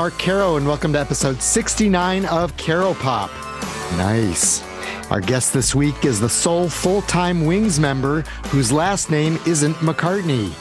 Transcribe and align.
Mark 0.00 0.18
Caro, 0.18 0.56
and 0.56 0.66
welcome 0.66 0.94
to 0.94 0.98
episode 0.98 1.42
69 1.42 2.24
of 2.24 2.56
Caro 2.56 2.94
Pop. 2.94 3.30
Nice. 3.98 4.64
Our 5.10 5.20
guest 5.20 5.52
this 5.52 5.74
week 5.74 6.06
is 6.06 6.18
the 6.18 6.26
sole 6.26 6.70
full 6.70 7.02
time 7.02 7.44
Wings 7.44 7.78
member 7.78 8.22
whose 8.46 8.72
last 8.72 9.10
name 9.10 9.38
isn't 9.46 9.74
McCartney. 9.74 10.54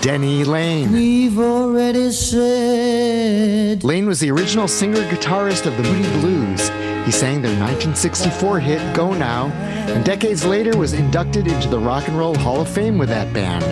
Denny 0.00 0.44
Laine. 0.44 0.90
We've 0.90 1.38
already 1.38 2.10
said. 2.10 3.84
Laine 3.84 4.06
was 4.06 4.18
the 4.18 4.30
original 4.30 4.66
singer 4.66 5.02
guitarist 5.10 5.66
of 5.66 5.76
the 5.76 5.82
Moody 5.82 6.08
Blues. 6.20 6.70
He 7.04 7.12
sang 7.12 7.42
their 7.42 7.52
1964 7.60 8.60
hit 8.60 8.96
Go 8.96 9.12
Now, 9.12 9.48
and 9.92 10.06
decades 10.06 10.46
later 10.46 10.74
was 10.74 10.94
inducted 10.94 11.48
into 11.48 11.68
the 11.68 11.78
Rock 11.78 12.08
and 12.08 12.18
Roll 12.18 12.34
Hall 12.34 12.62
of 12.62 12.68
Fame 12.70 12.96
with 12.96 13.10
that 13.10 13.30
band. 13.34 13.62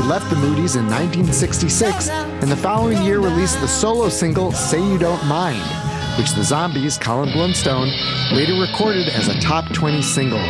He 0.00 0.06
left 0.06 0.30
the 0.30 0.36
Moody's 0.36 0.76
in 0.76 0.86
1966, 0.86 2.08
and 2.08 2.50
the 2.50 2.56
following 2.56 3.02
year 3.02 3.20
released 3.20 3.60
the 3.60 3.68
solo 3.68 4.08
single 4.08 4.50
Say 4.50 4.80
You 4.80 4.96
Don't 4.96 5.22
Mind, 5.26 5.60
which 6.16 6.32
the 6.32 6.42
Zombies' 6.42 6.96
Colin 6.96 7.28
Blunstone 7.28 7.92
later 8.32 8.54
recorded 8.54 9.10
as 9.10 9.28
a 9.28 9.38
top 9.40 9.70
20 9.74 10.00
single. 10.00 10.40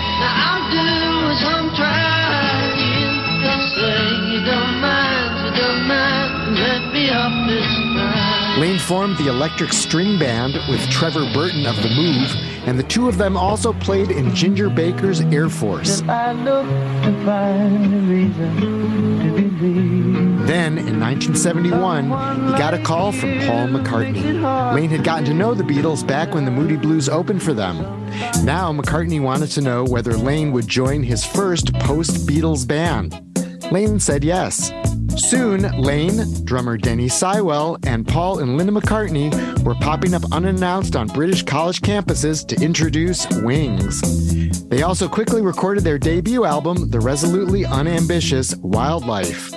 Let 8.60 8.68
me 8.68 8.74
off 8.74 8.80
this 8.80 8.88
time. 8.88 9.06
Laine 9.08 9.14
formed 9.14 9.18
the 9.18 9.28
Electric 9.28 9.72
String 9.72 10.18
Band 10.18 10.54
with 10.68 10.80
Trevor 10.90 11.32
Burton 11.32 11.66
of 11.66 11.76
The 11.82 11.88
Move, 11.88 12.68
and 12.68 12.78
the 12.78 12.82
two 12.82 13.08
of 13.08 13.16
them 13.18 13.36
also 13.36 13.72
played 13.72 14.10
in 14.10 14.34
Ginger 14.34 14.68
Baker's 14.68 15.20
Air 15.20 15.48
Force. 15.48 16.02
I 16.02 16.32
look 16.32 16.66
to 16.66 17.24
find 17.24 17.94
a 17.94 17.98
reason 17.98 18.56
to 18.56 19.32
believe. 19.32 20.46
Then, 20.46 20.78
in 20.78 20.98
1971, 20.98 22.04
he 22.04 22.58
got 22.58 22.74
a 22.74 22.82
call 22.82 23.12
from 23.12 23.38
Paul 23.40 23.68
McCartney. 23.68 24.74
Laine 24.74 24.90
had 24.90 25.04
gotten 25.04 25.24
to 25.26 25.34
know 25.34 25.54
the 25.54 25.62
Beatles 25.62 26.06
back 26.06 26.34
when 26.34 26.44
the 26.44 26.50
Moody 26.50 26.76
Blues 26.76 27.08
opened 27.08 27.42
for 27.42 27.54
them. 27.54 27.78
Now, 28.44 28.72
McCartney 28.72 29.20
wanted 29.20 29.50
to 29.52 29.60
know 29.60 29.84
whether 29.84 30.16
Laine 30.16 30.52
would 30.52 30.66
join 30.66 31.02
his 31.02 31.24
first 31.24 31.72
post 31.74 32.26
Beatles 32.26 32.66
band. 32.66 33.14
Laine 33.70 34.00
said 34.00 34.24
yes. 34.24 34.72
Soon, 35.16 35.62
Laine, 35.80 36.24
drummer 36.44 36.76
Denny 36.76 37.08
Seiwell, 37.08 37.78
and 37.86 38.06
Paul 38.06 38.40
and 38.40 38.56
Linda 38.56 38.72
McCartney 38.72 39.30
were 39.62 39.74
popping 39.74 40.14
up 40.14 40.22
unannounced 40.32 40.96
on 40.96 41.06
British 41.08 41.42
college 41.42 41.80
campuses 41.80 42.46
to 42.46 42.64
introduce 42.64 43.26
Wings. 43.42 44.00
They 44.68 44.82
also 44.82 45.08
quickly 45.08 45.42
recorded 45.42 45.84
their 45.84 45.98
debut 45.98 46.44
album, 46.44 46.90
the 46.90 47.00
resolutely 47.00 47.64
unambitious 47.64 48.54
Wildlife. 48.56 49.52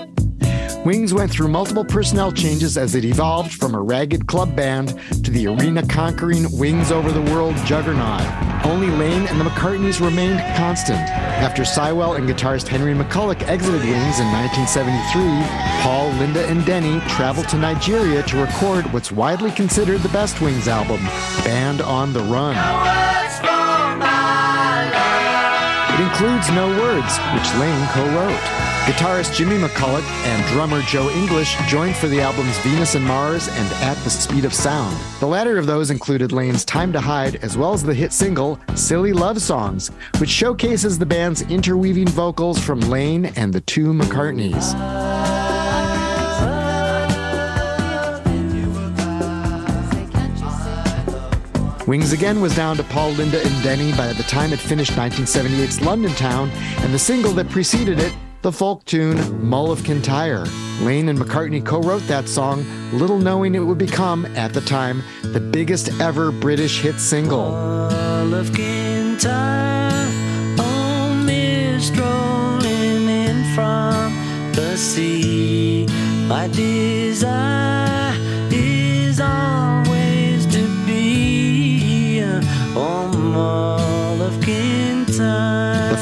Wings 0.85 1.13
went 1.13 1.31
through 1.31 1.47
multiple 1.47 1.85
personnel 1.85 2.29
changes 2.29 2.77
as 2.77 2.93
it 2.93 3.05
evolved 3.05 3.53
from 3.53 3.73
a 3.73 3.79
ragged 3.79 4.27
club 4.27 4.53
band 4.53 4.89
to 5.23 5.31
the 5.31 5.47
arena 5.47 5.85
conquering 5.87 6.45
Wings 6.59 6.91
Over 6.91 7.09
the 7.13 7.21
World 7.21 7.55
juggernaut. 7.65 8.21
Only 8.65 8.87
Laine 8.87 9.25
and 9.27 9.39
the 9.39 9.45
McCartneys 9.45 10.05
remained 10.05 10.39
constant. 10.57 10.99
After 10.99 11.63
Seiwell 11.63 12.17
and 12.17 12.27
guitarist 12.27 12.67
Henry 12.67 12.93
McCullough 12.93 13.41
exited 13.43 13.79
Wings 13.79 14.19
in 14.19 14.27
1973, 14.27 15.23
Paul, 15.83 16.09
Linda, 16.19 16.45
and 16.47 16.65
Denny 16.65 16.99
traveled 17.07 17.47
to 17.49 17.57
Nigeria 17.57 18.21
to 18.23 18.41
record 18.41 18.91
what's 18.91 19.09
widely 19.09 19.51
considered 19.51 20.01
the 20.01 20.09
best 20.09 20.41
Wings 20.41 20.67
album, 20.67 21.01
Band 21.45 21.79
on 21.81 22.11
the 22.11 22.23
Run. 22.23 22.57
It 25.93 25.99
includes 26.03 26.49
No 26.51 26.67
Words, 26.81 27.17
which 27.31 27.55
Laine 27.55 27.87
co 27.93 28.03
wrote. 28.15 28.72
Guitarist 28.83 29.33
Jimmy 29.33 29.55
McCulloch 29.55 30.03
and 30.25 30.45
drummer 30.47 30.81
Joe 30.81 31.09
English 31.11 31.55
joined 31.67 31.95
for 31.95 32.09
the 32.09 32.19
albums 32.19 32.57
Venus 32.57 32.95
and 32.95 33.05
Mars 33.05 33.47
and 33.47 33.73
At 33.75 33.95
the 34.03 34.09
Speed 34.09 34.43
of 34.43 34.53
Sound. 34.53 34.97
The 35.21 35.25
latter 35.25 35.57
of 35.57 35.65
those 35.65 35.89
included 35.89 36.33
Laine's 36.33 36.65
Time 36.65 36.91
to 36.91 36.99
Hide, 36.99 37.37
as 37.37 37.57
well 37.57 37.71
as 37.71 37.81
the 37.81 37.93
hit 37.93 38.11
single 38.11 38.59
Silly 38.75 39.13
Love 39.13 39.41
Songs, 39.41 39.87
which 40.17 40.29
showcases 40.29 40.99
the 40.99 41.05
band's 41.05 41.43
interweaving 41.43 42.09
vocals 42.09 42.59
from 42.59 42.81
Laine 42.81 43.27
and 43.37 43.53
the 43.53 43.61
two 43.61 43.93
McCartneys. 43.93 44.73
Wings 51.87 52.11
again 52.11 52.41
was 52.41 52.53
down 52.53 52.75
to 52.75 52.83
Paul, 52.83 53.11
Linda, 53.11 53.41
and 53.41 53.63
Denny 53.63 53.93
by 53.93 54.11
the 54.11 54.23
time 54.23 54.51
it 54.51 54.59
finished 54.59 54.91
1978's 54.91 55.79
London 55.79 56.11
Town, 56.15 56.49
and 56.79 56.93
the 56.93 56.99
single 56.99 57.31
that 57.33 57.49
preceded 57.49 57.99
it, 57.99 58.13
the 58.43 58.51
folk 58.51 58.83
tune 58.83 59.17
Mull 59.41 59.71
of 59.71 59.85
Kintyre. 59.85 60.45
Laine 60.81 61.07
and 61.07 61.17
McCartney 61.17 61.65
co 61.65 61.81
wrote 61.81 62.05
that 62.07 62.27
song, 62.27 62.65
little 62.91 63.17
knowing 63.17 63.55
it 63.55 63.59
would 63.59 63.77
become, 63.77 64.25
at 64.35 64.53
the 64.53 64.59
time, 64.59 65.01
the 65.23 65.39
biggest 65.39 65.89
ever 66.01 66.29
British 66.29 66.81
hit 66.81 66.99
single. 66.99 67.51
Mull 67.51 68.33
of 68.33 68.53
Kintyre, 68.53 70.09
in 73.05 73.55
from 73.55 74.13
the 74.51 74.75
sea. 74.75 75.87
My 76.27 76.49
desire 76.49 78.13
is 78.51 79.21
always 79.21 80.45
to 80.47 80.67
be 80.85 82.19
Kintyre. 82.19 82.41
The 82.73 83.72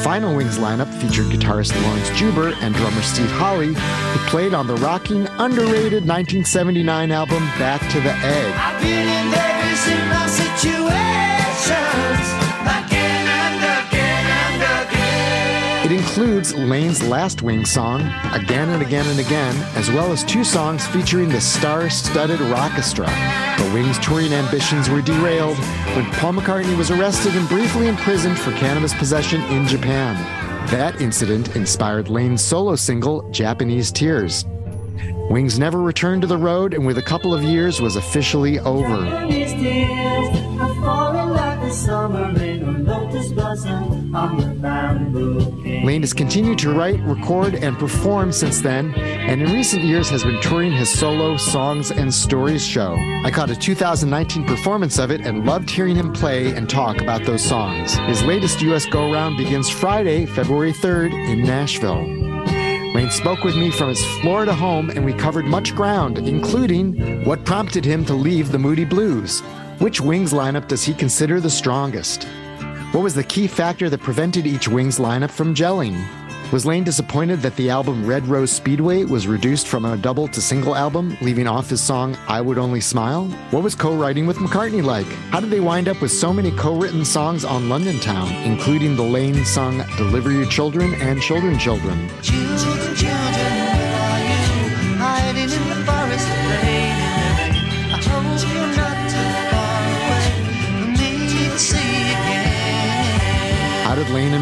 final 0.02 0.34
Wings 0.34 0.58
lineup 0.58 0.92
featured 1.00 1.26
guitarist 1.26 1.80
Laurence 1.80 2.10
Juber 2.18 2.52
and 2.60 2.74
drummer 2.74 3.02
Steve 3.02 3.30
Holley, 3.30 3.74
who 3.74 4.28
played 4.30 4.52
on 4.52 4.66
the 4.66 4.74
rocking, 4.76 5.28
underrated 5.38 6.06
1979 6.06 7.12
album 7.12 7.44
Back 7.58 7.80
to 7.92 8.00
the 8.00 8.10
Egg. 8.10 8.52
Includes 16.02 16.52
Laine's 16.52 17.00
last 17.00 17.42
Wings 17.42 17.70
song, 17.70 18.00
Again 18.32 18.70
and 18.70 18.82
Again 18.82 19.06
and 19.06 19.20
Again, 19.20 19.54
as 19.76 19.88
well 19.88 20.10
as 20.10 20.24
two 20.24 20.42
songs 20.42 20.84
featuring 20.88 21.28
the 21.28 21.40
star 21.40 21.88
studded 21.88 22.40
Rockestra. 22.40 23.06
The 23.56 23.72
Wings' 23.72 24.00
touring 24.00 24.32
ambitions 24.32 24.90
were 24.90 25.00
derailed 25.00 25.56
when 25.94 26.04
Paul 26.14 26.32
McCartney 26.34 26.76
was 26.76 26.90
arrested 26.90 27.36
and 27.36 27.48
briefly 27.48 27.86
imprisoned 27.86 28.36
for 28.36 28.50
cannabis 28.56 28.92
possession 28.92 29.42
in 29.42 29.64
Japan. 29.68 30.16
That 30.70 31.00
incident 31.00 31.54
inspired 31.54 32.08
Laine's 32.08 32.42
solo 32.42 32.74
single, 32.74 33.30
Japanese 33.30 33.92
Tears. 33.92 34.44
Wings 35.30 35.56
never 35.56 35.80
returned 35.80 36.22
to 36.22 36.28
the 36.28 36.36
road 36.36 36.74
and 36.74 36.84
with 36.84 36.98
a 36.98 37.02
couple 37.02 37.32
of 37.32 37.44
years 37.44 37.80
was 37.80 37.94
officially 37.94 38.58
over. 38.58 39.06
Laine 45.84 46.02
has 46.02 46.12
continued 46.12 46.58
to 46.58 46.72
write, 46.72 47.00
record, 47.00 47.54
and 47.54 47.78
perform 47.78 48.30
since 48.30 48.60
then, 48.60 48.92
and 48.94 49.40
in 49.40 49.50
recent 49.50 49.82
years 49.82 50.10
has 50.10 50.22
been 50.22 50.38
touring 50.42 50.70
his 50.70 50.90
solo 50.90 51.38
Songs 51.38 51.90
and 51.90 52.12
Stories 52.12 52.62
show. 52.64 52.94
I 53.24 53.30
caught 53.30 53.48
a 53.48 53.56
2019 53.56 54.44
performance 54.44 54.98
of 54.98 55.10
it 55.10 55.22
and 55.22 55.46
loved 55.46 55.70
hearing 55.70 55.96
him 55.96 56.12
play 56.12 56.54
and 56.54 56.68
talk 56.68 57.00
about 57.00 57.24
those 57.24 57.42
songs. 57.42 57.94
His 58.00 58.22
latest 58.22 58.60
US 58.60 58.84
go 58.84 59.10
round 59.10 59.38
begins 59.38 59.70
Friday, 59.70 60.26
February 60.26 60.72
3rd 60.72 61.14
in 61.14 61.42
Nashville. 61.42 62.04
Laine 62.94 63.10
spoke 63.10 63.44
with 63.44 63.56
me 63.56 63.70
from 63.70 63.88
his 63.88 64.04
Florida 64.20 64.52
home, 64.52 64.90
and 64.90 65.06
we 65.06 65.14
covered 65.14 65.46
much 65.46 65.74
ground, 65.74 66.18
including 66.18 67.24
what 67.24 67.46
prompted 67.46 67.86
him 67.86 68.04
to 68.04 68.12
leave 68.12 68.52
the 68.52 68.58
Moody 68.58 68.84
Blues. 68.84 69.42
Which 69.82 70.00
Wings 70.00 70.32
lineup 70.32 70.68
does 70.68 70.84
he 70.84 70.94
consider 70.94 71.40
the 71.40 71.50
strongest? 71.50 72.28
What 72.92 73.02
was 73.02 73.16
the 73.16 73.24
key 73.24 73.48
factor 73.48 73.90
that 73.90 74.00
prevented 74.00 74.46
each 74.46 74.68
Wings 74.68 75.00
lineup 75.00 75.32
from 75.32 75.56
gelling? 75.56 76.00
Was 76.52 76.64
Laine 76.64 76.84
disappointed 76.84 77.42
that 77.42 77.56
the 77.56 77.68
album 77.68 78.06
Red 78.06 78.24
Rose 78.28 78.52
Speedway 78.52 79.02
was 79.02 79.26
reduced 79.26 79.66
from 79.66 79.84
a 79.84 79.96
double 79.96 80.28
to 80.28 80.40
single 80.40 80.76
album, 80.76 81.18
leaving 81.20 81.48
off 81.48 81.68
his 81.68 81.80
song 81.80 82.16
I 82.28 82.40
Would 82.40 82.58
Only 82.58 82.80
Smile? 82.80 83.24
What 83.50 83.64
was 83.64 83.74
co 83.74 83.96
writing 83.96 84.24
with 84.24 84.36
McCartney 84.36 84.84
like? 84.84 85.08
How 85.32 85.40
did 85.40 85.50
they 85.50 85.58
wind 85.58 85.88
up 85.88 86.00
with 86.00 86.12
so 86.12 86.32
many 86.32 86.52
co 86.52 86.76
written 86.76 87.04
songs 87.04 87.44
on 87.44 87.68
London 87.68 87.98
Town, 87.98 88.32
including 88.44 88.94
the 88.94 89.02
Laine 89.02 89.44
sung 89.44 89.78
Deliver 89.96 90.30
Your 90.30 90.46
Children 90.46 90.94
and 90.94 91.20
Children 91.20 91.58
Children? 91.58 92.08
Children, 92.22 92.94
children, 92.94 93.91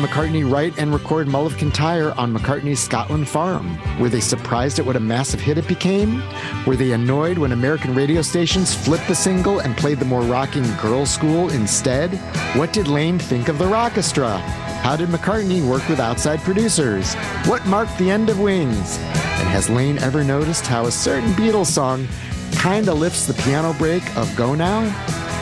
and 0.01 0.09
McCartney 0.09 0.51
write 0.51 0.79
and 0.79 0.93
record 0.93 1.29
Mull 1.29 1.47
of 1.47 1.59
Kintyre 1.59 2.13
on 2.13 2.35
McCartney's 2.35 2.81
Scotland 2.81 3.29
farm? 3.29 3.79
Were 3.99 4.09
they 4.09 4.21
surprised 4.21 4.79
at 4.79 4.87
what 4.87 4.97
a 4.97 5.01
massive 5.01 5.41
hit 5.41 5.59
it 5.59 5.69
became? 5.69 6.23
Were 6.67 6.77
they 6.77 6.93
annoyed 6.93 7.37
when 7.37 7.53
American 7.53 7.95
radio 7.95 8.23
stations 8.23 8.75
flipped 8.75 9.09
the 9.09 9.15
single 9.15 9.61
and 9.61 9.77
played 9.77 9.99
the 9.99 10.05
more 10.05 10.23
rocking 10.23 10.65
Girls' 10.77 11.11
School 11.11 11.51
instead? 11.51 12.15
What 12.57 12.73
did 12.73 12.89
Laine 12.89 13.19
think 13.19 13.49
of 13.49 13.59
the 13.59 13.67
Rockestra? 13.67 14.39
How 14.81 14.97
did 14.97 15.11
McCartney 15.11 15.67
work 15.69 15.87
with 15.89 16.01
outside 16.01 16.41
producers? 16.41 17.15
What 17.45 17.67
marked 17.67 17.99
the 17.99 18.11
end 18.11 18.31
of 18.31 18.41
Wings? 18.41 18.97
And 18.99 19.49
has 19.49 19.69
Laine 19.69 19.99
ever 19.99 20.25
noticed 20.25 20.67
how 20.67 20.87
a 20.87 20.91
certain 20.91 21.31
Beatles 21.33 21.67
song 21.67 22.09
kinda 22.53 22.95
lifts 22.95 23.27
the 23.27 23.35
piano 23.35 23.75
break 23.75 24.05
of 24.17 24.35
Go 24.35 24.55
Now? 24.55 24.83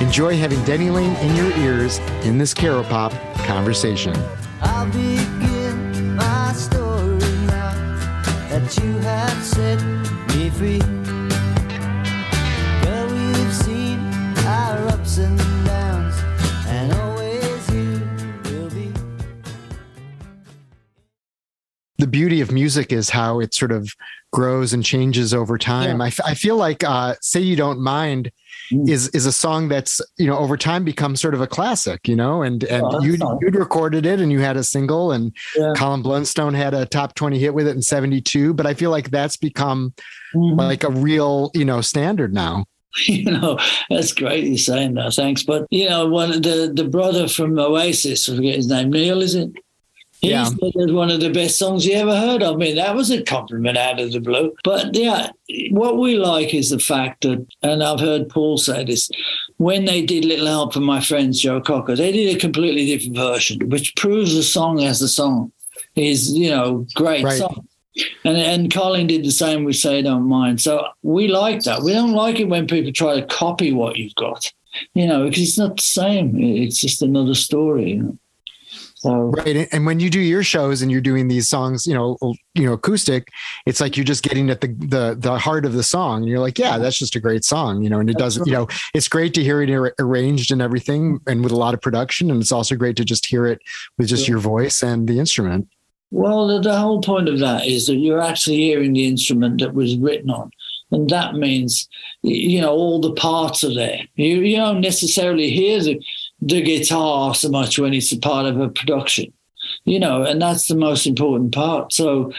Enjoy 0.00 0.36
having 0.36 0.62
Denny 0.64 0.90
Laine 0.90 1.14
in 1.16 1.36
your 1.36 1.52
ears 1.58 1.98
in 2.22 2.38
this 2.38 2.54
Caro 2.54 2.82
Pop 2.82 3.12
conversation. 3.44 4.14
I'll 4.78 4.86
begin 4.86 6.14
my 6.14 6.52
story 6.52 7.18
now 7.48 7.74
that 8.48 8.78
you 8.80 8.92
have 8.98 9.42
set 9.42 9.82
me 10.28 10.50
free. 10.50 11.07
The 21.98 22.06
beauty 22.06 22.40
of 22.40 22.52
music 22.52 22.92
is 22.92 23.10
how 23.10 23.40
it 23.40 23.52
sort 23.54 23.72
of 23.72 23.92
grows 24.32 24.72
and 24.72 24.84
changes 24.84 25.32
over 25.34 25.58
time. 25.58 25.98
Yeah. 25.98 26.04
I, 26.04 26.08
f- 26.08 26.20
I 26.24 26.34
feel 26.34 26.56
like 26.56 26.84
uh, 26.84 27.14
"Say 27.20 27.40
You 27.40 27.56
Don't 27.56 27.80
Mind" 27.80 28.30
Mm. 28.72 28.86
is 28.88 29.08
is 29.10 29.24
a 29.24 29.32
song 29.32 29.68
that's 29.68 29.98
you 30.18 30.26
know 30.26 30.36
over 30.36 30.56
time 30.58 30.84
becomes 30.84 31.22
sort 31.22 31.32
of 31.32 31.40
a 31.40 31.46
classic, 31.46 32.06
you 32.06 32.14
know. 32.16 32.42
And 32.42 32.62
and 32.64 32.82
Oh, 32.84 33.00
you 33.02 33.16
you'd 33.40 33.54
recorded 33.54 34.04
it 34.04 34.20
and 34.20 34.30
you 34.30 34.40
had 34.40 34.58
a 34.58 34.64
single, 34.64 35.12
and 35.12 35.34
Yeah. 35.56 35.72
Colin 35.74 36.02
Blunstone 36.02 36.54
had 36.54 36.74
a 36.74 36.84
top 36.84 37.14
twenty 37.14 37.38
hit 37.38 37.54
with 37.54 37.66
it 37.66 37.74
in 37.76 37.80
'72. 37.82 38.52
But 38.52 38.66
I 38.66 38.74
feel 38.74 38.90
like 38.90 39.10
that's 39.10 39.38
become 39.38 39.94
Mhm. 40.34 40.58
like 40.58 40.84
a 40.84 40.90
real 40.90 41.50
you 41.54 41.64
know 41.64 41.80
standard 41.80 42.34
now. 42.34 42.66
you 43.06 43.30
know, 43.30 43.58
that's 43.88 44.12
great 44.12 44.44
you're 44.44 44.58
saying 44.58 44.94
that. 44.94 45.14
Thanks. 45.14 45.42
But 45.44 45.66
you 45.70 45.88
know, 45.88 46.06
one 46.06 46.30
of 46.30 46.42
the 46.42 46.70
the 46.74 46.84
brother 46.84 47.26
from 47.26 47.58
Oasis, 47.58 48.28
I 48.28 48.36
forget 48.36 48.56
his 48.56 48.68
name, 48.68 48.90
Neil, 48.90 49.22
is 49.22 49.34
it? 49.34 49.50
He 50.20 50.30
Yeah. 50.30 50.44
said 50.46 50.58
it 50.62 50.74
was 50.74 50.92
one 50.92 51.10
of 51.10 51.20
the 51.20 51.30
best 51.30 51.58
songs 51.58 51.84
he 51.84 51.94
ever 51.94 52.16
heard. 52.16 52.42
I 52.42 52.54
mean, 52.56 52.74
that 52.76 52.96
was 52.96 53.10
a 53.10 53.22
compliment 53.22 53.78
out 53.78 54.00
of 54.00 54.10
the 54.12 54.20
blue. 54.20 54.52
But 54.64 54.96
yeah, 54.96 55.30
what 55.70 55.98
we 55.98 56.16
like 56.16 56.52
is 56.54 56.70
the 56.70 56.78
fact 56.80 57.22
that, 57.22 57.46
and 57.62 57.82
I've 57.84 58.00
heard 58.00 58.28
Paul 58.28 58.58
say 58.58 58.84
this, 58.84 59.08
when 59.58 59.84
they 59.84 60.02
did 60.04 60.24
Little 60.24 60.46
Help 60.46 60.72
from 60.74 60.82
my 60.84 61.00
friends 61.00 61.40
Joe 61.40 61.60
Cocker, 61.60 61.94
they 61.94 62.10
did 62.10 62.34
a 62.34 62.38
completely 62.38 62.86
different 62.86 63.16
version, 63.16 63.68
which 63.68 63.94
proves 63.94 64.34
the 64.34 64.42
song 64.42 64.82
as 64.82 64.98
the 64.98 65.08
song 65.08 65.52
is, 65.94 66.32
you 66.32 66.50
know, 66.50 66.86
great 66.94 67.24
Right. 67.24 67.38
song. 67.38 67.66
And 68.24 68.36
and 68.36 68.72
Colin 68.72 69.08
did 69.08 69.24
the 69.24 69.32
same 69.32 69.64
with 69.64 69.74
Say 69.76 70.02
Don't 70.02 70.28
Mind. 70.28 70.60
So 70.60 70.84
we 71.02 71.26
like 71.28 71.62
that. 71.64 71.82
We 71.82 71.92
don't 71.92 72.12
like 72.12 72.38
it 72.38 72.48
when 72.48 72.66
people 72.68 72.92
try 72.92 73.18
to 73.18 73.26
copy 73.26 73.72
what 73.72 73.96
you've 73.96 74.14
got, 74.14 74.52
you 74.94 75.06
know, 75.06 75.24
because 75.28 75.42
it's 75.42 75.58
not 75.58 75.76
the 75.76 75.82
same. 75.82 76.38
It's 76.40 76.80
just 76.80 77.02
another 77.02 77.34
story. 77.34 77.90
You 77.92 78.02
know? 78.02 78.18
So 79.00 79.14
Right. 79.36 79.68
And- 79.72 79.86
when 79.86 80.00
you 80.00 80.10
do 80.10 80.20
your 80.20 80.42
shows 80.42 80.82
and 80.82 80.90
you're 80.90 81.00
doing 81.00 81.28
these 81.28 81.48
songs, 81.48 81.86
you 81.86 81.94
know, 81.94 82.16
you 82.54 82.64
know, 82.66 82.72
acoustic, 82.72 83.28
it's 83.64 83.80
like 83.80 83.96
you're 83.96 84.04
just 84.04 84.22
getting 84.24 84.50
at 84.50 84.60
the 84.60 84.68
the 84.68 85.16
the 85.18 85.38
heart 85.38 85.64
of 85.64 85.72
the 85.72 85.82
song. 85.84 86.22
And 86.22 86.28
you're 86.28 86.40
like, 86.40 86.58
yeah, 86.58 86.78
that's 86.78 86.98
just 86.98 87.14
a 87.14 87.20
great 87.20 87.44
song, 87.44 87.82
you 87.82 87.88
know, 87.90 88.00
and 88.00 88.10
it 88.10 88.18
doesn't, 88.18 88.46
you 88.46 88.52
know, 88.52 88.66
it's 88.94 89.06
great 89.08 89.34
to 89.34 89.42
hear 89.42 89.62
it 89.62 89.70
ar- 89.70 89.94
arranged 90.00 90.50
and 90.50 90.60
everything 90.60 91.20
and 91.26 91.42
with 91.44 91.52
a 91.52 91.56
lot 91.56 91.74
of 91.74 91.80
production. 91.80 92.30
And 92.30 92.40
it's 92.42 92.52
also 92.52 92.74
great 92.74 92.96
to 92.96 93.04
just 93.04 93.26
hear 93.26 93.46
it 93.46 93.60
with 93.98 94.08
just 94.08 94.26
Yeah. 94.26 94.32
your 94.32 94.40
voice 94.40 94.82
and 94.82 95.08
the 95.08 95.18
instrument. 95.20 95.68
Well, 96.10 96.46
the, 96.48 96.60
the 96.60 96.76
whole 96.76 97.00
point 97.02 97.28
of 97.28 97.38
that 97.38 97.66
is 97.66 97.86
that 97.86 97.96
you're 97.96 98.20
actually 98.20 98.56
hearing 98.56 98.94
the 98.94 99.06
instrument 99.06 99.60
that 99.60 99.74
was 99.74 99.96
written 99.96 100.30
on. 100.30 100.50
And 100.90 101.08
that 101.10 101.34
means, 101.34 101.86
you 102.22 102.62
know, 102.62 102.70
all 102.70 102.98
the 102.98 103.12
parts 103.12 103.62
are 103.62 103.74
there. 103.74 104.00
You, 104.16 104.36
you 104.40 104.56
don't 104.56 104.80
necessarily 104.80 105.50
hear 105.50 105.82
the, 105.82 106.00
the 106.40 106.62
guitar 106.62 107.34
so 107.34 107.48
much 107.48 107.78
when 107.78 107.94
it's 107.94 108.12
a 108.12 108.18
part 108.18 108.46
of 108.46 108.60
a 108.60 108.68
production, 108.68 109.32
you 109.84 109.98
know, 109.98 110.22
and 110.22 110.40
that's 110.40 110.68
the 110.68 110.76
most 110.76 111.06
important 111.06 111.52
part. 111.52 111.92
So 111.92 112.32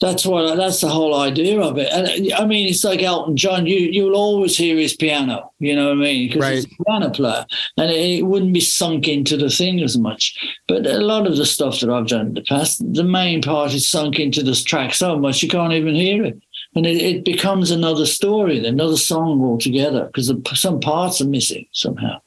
that's 0.00 0.26
what 0.26 0.56
that's 0.56 0.80
the 0.80 0.88
whole 0.88 1.14
idea 1.18 1.60
of 1.60 1.78
it. 1.78 1.88
And 1.90 2.32
I 2.34 2.44
mean, 2.44 2.68
it's 2.68 2.84
like 2.84 3.02
Elton 3.02 3.36
John. 3.36 3.66
You 3.66 3.78
you'll 3.78 4.16
always 4.16 4.56
hear 4.56 4.76
his 4.76 4.94
piano. 4.94 5.52
You 5.60 5.74
know 5.74 5.86
what 5.86 5.98
I 5.98 6.00
mean? 6.00 6.28
Because 6.28 6.48
he's 6.48 6.64
a 6.66 6.84
piano 6.84 7.10
player, 7.10 7.46
and 7.78 7.90
it, 7.90 8.18
it 8.18 8.26
wouldn't 8.26 8.52
be 8.52 8.60
sunk 8.60 9.08
into 9.08 9.36
the 9.36 9.48
thing 9.48 9.80
as 9.80 9.96
much. 9.96 10.36
But 10.68 10.86
a 10.86 10.98
lot 10.98 11.26
of 11.26 11.36
the 11.36 11.46
stuff 11.46 11.80
that 11.80 11.90
I've 11.90 12.08
done 12.08 12.28
in 12.28 12.34
the 12.34 12.42
past, 12.42 12.82
the 12.92 13.04
main 13.04 13.40
part 13.40 13.72
is 13.72 13.88
sunk 13.88 14.18
into 14.18 14.42
this 14.42 14.62
track 14.62 14.94
so 14.94 15.18
much 15.18 15.42
you 15.42 15.48
can't 15.48 15.72
even 15.72 15.94
hear 15.94 16.24
it, 16.24 16.38
and 16.74 16.86
it, 16.86 17.00
it 17.00 17.24
becomes 17.24 17.70
another 17.70 18.04
story, 18.04 18.64
another 18.66 18.96
song 18.96 19.42
altogether 19.42 20.06
because 20.06 20.30
some 20.60 20.80
parts 20.80 21.20
are 21.20 21.28
missing 21.28 21.66
somehow. 21.72 22.20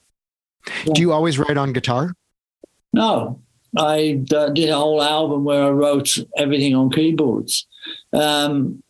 Do 0.93 1.01
you 1.01 1.11
always 1.11 1.39
write 1.39 1.57
on 1.57 1.73
guitar? 1.73 2.13
No, 2.93 3.41
I 3.77 4.23
uh, 4.33 4.49
did 4.49 4.69
a 4.69 4.75
whole 4.77 5.01
album 5.01 5.43
where 5.43 5.63
I 5.63 5.69
wrote 5.69 6.17
everything 6.37 6.75
on 6.75 6.89
keyboards. 6.89 7.67
Um, 8.13 8.81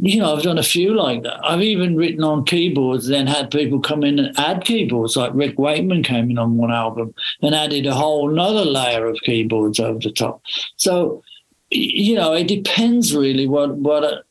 you 0.00 0.18
know, 0.18 0.34
I've 0.34 0.42
done 0.42 0.58
a 0.58 0.62
few 0.62 0.94
like 0.94 1.22
that. 1.22 1.38
I've 1.44 1.62
even 1.62 1.96
written 1.96 2.24
on 2.24 2.44
keyboards, 2.44 3.06
then 3.06 3.26
had 3.26 3.50
people 3.50 3.80
come 3.80 4.02
in 4.02 4.18
and 4.18 4.38
add 4.38 4.64
keyboards. 4.64 5.16
Like 5.16 5.32
Rick 5.34 5.58
Wakeman 5.58 6.02
came 6.02 6.30
in 6.30 6.38
on 6.38 6.56
one 6.56 6.72
album 6.72 7.14
and 7.42 7.54
added 7.54 7.86
a 7.86 7.94
whole 7.94 8.28
nother 8.28 8.64
layer 8.64 9.06
of 9.06 9.20
keyboards 9.22 9.78
over 9.78 9.98
the 9.98 10.10
top. 10.10 10.42
So, 10.76 11.22
you 11.70 12.16
know, 12.16 12.32
it 12.32 12.48
depends 12.48 13.14
really 13.14 13.46
what 13.46 13.76
what. 13.76 14.24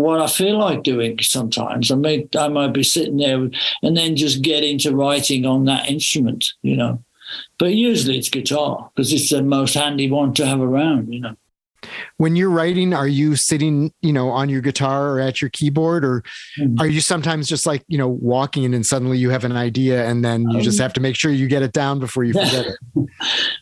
What 0.00 0.20
I 0.20 0.26
feel 0.26 0.58
like 0.58 0.82
doing 0.82 1.18
sometimes. 1.20 1.90
I 1.90 1.94
may 1.94 2.26
I 2.38 2.48
might 2.48 2.72
be 2.72 2.82
sitting 2.82 3.18
there 3.18 3.50
and 3.82 3.96
then 3.96 4.16
just 4.16 4.42
get 4.42 4.64
into 4.64 4.96
writing 4.96 5.44
on 5.44 5.66
that 5.66 5.90
instrument, 5.90 6.52
you 6.62 6.76
know 6.76 7.04
but 7.58 7.74
usually 7.74 8.18
it's 8.18 8.28
guitar 8.28 8.90
because 8.94 9.12
it's 9.12 9.30
the 9.30 9.42
most 9.42 9.74
handy 9.74 10.10
one 10.10 10.34
to 10.34 10.46
have 10.46 10.60
around 10.60 11.12
you 11.12 11.20
know 11.20 11.36
When 12.18 12.36
you're 12.36 12.50
writing, 12.50 12.92
are 12.92 13.08
you 13.08 13.36
sitting, 13.36 13.92
you 14.02 14.12
know, 14.12 14.28
on 14.30 14.48
your 14.48 14.60
guitar 14.60 15.10
or 15.12 15.20
at 15.20 15.40
your 15.40 15.50
keyboard, 15.50 16.04
or 16.04 16.22
Mhm. 16.58 16.78
are 16.80 16.86
you 16.86 17.00
sometimes 17.00 17.48
just 17.48 17.66
like, 17.66 17.84
you 17.88 17.96
know, 17.98 18.08
walking 18.08 18.64
and 18.64 18.74
then 18.74 18.84
suddenly 18.84 19.18
you 19.18 19.30
have 19.30 19.44
an 19.44 19.52
idea 19.52 20.06
and 20.06 20.24
then 20.24 20.42
you 20.50 20.60
just 20.60 20.78
Um, 20.80 20.84
have 20.84 20.92
to 20.94 21.00
make 21.00 21.16
sure 21.16 21.30
you 21.30 21.46
get 21.46 21.62
it 21.62 21.72
down 21.72 21.98
before 22.00 22.24
you 22.24 22.32
forget 22.32 22.66
it? 22.66 22.76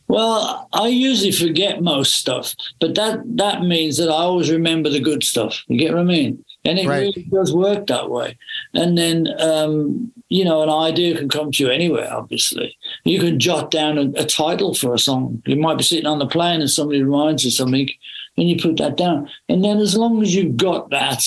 well 0.08 0.68
i 0.72 0.88
usually 0.88 1.30
forget 1.32 1.82
most 1.82 2.14
stuff 2.14 2.54
but 2.80 2.94
that 2.94 3.20
that 3.36 3.62
means 3.62 3.96
that 3.98 4.08
i 4.08 4.12
always 4.12 4.50
remember 4.50 4.88
the 4.88 5.00
good 5.00 5.22
stuff 5.22 5.62
you 5.68 5.78
get 5.78 5.92
what 5.92 6.00
i 6.00 6.04
mean 6.04 6.42
and 6.68 6.78
it 6.78 6.86
Right. 6.86 7.00
really 7.00 7.22
does 7.32 7.52
work 7.54 7.86
that 7.86 8.10
way 8.10 8.36
and 8.74 8.96
then 8.98 9.28
um, 9.40 10.10
you 10.28 10.44
know 10.44 10.62
an 10.62 10.70
idea 10.70 11.16
can 11.16 11.28
come 11.28 11.50
to 11.52 11.64
you 11.64 11.70
anywhere 11.70 12.08
obviously 12.12 12.76
you 13.04 13.18
can 13.20 13.38
jot 13.38 13.70
down 13.70 13.98
a, 13.98 14.06
a 14.20 14.24
title 14.24 14.74
for 14.74 14.94
a 14.94 14.98
song 14.98 15.42
you 15.46 15.56
might 15.56 15.78
be 15.78 15.84
sitting 15.84 16.06
on 16.06 16.18
the 16.18 16.26
plane 16.26 16.60
and 16.60 16.70
somebody 16.70 17.02
reminds 17.02 17.44
you 17.44 17.50
something 17.50 17.88
and 18.36 18.48
you 18.48 18.56
put 18.56 18.76
that 18.76 18.96
down 18.96 19.28
and 19.48 19.64
then 19.64 19.78
as 19.78 19.96
long 19.96 20.22
as 20.22 20.34
you've 20.34 20.56
got 20.56 20.90
that 20.90 21.22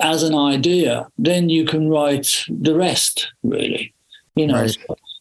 as 0.00 0.22
an 0.22 0.34
idea 0.34 1.06
then 1.18 1.48
you 1.48 1.64
can 1.64 1.88
write 1.88 2.44
the 2.48 2.74
rest 2.74 3.32
really 3.42 3.94
you 4.34 4.46
know 4.46 4.60
Right. 4.62 4.76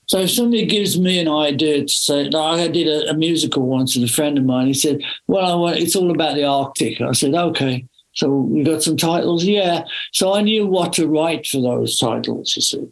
so 0.07 0.19
if 0.19 0.31
somebody 0.31 0.65
gives 0.65 0.99
me 0.99 1.19
an 1.19 1.27
idea 1.29 1.81
to 1.81 1.87
say, 1.87 2.23
like 2.25 2.59
I 2.59 2.67
did 2.67 2.87
a, 2.87 3.09
a 3.09 3.13
musical 3.13 3.63
once 3.65 3.95
with 3.95 4.09
a 4.09 4.13
friend 4.13 4.37
of 4.37 4.43
mine. 4.43 4.67
He 4.67 4.73
said, 4.73 4.99
"Well, 5.27 5.45
I 5.45 5.55
want 5.55 5.77
it's 5.77 5.95
all 5.95 6.11
about 6.11 6.35
the 6.35 6.43
Arctic." 6.43 6.99
I 7.01 7.13
said, 7.13 7.33
"Okay." 7.33 7.85
So 8.13 8.29
we 8.29 8.63
got 8.63 8.83
some 8.83 8.97
titles, 8.97 9.43
yeah. 9.43 9.85
So 10.11 10.33
I 10.33 10.41
knew 10.41 10.67
what 10.67 10.93
to 10.93 11.07
write 11.07 11.47
for 11.47 11.61
those 11.61 11.97
titles. 11.97 12.55
You 12.55 12.61
see, 12.61 12.87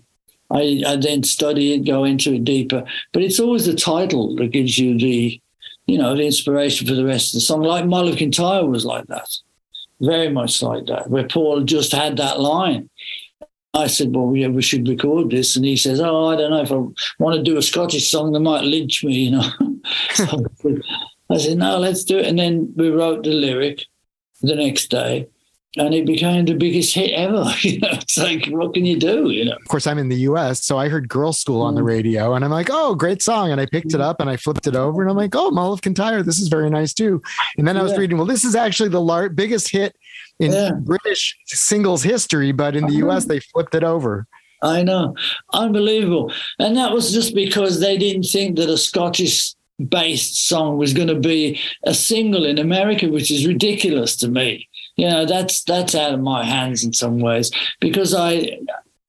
I, 0.50 0.84
I 0.86 0.96
then 0.96 1.24
study 1.24 1.74
it, 1.74 1.86
go 1.86 2.04
into 2.04 2.34
it 2.34 2.44
deeper. 2.44 2.84
But 3.14 3.24
it's 3.24 3.40
always 3.40 3.66
the 3.66 3.76
title 3.76 4.36
that 4.36 4.52
gives 4.52 4.78
you 4.78 4.98
the, 4.98 5.40
you 5.86 5.98
know, 5.98 6.16
the 6.16 6.26
inspiration 6.26 6.88
for 6.88 6.96
the 6.96 7.06
rest 7.06 7.30
of 7.30 7.38
the 7.38 7.42
song. 7.42 7.62
Like 7.62 7.86
Mull 7.86 8.16
Kintyre 8.16 8.66
was 8.66 8.84
like 8.84 9.06
that, 9.08 9.30
very 10.00 10.30
much 10.30 10.62
like 10.62 10.88
that, 10.88 11.10
where 11.10 11.28
Paul 11.28 11.62
just 11.62 11.92
had 11.92 12.18
that 12.18 12.40
line. 12.40 12.90
I 13.74 13.88
said, 13.88 14.14
well, 14.14 14.36
yeah, 14.36 14.48
we 14.48 14.62
should 14.62 14.88
record 14.88 15.30
this. 15.30 15.56
And 15.56 15.64
he 15.64 15.78
says, 15.78 16.02
oh, 16.02 16.26
I 16.26 16.36
don't 16.36 16.52
know 16.52 16.62
if 16.62 16.72
I 16.72 17.24
want 17.24 17.38
to 17.38 17.44
do 17.44 17.58
a 17.58 17.62
Scottish 17.62 18.12
song, 18.12 18.34
they 18.34 18.40
might 18.40 18.66
lynch 18.66 19.04
me, 19.04 19.14
you 19.14 19.32
know. 19.32 19.50
so 20.14 20.46
I 21.30 21.38
said, 21.38 21.58
no, 21.58 21.78
let's 21.78 22.04
do 22.04 22.18
it. 22.18 22.26
And 22.26 22.38
then 22.38 22.74
we 22.76 22.90
wrote 22.90 23.24
the 23.24 23.32
lyric 23.32 23.86
the 24.42 24.56
next 24.56 24.90
day 24.90 25.28
and 25.78 25.94
it 25.94 26.06
became 26.06 26.44
the 26.46 26.54
biggest 26.54 26.94
hit 26.94 27.12
ever. 27.12 27.46
You 27.62 27.80
know, 27.80 27.90
it's 27.94 28.18
like, 28.18 28.46
what 28.48 28.74
can 28.74 28.86
you 28.86 28.98
do, 29.00 29.30
you 29.30 29.46
know? 29.46 29.54
Of 29.56 29.68
course, 29.70 29.88
I'm 29.88 29.98
in 29.98 30.10
the 30.10 30.18
US, 30.32 30.66
so 30.66 30.78
I 30.78 30.90
heard 30.90 31.08
Girl 31.08 31.32
School 31.32 31.62
on 31.62 31.76
the 31.76 31.82
Mm. 31.82 31.86
radio 31.88 32.34
and 32.34 32.44
I'm 32.44 32.52
like, 32.52 32.68
oh, 32.72 32.94
great 32.96 33.22
song. 33.22 33.52
And 33.52 33.62
I 33.62 33.66
picked 33.66 33.94
it 33.94 34.02
up 34.02 34.20
and 34.20 34.30
I 34.30 34.36
flipped 34.36 34.68
it 34.68 34.76
over 34.76 35.02
and 35.02 35.10
I'm 35.10 35.16
like, 35.16 35.34
oh, 35.36 35.50
Mull 35.52 35.72
of 35.72 35.82
Kintyre, 35.82 36.24
this 36.24 36.40
is 36.42 36.50
very 36.50 36.70
nice 36.70 36.94
too. 36.94 37.22
And 37.58 37.66
then 37.68 37.78
I 37.78 37.84
was 37.84 37.94
Yeah. 37.94 38.00
reading, 38.00 38.18
well, 38.18 38.28
this 38.28 38.44
is 38.44 38.56
actually 38.56 38.90
the 38.90 39.00
lar- 39.02 39.30
biggest 39.30 39.70
hit 39.70 39.96
in 40.40 40.52
Yeah. 40.52 40.72
British 40.72 41.38
singles 41.46 42.04
history, 42.04 42.52
but 42.52 42.76
in 42.76 42.86
the. 42.88 42.96
US, 43.06 43.26
they 43.26 43.40
flipped 43.40 43.76
it 43.76 43.84
over. 43.84 44.28
I 44.64 44.84
know. 44.84 45.16
Unbelievable. 45.54 46.32
And 46.60 46.76
that 46.78 46.92
was 46.92 47.12
just 47.14 47.34
because 47.34 47.80
they 47.80 47.98
didn't 47.98 48.24
think 48.24 48.58
that 48.58 48.70
a 48.70 48.78
Scottish 48.78 49.54
based 49.90 50.48
song 50.48 50.78
was 50.78 50.94
going 50.94 51.08
to 51.08 51.20
be 51.20 51.60
a 51.84 51.94
single 51.94 52.46
in 52.46 52.60
America, 52.60 53.10
which 53.10 53.32
is 53.32 53.48
ridiculous 53.48 54.16
to 54.18 54.28
me. 54.28 54.68
You 54.98 55.10
know, 55.10 55.26
that's 55.26 55.64
that's 55.64 55.96
out 55.96 56.14
of 56.14 56.20
my 56.20 56.46
hands 56.46 56.84
in 56.84 56.94
some 56.94 57.20
ways 57.20 57.52
because 57.80 58.14
I 58.14 58.60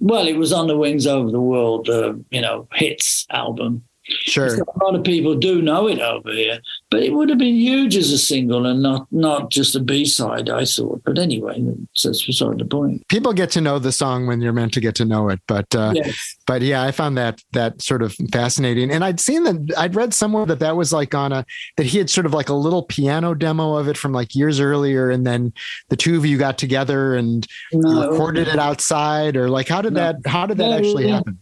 well, 0.03 0.27
it 0.27 0.37
was 0.37 0.53
on 0.53 0.67
the 0.67 0.77
Wings 0.77 1.07
Over 1.07 1.31
the 1.31 1.41
World, 1.41 1.89
uh, 1.89 2.15
you 2.31 2.41
know, 2.41 2.67
hits 2.73 3.25
album. 3.31 3.85
Sure. 4.21 4.57
So 4.57 4.63
a 4.63 4.85
lot 4.85 4.95
of 4.95 5.05
people 5.05 5.35
do 5.35 5.61
know 5.63 5.89
it 5.89 5.99
over 6.01 6.31
here, 6.33 6.61
but 6.91 7.03
it 7.03 7.13
would 7.13 7.29
have 7.29 7.39
been 7.39 7.55
huge 7.57 7.97
as 7.97 8.11
a 8.11 8.19
single 8.19 8.67
and 8.67 8.83
not 8.83 9.07
not 9.11 9.51
just 9.51 9.75
a 9.75 9.81
B 9.81 10.05
side. 10.05 10.49
I 10.51 10.65
thought, 10.65 11.03
but 11.05 11.19
anyway, 11.19 11.63
that's 12.03 12.25
beside 12.27 12.59
the 12.59 12.65
point. 12.65 13.07
People 13.09 13.33
get 13.33 13.51
to 13.53 13.61
know 13.61 13.79
the 13.79 13.93
song 13.93 14.27
when 14.27 14.41
you're 14.41 14.53
meant 14.53 14.73
to 14.75 14.81
get 14.81 14.95
to 14.97 15.05
know 15.05 15.29
it, 15.29 15.41
but 15.49 15.75
uh, 15.75 15.93
Yes. 15.95 16.37
but 16.47 16.63
yeah, 16.63 16.83
I 16.83 16.91
found 16.93 17.17
that 17.19 17.43
that 17.53 17.81
sort 17.83 18.03
of 18.03 18.15
fascinating. 18.33 18.91
And 18.91 19.05
I'd 19.05 19.21
seen 19.21 19.45
that 19.45 19.75
I'd 19.77 19.95
read 19.95 20.15
somewhere 20.15 20.47
that 20.47 20.59
that 20.61 20.77
was 20.77 20.93
like 20.93 21.15
on 21.15 21.33
a 21.33 21.45
that 21.77 21.87
he 21.87 21.99
had 21.99 22.11
sort 22.11 22.27
of 22.27 22.35
like 22.35 22.49
a 22.49 22.55
little 22.55 22.83
piano 22.83 23.35
demo 23.35 23.77
of 23.77 23.89
it 23.89 23.97
from 23.97 24.13
like 24.13 24.35
years 24.35 24.61
earlier, 24.61 25.11
and 25.11 25.27
then 25.27 25.53
the 25.89 25.97
two 25.97 26.17
of 26.17 26.25
you 26.27 26.39
got 26.39 26.59
together 26.59 27.15
and 27.15 27.47
No, 27.73 28.11
recorded 28.11 28.49
it 28.49 28.59
outside, 28.59 29.37
or 29.37 29.49
like 29.49 29.69
how 29.69 29.83
did 29.83 29.95
No. 29.95 30.01
that 30.01 30.17
how 30.27 30.47
did 30.47 30.59
that 30.59 30.71
No, 30.71 30.77
actually 30.79 31.09
happen? 31.09 31.39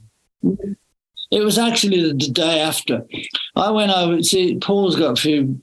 It 1.30 1.44
was 1.44 1.58
actually 1.58 2.12
the, 2.12 2.14
day 2.14 2.60
after. 2.60 3.06
I 3.54 3.70
went 3.70 3.92
over. 3.92 4.22
See, 4.22 4.58
Paul's 4.58 4.96
got 4.96 5.18
a 5.18 5.20
few 5.20 5.60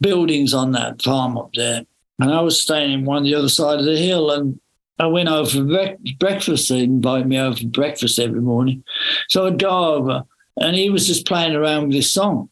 buildings 0.00 0.52
on 0.52 0.72
that 0.72 1.02
farm 1.02 1.38
up 1.38 1.50
there, 1.54 1.84
and 2.18 2.30
I 2.30 2.40
was 2.42 2.60
staying 2.60 2.92
in 2.92 3.04
one 3.04 3.24
the 3.24 3.34
other 3.34 3.48
side 3.48 3.78
of 3.78 3.86
the 3.86 3.96
hill, 3.96 4.30
and 4.30 4.60
I 4.98 5.06
went 5.06 5.28
over 5.28 5.48
for 5.48 5.96
breakfast. 6.18 6.68
They 6.68 6.82
invite 6.82 7.26
me 7.26 7.38
over 7.38 7.56
for 7.56 7.66
breakfast 7.66 8.18
every 8.18 8.40
morning, 8.40 8.84
so 9.28 9.46
I'd 9.46 9.58
go 9.58 9.94
over, 9.94 10.24
and 10.60 10.76
he 10.76 10.90
was 10.90 11.06
just 11.06 11.26
playing 11.26 11.54
around 11.54 11.84
with 11.88 11.96
this 11.96 12.12
song, 12.12 12.50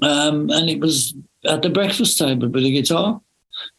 um, 0.00 0.48
and 0.50 0.70
it 0.70 0.80
was 0.80 1.14
at 1.44 1.62
the 1.62 1.70
breakfast 1.70 2.18
table 2.18 2.48
with 2.48 2.64
a 2.64 2.70
guitar. 2.70 3.20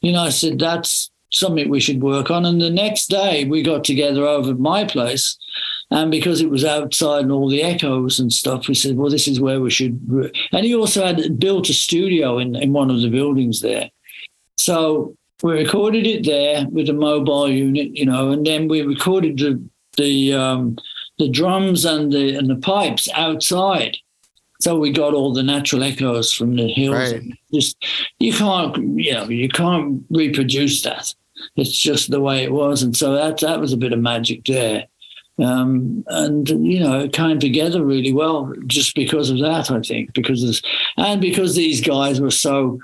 You 0.01 0.11
know, 0.11 0.21
I 0.21 0.29
said 0.29 0.59
that's 0.59 1.09
something 1.31 1.69
we 1.69 1.79
should 1.79 2.03
work 2.03 2.29
on, 2.29 2.45
and 2.45 2.61
the 2.61 2.69
next 2.69 3.07
day 3.09 3.45
we 3.45 3.63
got 3.63 3.83
together 3.83 4.27
over 4.27 4.51
at 4.51 4.59
my 4.59 4.85
place. 4.85 5.37
And 5.93 6.09
because 6.09 6.41
it 6.41 6.49
was 6.49 6.65
outside 6.65 7.21
and 7.21 7.31
all 7.31 7.47
the 7.47 7.61
echoes 7.61 8.19
and 8.19 8.33
stuff, 8.33 8.67
we 8.67 8.73
said, 8.73 8.97
well, 8.97 9.11
this 9.11 9.27
is 9.27 9.39
where 9.39 9.61
we 9.61 9.69
should. 9.69 10.01
And 10.51 10.65
he 10.65 10.73
also 10.73 11.05
had 11.05 11.37
built 11.37 11.69
a 11.69 11.73
studio 11.73 12.39
in, 12.39 12.55
in 12.55 12.73
one 12.73 12.89
of 12.89 13.01
the 13.01 13.11
buildings 13.11 13.61
there. 13.61 13.91
So 14.57 15.15
we 15.43 15.53
recorded 15.53 16.07
it 16.07 16.25
there 16.25 16.65
with 16.71 16.89
a 16.89 16.93
mobile 16.93 17.47
unit, 17.47 17.95
you 17.95 18.07
know, 18.07 18.31
and 18.31 18.43
then 18.43 18.67
we 18.67 18.81
recorded 18.81 19.37
the 19.37 19.63
the 19.95 20.33
um, 20.33 20.77
the 21.19 21.29
drums 21.29 21.85
and 21.85 22.11
the 22.11 22.37
and 22.37 22.49
the 22.49 22.55
pipes 22.55 23.07
outside. 23.13 23.95
So 24.61 24.79
we 24.79 24.91
got 24.91 25.13
all 25.13 25.31
the 25.31 25.43
natural 25.43 25.83
echoes 25.83 26.33
from 26.33 26.55
the 26.55 26.69
hills. 26.69 27.13
Right. 27.13 27.21
Just 27.53 27.77
you 28.17 28.33
can't, 28.33 28.75
you 28.97 29.13
know, 29.13 29.25
you 29.25 29.47
can't 29.47 30.03
reproduce 30.09 30.81
that. 30.81 31.13
It's 31.55 31.77
just 31.77 32.09
the 32.09 32.21
way 32.21 32.43
it 32.43 32.51
was, 32.51 32.81
and 32.81 32.97
so 32.97 33.13
that 33.13 33.41
that 33.41 33.59
was 33.59 33.73
a 33.73 33.77
bit 33.77 33.93
of 33.93 33.99
magic 33.99 34.45
there 34.45 34.87
um, 35.39 36.03
and 36.07 36.49
you 36.49 36.79
know 36.79 36.99
it 36.99 37.13
came 37.13 37.39
together 37.39 37.83
really 37.83 38.13
well 38.13 38.53
just 38.67 38.95
because 38.95 39.29
of 39.29 39.39
that 39.39 39.71
i 39.71 39.79
think 39.81 40.13
because 40.13 40.43
this, 40.43 40.61
and 40.97 41.21
because 41.21 41.55
these 41.55 41.81
guys 41.81 42.21
were 42.21 42.31
so 42.31 42.79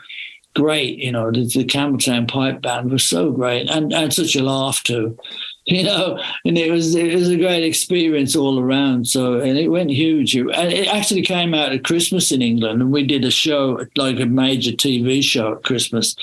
great 0.56 0.98
you 0.98 1.12
know 1.12 1.32
the, 1.32 1.46
the 1.46 1.64
campbeltown 1.64 2.28
pipe 2.28 2.62
band 2.62 2.92
was 2.92 3.04
so 3.04 3.32
great 3.32 3.70
and, 3.70 3.94
and 3.94 4.14
such 4.14 4.36
a 4.36 4.44
laugh 4.44 4.82
too 4.84 5.16
you 5.66 5.84
know 5.84 6.20
and 6.46 6.58
it 6.58 6.72
was 6.72 6.96
it 6.96 7.14
was 7.14 7.30
a 7.30 7.38
great 7.38 7.64
experience 7.64 8.36
all 8.36 8.60
around. 8.60 9.08
So 9.08 9.40
and 9.40 9.58
it 9.58 9.68
went 9.68 9.92
huge. 9.92 10.36
And 10.36 10.50
it 10.52 10.88
actually 10.88 11.22
came 11.22 11.54
out 11.54 11.72
at 11.72 11.84
christmas 11.84 12.32
in 12.32 12.42
england 12.42 12.82
and 12.82 12.92
we 12.92 13.06
did 13.06 13.24
a 13.24 13.30
show 13.30 13.86
like 13.96 14.20
a 14.20 14.26
major 14.26 14.72
tv 14.72 15.22
show 15.22 15.54
at 15.54 15.64
christmas. 15.64 16.16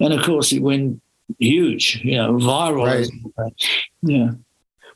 And 0.00 0.12
of 0.12 0.24
course 0.24 0.50
it 0.50 0.62
went 0.62 1.00
huge 1.38 2.00
you 2.02 2.16
know 2.16 2.32
viral. 2.32 3.08
Yeah 4.02 4.30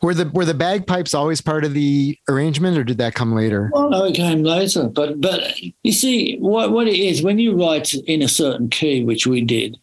Were 0.05 0.13
the 0.13 0.29
were 0.35 0.45
the 0.45 0.53
bagpipes 0.53 1.15
always 1.15 1.41
part 1.41 1.65
of 1.65 1.73
the 1.73 2.19
arrangement, 2.29 2.77
or 2.77 2.85
did 2.85 2.99
that 2.99 3.15
come 3.15 3.35
later? 3.35 3.71
Well, 3.73 3.89
no, 3.89 4.05
it 4.05 4.15
came 4.15 4.43
later. 4.43 4.87
But 4.87 5.19
but 5.19 5.59
you 5.83 5.93
see, 5.93 6.37
what 6.37 6.73
what 6.73 6.87
it 6.87 6.99
is 6.99 7.23
when 7.23 7.39
you 7.39 7.57
write 7.57 7.95
in 7.95 8.21
a 8.21 8.29
certain 8.29 8.69
key, 8.69 9.03
which 9.03 9.27
we 9.27 9.41
did, 9.41 9.79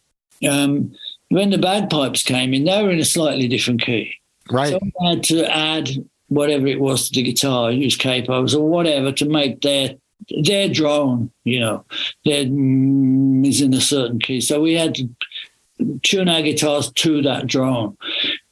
um, 0.48 0.94
when 1.30 1.50
the 1.50 1.58
bagpipes 1.58 2.22
came 2.22 2.54
in, 2.54 2.62
they 2.62 2.82
were 2.84 2.92
in 2.92 3.00
a 3.00 3.04
slightly 3.04 3.48
different 3.48 3.82
key. 3.82 4.14
Right. 4.48 4.70
So 4.70 4.78
we 4.80 5.08
had 5.08 5.24
to 5.24 5.52
add 5.52 5.88
whatever 6.28 6.68
it 6.68 6.78
was 6.78 7.08
to 7.08 7.14
the 7.16 7.24
guitar, 7.24 7.72
use 7.72 7.98
capos 7.98 8.54
or 8.54 8.68
whatever 8.68 9.10
to 9.10 9.28
make 9.28 9.62
their 9.62 9.96
their 10.44 10.68
drone, 10.68 11.32
you 11.42 11.58
know, 11.58 11.84
their 12.24 12.44
mm, 12.44 13.44
is 13.44 13.60
in 13.60 13.74
a 13.74 13.80
certain 13.80 14.20
key. 14.20 14.40
So 14.40 14.60
we 14.60 14.74
had 14.74 14.94
to 14.94 15.08
tune 16.04 16.28
our 16.28 16.42
guitars 16.42 16.92
to 16.92 17.22
that 17.22 17.48
drone 17.48 17.96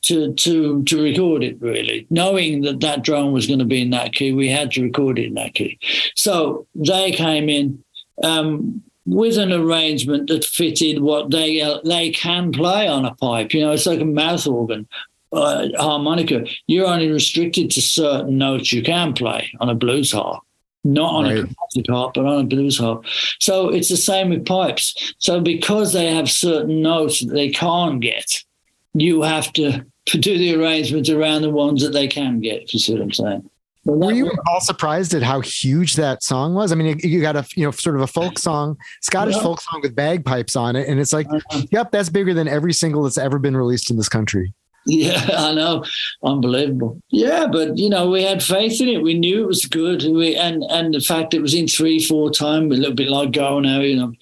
to 0.02 0.32
to 0.34 0.82
to 0.84 1.02
record 1.02 1.42
it 1.42 1.60
really 1.60 2.06
knowing 2.10 2.62
that 2.62 2.80
that 2.80 3.02
drone 3.02 3.32
was 3.32 3.46
going 3.46 3.58
to 3.58 3.64
be 3.64 3.82
in 3.82 3.90
that 3.90 4.12
key 4.12 4.32
we 4.32 4.48
had 4.48 4.70
to 4.72 4.82
record 4.82 5.18
it 5.18 5.26
in 5.26 5.34
that 5.34 5.54
key 5.54 5.78
so 6.14 6.66
they 6.74 7.12
came 7.12 7.48
in 7.48 7.82
um, 8.22 8.82
with 9.06 9.36
an 9.38 9.52
arrangement 9.52 10.28
that 10.28 10.44
fitted 10.44 11.00
what 11.02 11.30
they 11.30 11.60
uh, 11.60 11.78
they 11.84 12.10
can 12.10 12.52
play 12.52 12.86
on 12.88 13.04
a 13.04 13.14
pipe 13.16 13.52
you 13.52 13.60
know 13.60 13.72
it's 13.72 13.86
like 13.86 14.00
a 14.00 14.04
mouth 14.04 14.46
organ 14.46 14.86
uh, 15.32 15.68
harmonica 15.78 16.44
you're 16.66 16.86
only 16.86 17.10
restricted 17.10 17.70
to 17.70 17.80
certain 17.80 18.38
notes 18.38 18.72
you 18.72 18.82
can 18.82 19.12
play 19.12 19.50
on 19.60 19.68
a 19.68 19.74
blues 19.74 20.12
harp 20.12 20.42
not 20.82 21.12
on 21.12 21.26
a 21.26 21.42
Right. 21.42 21.56
classic 21.56 21.90
harp, 21.90 22.14
but 22.14 22.24
on 22.24 22.40
a 22.40 22.44
blues 22.44 22.78
harp. 22.78 23.04
So 23.38 23.68
it's 23.68 23.90
the 23.90 23.98
same 23.98 24.30
with 24.30 24.46
pipes. 24.46 25.14
So 25.18 25.38
because 25.38 25.92
they 25.92 26.06
have 26.14 26.30
certain 26.30 26.80
notes 26.80 27.20
that 27.22 27.34
they 27.34 27.50
can't 27.50 28.00
get, 28.00 28.42
you 28.94 29.20
have 29.20 29.52
to 29.52 29.84
do 30.06 30.36
the 30.38 30.54
arrangements 30.54 31.08
around 31.10 31.42
the 31.42 31.50
ones 31.50 31.82
that 31.82 31.92
they 31.92 32.08
can 32.08 32.40
get, 32.40 32.62
if 32.62 32.74
you 32.74 32.80
see 32.80 32.92
what 32.92 33.02
I'm 33.02 33.12
saying. 33.12 33.48
Well, 33.84 34.08
Were 34.08 34.12
you 34.12 34.24
was- 34.26 34.38
all 34.46 34.60
surprised 34.60 35.14
at 35.14 35.22
how 35.22 35.40
huge 35.40 35.94
that 35.94 36.22
song 36.22 36.54
was? 36.54 36.70
I 36.70 36.74
mean, 36.74 36.98
you- 37.02 37.20
got 37.22 37.36
a 37.36 37.46
you 37.56 37.64
know 37.64 37.70
sort 37.70 37.96
of 37.96 38.02
a 38.02 38.06
folk 38.06 38.38
song, 38.38 38.76
Scottish 39.00 39.36
Yeah. 39.36 39.42
folk 39.42 39.60
song 39.60 39.80
with 39.82 39.94
bagpipes 39.94 40.54
on 40.56 40.76
it, 40.76 40.86
and 40.88 41.00
it's 41.00 41.12
like, 41.12 41.26
Uh-huh. 41.32 41.62
yep, 41.72 41.90
that's 41.90 42.08
bigger 42.10 42.34
than 42.34 42.46
every 42.48 42.72
single 42.74 43.02
that's 43.04 43.16
ever 43.18 43.38
been 43.38 43.56
released 43.56 43.90
in 43.90 43.96
this 43.96 44.08
country. 44.08 44.52
Yeah, 44.86 45.26
I 45.36 45.54
know. 45.54 45.84
Unbelievable. 46.22 47.00
Yeah, 47.10 47.46
but 47.50 47.76
you 47.78 47.88
know, 47.88 48.08
we 48.10 48.22
had 48.22 48.42
faith 48.42 48.80
in 48.80 48.88
it. 48.88 49.02
We 49.02 49.14
knew 49.14 49.42
it 49.42 49.46
was 49.46 49.64
good. 49.66 50.02
We 50.04 50.36
and 50.36 50.62
and 50.70 50.92
the 50.94 51.00
fact 51.00 51.34
it 51.34 51.42
was 51.42 51.54
in 51.54 51.66
three, 51.68 52.02
four 52.02 52.30
time, 52.30 52.70
a 52.70 52.74
little 52.74 52.94
bit 52.94 53.08
like 53.08 53.32
Go 53.32 53.60
Now, 53.60 53.80
you 53.80 53.96
know. 53.96 54.12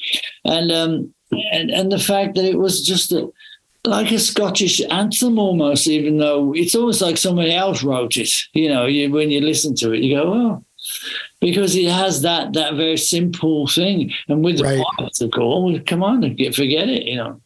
And 0.44 0.70
um 0.72 1.14
and 1.52 1.70
and 1.70 1.92
the 1.92 1.98
fact 1.98 2.34
that 2.36 2.44
it 2.44 2.58
was 2.58 2.84
just 2.86 3.12
a 3.12 3.28
like 3.84 4.10
a 4.12 4.18
Scottish 4.18 4.80
anthem 4.90 5.38
almost, 5.38 5.86
even 5.86 6.18
though 6.18 6.52
it's 6.54 6.74
almost 6.74 7.00
like 7.00 7.16
somebody 7.16 7.54
else 7.54 7.82
wrote 7.82 8.16
it. 8.16 8.30
You 8.52 8.68
know, 8.68 8.86
you, 8.86 9.10
when 9.10 9.30
you 9.30 9.40
listen 9.40 9.74
to 9.76 9.92
it, 9.92 10.00
you 10.02 10.16
go, 10.16 10.32
oh, 10.32 10.64
because 11.40 11.76
it 11.76 11.90
has 11.90 12.22
that 12.22 12.52
that 12.54 12.74
very 12.74 12.96
simple 12.96 13.66
thing. 13.66 14.12
And 14.28 14.44
with 14.44 14.58
the 14.58 14.64
Right. 14.64 14.84
pipes, 14.98 15.20
of 15.20 15.30
course, 15.30 15.78
come 15.86 16.02
on, 16.02 16.22
forget 16.52 16.88
it. 16.88 17.04
You 17.04 17.16
know. 17.16 17.40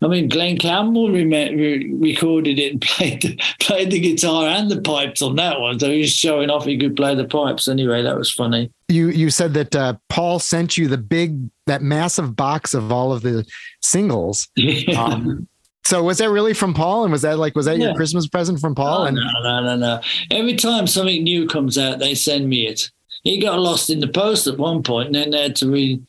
I 0.00 0.06
mean, 0.06 0.28
Glen 0.28 0.58
Campbell 0.58 1.10
re- 1.10 1.24
re- 1.24 1.92
recorded 1.92 2.56
it 2.60 2.72
and 2.72 2.80
played 2.96 3.20
the, 3.22 3.36
played 3.58 3.90
the 3.90 3.98
guitar 3.98 4.46
and 4.46 4.70
the 4.70 4.80
pipes 4.80 5.22
on 5.22 5.34
that 5.36 5.60
one. 5.60 5.80
So 5.80 5.90
he 5.90 5.98
was 6.00 6.12
showing 6.14 6.50
off 6.50 6.64
he 6.66 6.78
could 6.78 6.94
play 6.94 7.16
the 7.16 7.24
pipes. 7.24 7.66
Anyway, 7.66 8.02
that 8.02 8.16
was 8.16 8.30
funny. 8.30 8.70
You 8.88 9.08
you 9.08 9.30
said 9.30 9.54
that 9.54 9.74
uh, 9.74 9.94
Paul 10.08 10.38
sent 10.38 10.76
you 10.78 10.86
the 10.86 10.98
big 10.98 11.50
that 11.66 11.82
massive 11.82 12.36
box 12.36 12.74
of 12.74 12.92
all 12.92 13.12
of 13.12 13.22
the 13.22 13.44
singles. 13.82 14.48
Um, 14.96 15.48
so 15.88 16.02
was 16.02 16.18
that 16.18 16.30
really 16.30 16.54
from 16.54 16.74
Paul? 16.74 17.04
And 17.04 17.12
was 17.12 17.22
that 17.22 17.38
like 17.38 17.54
was 17.56 17.66
that 17.66 17.78
your 17.78 17.94
Christmas 17.94 18.26
present 18.26 18.60
from 18.60 18.74
Paul? 18.74 19.02
Oh, 19.02 19.04
and 19.06 19.16
no, 19.16 19.22
no, 19.42 19.62
no, 19.64 19.76
no. 19.76 20.00
Every 20.30 20.54
time 20.56 20.86
something 20.86 21.22
new 21.24 21.46
comes 21.48 21.78
out, 21.78 21.98
they 21.98 22.14
send 22.14 22.48
me 22.48 22.66
it. 22.66 22.90
It 23.24 23.42
got 23.42 23.58
lost 23.58 23.90
in 23.90 24.00
the 24.00 24.08
post 24.08 24.46
at 24.46 24.58
one 24.58 24.82
point, 24.82 25.06
and 25.06 25.14
then 25.14 25.30
they 25.30 25.42
had 25.42 25.56
to 25.56 25.70
re 25.70 26.00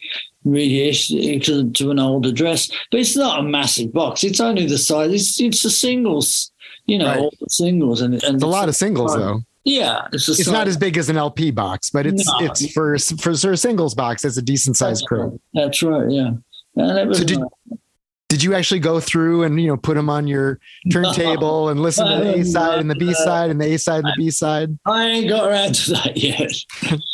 reissue 0.45 1.17
it 1.17 1.43
to, 1.43 1.69
to 1.71 1.91
an 1.91 2.00
old 2.00 2.25
address. 2.25 2.69
But 2.91 3.00
it's 3.01 3.15
not 3.15 3.39
a 3.39 3.43
massive 3.43 3.91
box. 3.93 4.24
It's 4.24 4.39
only 4.39 4.65
the 4.65 4.77
size. 4.77 5.12
It's 5.13 5.39
it's 5.41 5.63
the 5.63 5.69
singles, 5.69 6.51
you 6.86 6.98
know, 6.98 7.07
Right. 7.07 7.19
all 7.19 7.33
the 7.39 7.50
singles, 7.50 8.01
and 8.01 8.13
and 8.24 8.36
it's 8.36 8.43
a 8.43 8.48
lot 8.48 8.69
of 8.69 8.75
singles 8.75 9.15
though. 9.15 9.41
yeah. 9.63 10.07
It's, 10.13 10.29
It's 10.29 10.48
not 10.48 10.67
as 10.67 10.77
big 10.77 10.98
as 10.98 11.09
an 11.09 11.17
LP 11.17 11.51
box, 11.51 11.89
but 11.89 12.05
it's 12.05 12.25
No. 12.27 12.45
it's 12.45 12.71
for 12.74 12.98
for 12.98 13.33
for 13.36 13.51
a 13.51 13.57
singles 13.57 13.95
box. 13.95 14.24
It's 14.24 14.38
a 14.38 14.41
decent 14.41 14.77
sized 14.77 15.05
crew. 15.07 15.39
That's 15.53 15.81
right. 15.83 16.09
Yeah. 16.09 16.31
And 16.75 16.98
it 17.00 17.07
was 17.07 17.17
So 17.19 17.24
did-. 17.25 17.39
Did 18.29 18.43
you 18.43 18.53
actually 18.53 18.79
go 18.79 19.00
through 19.00 19.43
and 19.43 19.59
you 19.59 19.67
know 19.67 19.77
put 19.77 19.95
them 19.95 20.09
on 20.09 20.27
your 20.27 20.59
turntable 20.91 21.69
and 21.69 21.81
listen 21.81 22.07
to 22.07 22.24
the 22.24 22.36
A 22.36 22.45
side 22.45 22.79
and 22.79 22.89
the 22.89 22.95
B 22.95 23.12
side 23.13 23.50
and 23.50 23.59
the 23.59 23.74
A 23.74 23.77
side 23.79 24.03
and 24.03 24.13
the 24.13 24.15
B 24.17 24.29
side? 24.29 24.77
I 24.86 25.05
ain't 25.07 25.29
got 25.29 25.50
around 25.50 25.74
to 25.74 25.91
that 25.93 26.15
yet. 26.15 26.51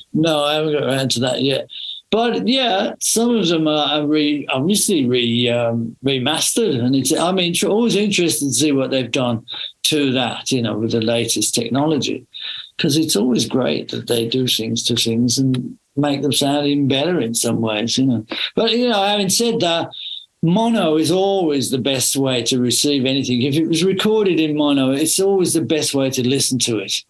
no, 0.13 0.43
I 0.43 0.55
haven't 0.55 0.73
got 0.73 0.83
around 0.83 1.11
to 1.11 1.21
that 1.21 1.41
yet. 1.41 1.69
But 2.11 2.47
yeah, 2.47 2.95
some 2.99 3.35
of 3.35 3.47
them 3.47 3.67
are 3.67 4.05
re, 4.05 4.45
obviously 4.49 5.07
re, 5.07 5.49
um, 5.49 5.95
remastered, 6.03 6.83
and 6.83 6.95
it's. 6.95 7.13
I 7.13 7.31
mean, 7.31 7.51
it's 7.51 7.63
always 7.63 7.95
interested 7.95 8.47
to 8.47 8.53
see 8.53 8.71
what 8.73 8.91
they've 8.91 9.11
done 9.11 9.45
to 9.83 10.11
that, 10.11 10.51
you 10.51 10.61
know, 10.61 10.77
with 10.77 10.91
the 10.91 11.01
latest 11.01 11.55
technology, 11.55 12.25
because 12.75 12.97
it's 12.97 13.15
always 13.15 13.47
great 13.47 13.89
that 13.91 14.07
they 14.07 14.27
do 14.27 14.47
things 14.47 14.83
to 14.83 14.95
things 14.95 15.37
and 15.37 15.77
make 15.95 16.21
them 16.21 16.31
sound 16.31 16.67
even 16.67 16.87
better 16.87 17.19
in 17.19 17.33
some 17.33 17.61
ways, 17.61 17.97
you 17.97 18.05
know. 18.05 18.25
But 18.55 18.71
you 18.71 18.89
know, 18.89 19.03
having 19.03 19.29
said 19.29 19.59
that, 19.61 19.89
mono 20.45 20.97
is 20.97 21.11
always 21.11 21.71
the 21.71 21.77
best 21.79 22.15
way 22.15 22.43
to 22.43 22.59
receive 22.59 23.05
anything. 23.05 23.41
If 23.41 23.55
it 23.55 23.67
was 23.67 23.83
recorded 23.83 24.39
in 24.39 24.55
mono, 24.55 24.91
it's 24.91 25.19
always 25.19 25.53
the 25.53 25.61
best 25.61 25.93
way 25.93 26.09
to 26.11 26.27
listen 26.27 26.59
to 26.59 26.77
it. 26.79 27.03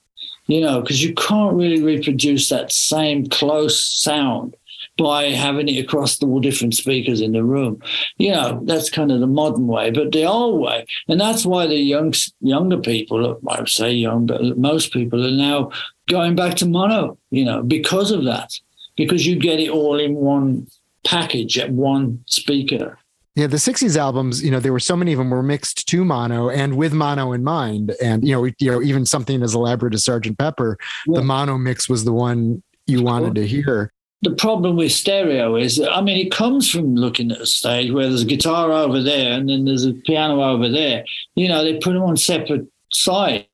you 0.48 0.62
know, 0.62 0.82
because 0.82 1.04
you 1.04 1.14
can't 1.14 1.56
really 1.56 1.82
reproduce 1.82 2.50
that 2.50 2.72
same 2.72 3.28
close 3.28 3.84
sound 3.84 4.56
by 4.98 5.26
having 5.26 5.68
it 5.68 5.84
across 5.84 6.22
all 6.24 6.40
different 6.40 6.74
speakers 6.74 7.20
in 7.20 7.34
the 7.34 7.44
room. 7.44 7.82
You 8.18 8.32
know, 8.32 8.62
that's 8.64 8.90
kind 8.90 9.12
of 9.12 9.20
the 9.20 9.28
modern 9.28 9.68
way, 9.68 9.92
but 9.92 10.12
the 10.12 10.24
old 10.24 10.62
way, 10.62 10.86
and 11.08 11.20
that's 11.20 11.46
why 11.46 11.68
the 11.68 11.76
young 11.78 12.14
younger 12.40 12.78
people, 12.78 13.40
I 13.48 13.60
would 13.60 13.70
say 13.70 13.92
young, 13.92 14.26
but 14.28 14.58
most 14.58 14.94
people 14.94 15.26
are 15.26 15.32
now 15.32 15.72
going 16.08 16.36
back 16.36 16.56
to 16.56 16.66
mono. 16.66 17.18
You 17.30 17.46
know, 17.46 17.64
because 17.64 18.12
of 18.12 18.24
that, 18.26 18.52
because 18.96 19.26
you 19.26 19.36
get 19.36 19.60
it 19.60 19.70
all 19.70 20.00
in 20.00 20.16
one 20.16 20.68
package 21.04 21.58
at 21.58 21.72
one 21.72 22.24
speaker. 22.28 22.98
Yeah, 23.36 23.48
the 23.48 23.58
'60s 23.58 23.98
albums, 23.98 24.42
you 24.44 24.50
know, 24.50 24.60
there 24.62 24.72
were 24.72 24.80
so 24.80 24.96
many 24.96 25.12
of 25.12 25.18
them 25.18 25.30
were 25.30 25.44
mixed 25.44 25.88
to 25.90 26.06
mono 26.06 26.50
and 26.50 26.78
with 26.78 26.94
mono 26.94 27.34
in 27.34 27.44
mind, 27.44 27.94
and 28.02 28.26
you 28.26 28.34
know, 28.34 28.46
you 28.60 28.72
know, 28.72 28.82
even 28.82 29.06
something 29.06 29.44
as 29.44 29.54
elaborate 29.54 29.94
as 29.94 30.06
Sergeant 30.06 30.38
Pepper, 30.38 30.78
Yeah. 31.06 31.20
the 31.20 31.26
mono 31.26 31.58
mix 31.58 31.90
was 31.90 32.06
the 32.06 32.14
one 32.14 32.64
you 32.88 33.04
wanted 33.04 33.36
to 33.36 33.46
hear. 33.48 33.92
the 34.22 34.32
problem 34.32 34.76
with 34.78 34.92
stereo 34.92 35.56
is 35.56 35.80
I 35.80 36.02
mean, 36.02 36.18
it 36.26 36.32
comes 36.32 36.72
from 36.72 36.96
looking 36.96 37.32
at 37.32 37.42
a 37.42 37.46
stage 37.46 37.92
where 37.92 38.08
there's 38.08 38.24
a 38.24 38.26
guitar 38.26 38.72
over 38.72 39.04
there 39.04 39.34
and 39.38 39.48
then 39.50 39.66
there's 39.66 39.86
a 39.86 39.94
piano 39.94 40.42
over 40.42 40.68
there. 40.70 41.04
You 41.36 41.48
know, 41.50 41.64
they 41.64 41.74
put 41.78 41.94
them 41.94 42.02
on 42.04 42.18
separate 42.18 42.66
sides, 42.92 43.46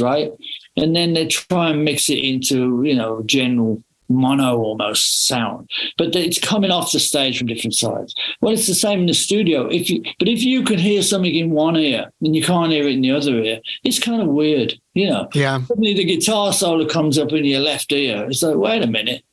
right? 0.00 0.30
And 0.76 0.94
then 0.94 1.14
they 1.14 1.26
try 1.26 1.70
and 1.70 1.84
mix 1.84 2.08
it 2.08 2.18
into, 2.18 2.82
you 2.84 2.94
know, 2.94 3.22
general 3.26 3.82
mono 4.12 4.56
almost 4.58 5.26
sound. 5.26 5.70
But 5.98 6.14
it's 6.14 6.38
coming 6.38 6.70
off 6.70 6.92
the 6.92 7.00
stage 7.00 7.38
from 7.38 7.46
different 7.48 7.74
sides. 7.74 8.14
Well, 8.40 8.52
it's 8.52 8.66
the 8.66 8.74
same 8.74 9.00
in 9.00 9.06
the 9.06 9.14
studio. 9.14 9.66
If 9.68 9.90
you, 9.90 10.02
but 10.18 10.28
if 10.28 10.42
you 10.42 10.62
can 10.64 10.78
hear 10.78 11.02
something 11.02 11.34
in 11.34 11.50
one 11.50 11.76
ear 11.76 12.10
and 12.20 12.34
you 12.36 12.42
can't 12.42 12.72
hear 12.72 12.86
it 12.86 12.94
in 12.94 13.00
the 13.00 13.12
other 13.12 13.38
ear, 13.38 13.60
it's 13.84 13.98
kind 13.98 14.22
of 14.22 14.28
weird, 14.28 14.74
you 14.94 15.08
know 15.08 15.28
Yeah, 15.34 15.62
suddenly 15.64 15.94
the 15.94 16.04
guitar 16.04 16.52
solo 16.52 16.86
comes 16.86 17.18
up 17.18 17.32
in 17.32 17.44
your 17.44 17.60
left 17.60 17.92
ear. 17.92 18.26
It's 18.28 18.42
like, 18.42 18.56
wait 18.56 18.82
a 18.82 18.86
minute, 18.86 19.24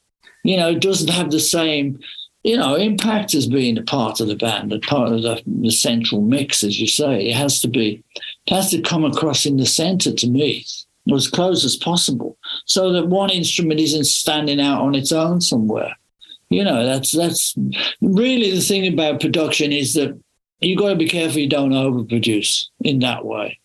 you 0.43 0.57
know, 0.57 0.69
it 0.69 0.81
doesn't 0.81 1.09
have 1.09 1.31
the 1.31 1.39
same, 1.39 1.99
you 2.43 2.57
know, 2.57 2.75
impact 2.75 3.33
as 3.33 3.47
being 3.47 3.77
a 3.77 3.83
part 3.83 4.19
of 4.19 4.27
the 4.27 4.35
band, 4.35 4.71
a 4.71 4.79
part 4.79 5.11
of 5.11 5.21
the, 5.21 5.41
the 5.45 5.71
central 5.71 6.21
mix, 6.21 6.63
as 6.63 6.79
you 6.79 6.87
say. 6.87 7.27
It 7.27 7.35
has 7.35 7.59
to 7.61 7.67
be, 7.67 8.03
it 8.45 8.53
has 8.53 8.71
to 8.71 8.81
come 8.81 9.03
across 9.05 9.45
in 9.45 9.57
the 9.57 9.65
center 9.65 10.13
to 10.13 10.27
me, 10.27 10.65
as 11.15 11.27
close 11.27 11.65
as 11.65 11.75
possible, 11.75 12.37
so 12.65 12.91
that 12.93 13.07
one 13.07 13.29
instrument 13.29 13.79
isn't 13.79 14.05
standing 14.05 14.59
out 14.59 14.81
on 14.81 14.95
its 14.95 15.11
own 15.11 15.41
somewhere. 15.41 15.95
You 16.49 16.63
know, 16.63 16.85
that's 16.85 17.11
that's 17.11 17.55
really 18.01 18.51
the 18.51 18.61
thing 18.61 18.91
about 18.91 19.21
production 19.21 19.71
is 19.71 19.93
that 19.93 20.19
you've 20.61 20.79
got 20.79 20.89
to 20.89 20.95
be 20.95 21.07
careful 21.07 21.39
you 21.39 21.49
don't 21.49 21.71
overproduce 21.71 22.65
in 22.81 22.99
that 22.99 23.25
way 23.25 23.59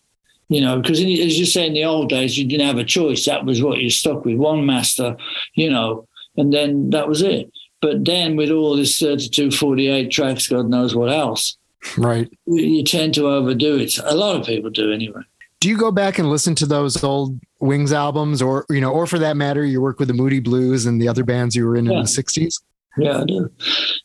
you 0.48 0.60
know, 0.60 0.80
because 0.80 1.00
in, 1.00 1.08
as 1.08 1.38
you 1.38 1.46
say, 1.46 1.66
in 1.66 1.72
the 1.72 1.84
old 1.84 2.08
days, 2.08 2.36
you 2.36 2.46
didn't 2.46 2.66
have 2.66 2.78
a 2.78 2.84
choice. 2.84 3.24
That 3.24 3.44
was 3.44 3.62
what 3.62 3.78
you 3.78 3.90
stuck 3.90 4.24
with, 4.24 4.36
one 4.36 4.66
master, 4.66 5.16
you 5.54 5.70
know, 5.70 6.06
and 6.36 6.52
then 6.52 6.90
that 6.90 7.08
was 7.08 7.22
it. 7.22 7.50
But 7.80 8.04
then 8.04 8.36
with 8.36 8.50
all 8.50 8.76
this 8.76 8.98
32, 8.98 9.50
48 9.50 10.10
tracks, 10.10 10.48
God 10.48 10.68
knows 10.68 10.94
what 10.94 11.10
else, 11.10 11.56
right. 11.98 12.30
you 12.46 12.84
tend 12.84 13.14
to 13.14 13.26
overdo 13.26 13.76
it. 13.76 13.98
A 14.04 14.14
lot 14.14 14.36
of 14.36 14.46
people 14.46 14.70
do 14.70 14.92
anyway. 14.92 15.22
Do 15.64 15.70
you 15.70 15.78
go 15.78 15.90
back 15.90 16.18
and 16.18 16.28
listen 16.28 16.54
to 16.56 16.66
those 16.66 17.02
old 17.02 17.40
Wings 17.58 17.90
albums, 17.90 18.42
or 18.42 18.66
you 18.68 18.82
know, 18.82 18.90
or 18.90 19.06
for 19.06 19.18
that 19.18 19.34
matter, 19.34 19.64
you 19.64 19.80
work 19.80 19.98
with 19.98 20.08
the 20.08 20.14
Moody 20.14 20.38
Blues 20.38 20.84
and 20.84 21.00
the 21.00 21.08
other 21.08 21.24
bands 21.24 21.56
you 21.56 21.64
were 21.64 21.74
in 21.74 21.90
in 21.90 22.00
the 22.00 22.02
'60s? 22.02 22.60
Yeah, 22.98 23.22
I 23.22 23.24
do. 23.24 23.50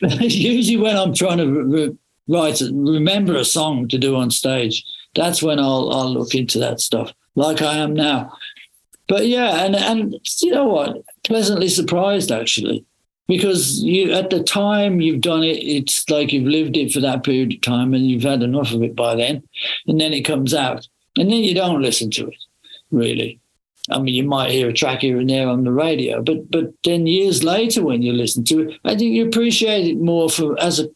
Usually 0.00 0.78
when 0.78 0.96
I'm 0.96 1.12
trying 1.12 1.36
to 1.36 1.46
re- 1.46 1.96
write, 2.28 2.62
remember 2.62 3.36
a 3.36 3.44
song 3.44 3.88
to 3.88 3.98
do 3.98 4.16
on 4.16 4.30
stage, 4.30 4.82
that's 5.14 5.42
when 5.42 5.58
I'll 5.58 5.92
I'll 5.92 6.10
look 6.10 6.34
into 6.34 6.58
that 6.60 6.80
stuff, 6.80 7.12
like 7.34 7.60
I 7.60 7.74
am 7.74 7.92
now. 7.92 8.32
But 9.06 9.26
yeah, 9.26 9.62
and 9.62 9.76
and 9.76 10.14
you 10.40 10.52
know 10.52 10.64
what? 10.64 10.96
Pleasantly 11.24 11.68
surprised 11.68 12.32
actually, 12.32 12.86
because 13.28 13.82
you 13.82 14.12
at 14.12 14.30
the 14.30 14.42
time 14.42 15.02
you've 15.02 15.20
done 15.20 15.42
it, 15.42 15.58
it's 15.58 16.08
like 16.08 16.32
you've 16.32 16.48
lived 16.48 16.78
it 16.78 16.90
for 16.90 17.00
that 17.00 17.22
period 17.22 17.52
of 17.52 17.60
time, 17.60 17.92
and 17.92 18.06
you've 18.06 18.22
had 18.22 18.42
enough 18.42 18.72
of 18.72 18.82
it 18.82 18.96
by 18.96 19.14
then, 19.14 19.42
and 19.86 20.00
then 20.00 20.14
it 20.14 20.22
comes 20.22 20.54
out, 20.54 20.88
and 21.16 21.30
then 21.30 21.42
you 21.42 21.54
don't 21.54 21.82
listen 21.82 22.10
to 22.12 22.28
it, 22.28 22.38
really. 22.90 23.40
I 23.90 23.98
mean, 23.98 24.14
you 24.14 24.24
might 24.24 24.50
hear 24.50 24.68
a 24.68 24.72
track 24.72 25.00
here 25.00 25.18
and 25.18 25.28
there 25.28 25.48
on 25.48 25.64
the 25.64 25.72
radio, 25.72 26.22
but 26.22 26.50
but 26.50 26.72
then 26.84 27.06
years 27.06 27.42
later, 27.42 27.82
when 27.84 28.02
you 28.02 28.12
listen 28.12 28.44
to 28.44 28.68
it, 28.68 28.80
I 28.84 28.90
think 28.90 29.14
you 29.14 29.26
appreciate 29.26 29.86
it 29.86 29.98
more 29.98 30.28
for 30.28 30.60
as 30.60 30.80
a, 30.80 30.88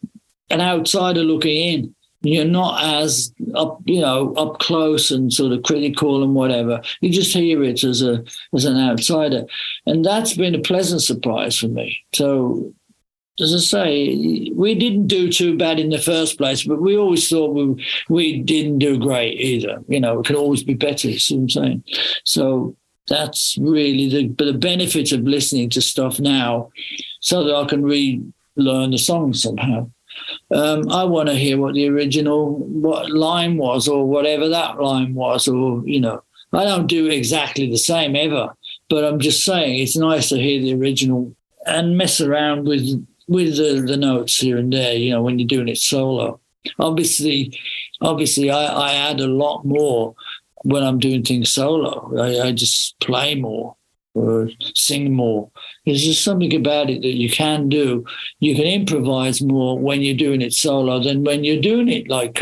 an 0.49 0.61
outsider 0.61 1.21
looking 1.21 1.57
in. 1.57 1.95
You're 2.21 2.45
not 2.45 2.83
as 2.83 3.33
up, 3.53 3.81
you 3.85 4.01
know, 4.01 4.33
up 4.33 4.59
close 4.59 5.11
and 5.11 5.31
sort 5.31 5.51
of 5.51 5.61
critical 5.63 6.23
and 6.23 6.33
whatever. 6.33 6.81
You 7.01 7.11
just 7.11 7.35
hear 7.35 7.63
it 7.63 7.83
as 7.83 8.01
a 8.01 8.23
as 8.53 8.65
an 8.65 8.77
outsider, 8.77 9.45
and 9.85 10.03
that's 10.03 10.33
been 10.33 10.55
a 10.55 10.59
pleasant 10.59 11.01
surprise 11.01 11.57
for 11.57 11.67
me. 11.67 11.97
So, 12.13 12.73
as 13.39 13.53
I 13.53 13.57
say, 13.57 14.51
we 14.55 14.75
didn't 14.75 15.07
do 15.07 15.29
too 15.29 15.57
bad 15.57 15.79
in 15.79 15.89
the 15.89 15.97
first 15.97 16.37
place, 16.37 16.63
but 16.63 16.81
we 16.81 16.97
always 16.97 17.27
thought 17.27 17.53
we 17.53 17.85
we 18.07 18.41
didn't 18.41 18.79
do 18.79 18.97
great 18.97 19.39
either. 19.39 19.83
You 19.87 19.99
know, 19.99 20.19
it 20.19 20.25
could 20.25 20.37
always 20.37 20.63
be 20.63 20.73
better. 20.73 21.09
You 21.09 21.19
see 21.19 21.35
what 21.35 21.41
I'm 21.41 21.49
saying? 21.49 21.83
So 22.23 22.75
that's 23.09 23.57
really 23.59 24.09
the 24.09 24.45
the 24.45 24.57
benefit 24.57 25.11
of 25.11 25.21
listening 25.21 25.69
to 25.71 25.81
stuff 25.81 26.19
now, 26.19 26.69
so 27.19 27.43
that 27.43 27.55
I 27.55 27.65
can 27.65 27.83
relearn 27.83 28.91
the 28.91 28.97
songs 28.97 29.43
somehow. 29.43 29.89
Um, 30.51 30.89
I 30.89 31.03
want 31.03 31.27
to 31.27 31.35
hear 31.35 31.59
what 31.59 31.73
the 31.73 31.89
original 31.89 32.55
what 32.55 33.11
line 33.11 33.57
was, 33.57 33.89
or 33.89 34.07
whatever 34.07 34.47
that 34.47 34.79
line 34.79 35.13
was, 35.13 35.47
or 35.49 35.83
you 35.85 35.99
know, 35.99 36.23
I 36.53 36.63
don't 36.63 36.87
do 36.87 37.07
exactly 37.07 37.69
the 37.69 37.77
same 37.77 38.15
ever, 38.15 38.55
but 38.89 39.03
I'm 39.03 39.19
just 39.19 39.43
saying 39.43 39.79
it's 39.79 39.97
nice 39.97 40.29
to 40.29 40.37
hear 40.37 40.61
the 40.61 40.73
original 40.73 41.35
and 41.65 41.97
mess 41.97 42.21
around 42.21 42.65
with 42.65 43.05
with 43.27 43.57
the, 43.57 43.83
the 43.85 43.97
notes 43.97 44.37
here 44.37 44.57
and 44.57 44.71
there. 44.71 44.93
You 44.93 45.11
know, 45.11 45.21
when 45.21 45.39
you're 45.39 45.47
doing 45.47 45.67
it 45.67 45.77
solo. 45.77 46.39
Obviously, 46.79 47.57
obviously, 48.01 48.49
I, 48.49 48.65
I 48.65 48.93
add 48.93 49.19
a 49.19 49.27
lot 49.27 49.65
more 49.65 50.15
when 50.63 50.83
I'm 50.83 50.99
doing 50.99 51.23
things 51.23 51.51
solo. 51.51 52.17
I, 52.19 52.47
I 52.47 52.51
just 52.51 52.99
play 52.99 53.35
more 53.35 53.75
or 54.15 54.49
sing 54.73 55.13
more. 55.13 55.51
There's 55.85 56.03
just 56.03 56.23
something 56.23 56.55
about 56.55 56.89
it 56.89 57.01
that 57.01 57.15
you 57.15 57.29
can 57.29 57.69
do. 57.69 58.05
You 58.39 58.55
can 58.55 58.65
improvise 58.65 59.41
more 59.41 59.77
when 59.77 60.01
you're 60.01 60.15
doing 60.15 60.41
it 60.41 60.53
solo 60.53 61.03
than 61.03 61.23
when 61.23 61.43
you're 61.43 61.61
doing 61.61 61.89
it 61.89 62.07
like 62.07 62.41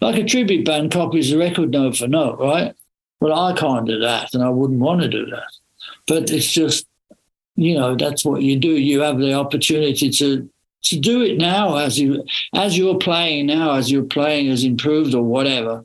like 0.00 0.16
a 0.16 0.24
tribute 0.24 0.66
band 0.66 0.92
copies 0.92 1.30
the 1.30 1.38
record 1.38 1.70
note 1.70 1.96
for 1.96 2.06
note, 2.06 2.38
right? 2.38 2.74
Well, 3.20 3.38
I 3.38 3.54
can't 3.54 3.86
do 3.86 3.98
that, 4.00 4.34
and 4.34 4.42
I 4.42 4.50
wouldn't 4.50 4.80
want 4.80 5.00
to 5.00 5.08
do 5.08 5.24
that. 5.26 5.48
But 6.06 6.30
it's 6.30 6.50
just, 6.50 6.86
you 7.56 7.74
know, 7.74 7.96
that's 7.96 8.24
what 8.24 8.42
you 8.42 8.58
do. 8.58 8.70
You 8.70 9.00
have 9.00 9.18
the 9.18 9.34
opportunity 9.34 10.10
to 10.10 10.48
to 10.84 11.00
do 11.00 11.22
it 11.22 11.38
now 11.38 11.76
as 11.76 11.98
you 11.98 12.24
as 12.54 12.76
you're 12.76 12.98
playing 12.98 13.46
now, 13.46 13.74
as 13.74 13.90
your 13.90 14.04
playing 14.04 14.48
has 14.48 14.64
improved 14.64 15.14
or 15.14 15.22
whatever 15.22 15.84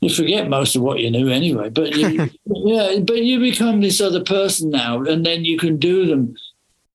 you 0.00 0.08
forget 0.08 0.48
most 0.48 0.74
of 0.76 0.82
what 0.82 1.00
you 1.00 1.10
knew 1.10 1.28
anyway. 1.28 1.68
But 1.68 1.94
you, 1.94 2.30
yeah, 2.46 2.98
but 3.00 3.22
you 3.22 3.38
become 3.38 3.80
this 3.80 4.00
other 4.00 4.24
person 4.24 4.70
now, 4.70 5.02
and 5.02 5.24
then 5.24 5.44
you 5.44 5.58
can 5.58 5.76
do 5.76 6.06
them 6.06 6.34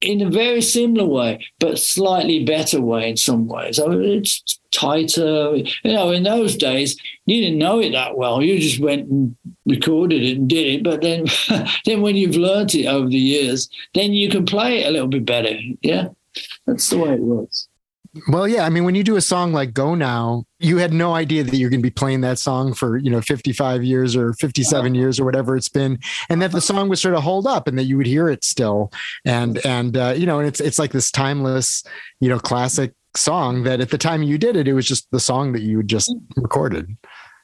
in 0.01 0.21
a 0.21 0.29
very 0.29 0.61
similar 0.61 1.05
way, 1.05 1.45
but 1.59 1.79
slightly 1.79 2.43
better 2.43 2.81
way 2.81 3.09
in 3.09 3.17
some 3.17 3.47
ways. 3.47 3.79
I 3.79 3.87
mean, 3.87 4.19
it's 4.19 4.59
tighter. 4.71 5.55
You 5.55 5.93
know, 5.93 6.11
in 6.11 6.23
those 6.23 6.55
days, 6.55 6.97
you 7.25 7.41
didn't 7.41 7.59
know 7.59 7.79
it 7.79 7.91
that 7.91 8.17
well. 8.17 8.41
You 8.41 8.59
just 8.59 8.79
went 8.79 9.09
and 9.09 9.35
recorded 9.65 10.21
it 10.21 10.37
and 10.37 10.49
did 10.49 10.67
it. 10.67 10.83
But 10.83 11.01
then, 11.01 11.25
then 11.85 12.01
when 12.01 12.15
you've 12.15 12.35
learnt 12.35 12.75
it 12.75 12.85
over 12.85 13.07
the 13.07 13.17
years, 13.17 13.69
then 13.93 14.13
you 14.13 14.29
can 14.29 14.45
play 14.45 14.81
it 14.81 14.87
a 14.87 14.91
little 14.91 15.07
bit 15.07 15.25
better. 15.25 15.57
Yeah, 15.81 16.09
that's 16.65 16.89
the 16.89 16.97
way 16.97 17.13
it 17.13 17.21
works. 17.21 17.67
Well, 18.29 18.47
yeah. 18.47 18.63
I 18.65 18.69
mean, 18.69 18.85
when 18.85 18.95
you 18.95 19.03
do 19.03 19.17
a 19.17 19.21
song 19.21 19.51
like 19.51 19.73
Go 19.73 19.93
Now, 19.93 20.45
you 20.59 20.77
had 20.77 20.93
no 20.93 21.13
idea 21.13 21.43
that 21.43 21.55
you're 21.55 21.69
going 21.69 21.81
to 21.81 21.85
be 21.85 21.91
playing 21.91 22.21
that 22.21 22.39
song 22.39 22.73
for, 22.73 22.97
you 22.97 23.09
know, 23.09 23.21
55 23.21 23.83
years 23.83 24.15
or 24.15 24.33
57 24.33 24.95
years 24.95 25.19
or 25.19 25.25
whatever 25.25 25.57
it's 25.57 25.67
been. 25.67 25.99
And 26.29 26.41
that 26.41 26.51
the 26.51 26.61
song 26.61 26.87
would 26.89 26.99
sort 26.99 27.15
of 27.15 27.23
hold 27.23 27.45
up 27.45 27.67
and 27.67 27.77
that 27.77 27.83
you 27.83 27.97
would 27.97 28.07
hear 28.07 28.29
it 28.29 28.43
still. 28.43 28.91
And, 29.25 29.63
and, 29.65 29.97
uh, 29.97 30.13
you 30.15 30.25
know, 30.25 30.39
and 30.39 30.47
it's, 30.47 30.61
it's 30.61 30.79
like 30.79 30.93
this 30.93 31.11
timeless, 31.11 31.83
you 32.21 32.29
know, 32.29 32.39
classic 32.39 32.93
song 33.17 33.63
that 33.63 33.81
at 33.81 33.89
the 33.89 33.97
time 33.97 34.23
you 34.23 34.37
did 34.37 34.55
it, 34.55 34.67
it 34.67 34.73
was 34.73 34.87
just 34.87 35.09
the 35.11 35.19
song 35.19 35.51
that 35.51 35.61
you 35.61 35.83
just 35.83 36.13
recorded. 36.37 36.95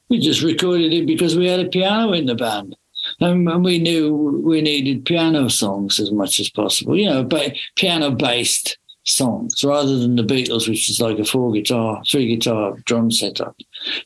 We 0.09 0.19
just 0.19 0.41
recorded 0.41 0.93
it 0.93 1.05
because 1.05 1.35
we 1.35 1.47
had 1.47 1.59
a 1.59 1.69
piano 1.69 2.13
in 2.13 2.27
the 2.27 2.35
band. 2.35 2.75
And 3.19 3.49
and 3.49 3.63
we 3.63 3.79
knew 3.79 4.41
we 4.45 4.61
needed 4.61 5.05
piano 5.05 5.49
songs 5.49 5.99
as 5.99 6.11
much 6.11 6.39
as 6.39 6.49
possible, 6.49 6.95
you 6.95 7.09
know, 7.09 7.23
but 7.23 7.55
piano 7.75 8.11
based 8.11 8.77
songs 9.03 9.63
rather 9.63 9.97
than 9.97 10.15
the 10.15 10.23
Beatles, 10.23 10.67
which 10.67 10.89
is 10.89 11.01
like 11.01 11.17
a 11.19 11.25
four 11.25 11.51
guitar, 11.51 12.01
three 12.09 12.35
guitar 12.35 12.75
drum 12.85 13.11
setup. 13.11 13.55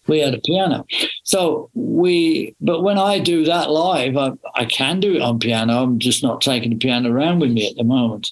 We 0.07 0.19
had 0.19 0.33
a 0.33 0.41
piano. 0.41 0.85
So 1.23 1.69
we, 1.73 2.55
but 2.61 2.81
when 2.81 2.97
I 2.97 3.19
do 3.19 3.43
that 3.45 3.69
live, 3.69 4.17
I, 4.17 4.31
I 4.55 4.65
can 4.65 4.99
do 4.99 5.15
it 5.15 5.21
on 5.21 5.39
piano. 5.39 5.83
I'm 5.83 5.99
just 5.99 6.23
not 6.23 6.41
taking 6.41 6.71
the 6.71 6.77
piano 6.77 7.11
around 7.11 7.39
with 7.39 7.51
me 7.51 7.69
at 7.69 7.75
the 7.75 7.83
moment. 7.83 8.31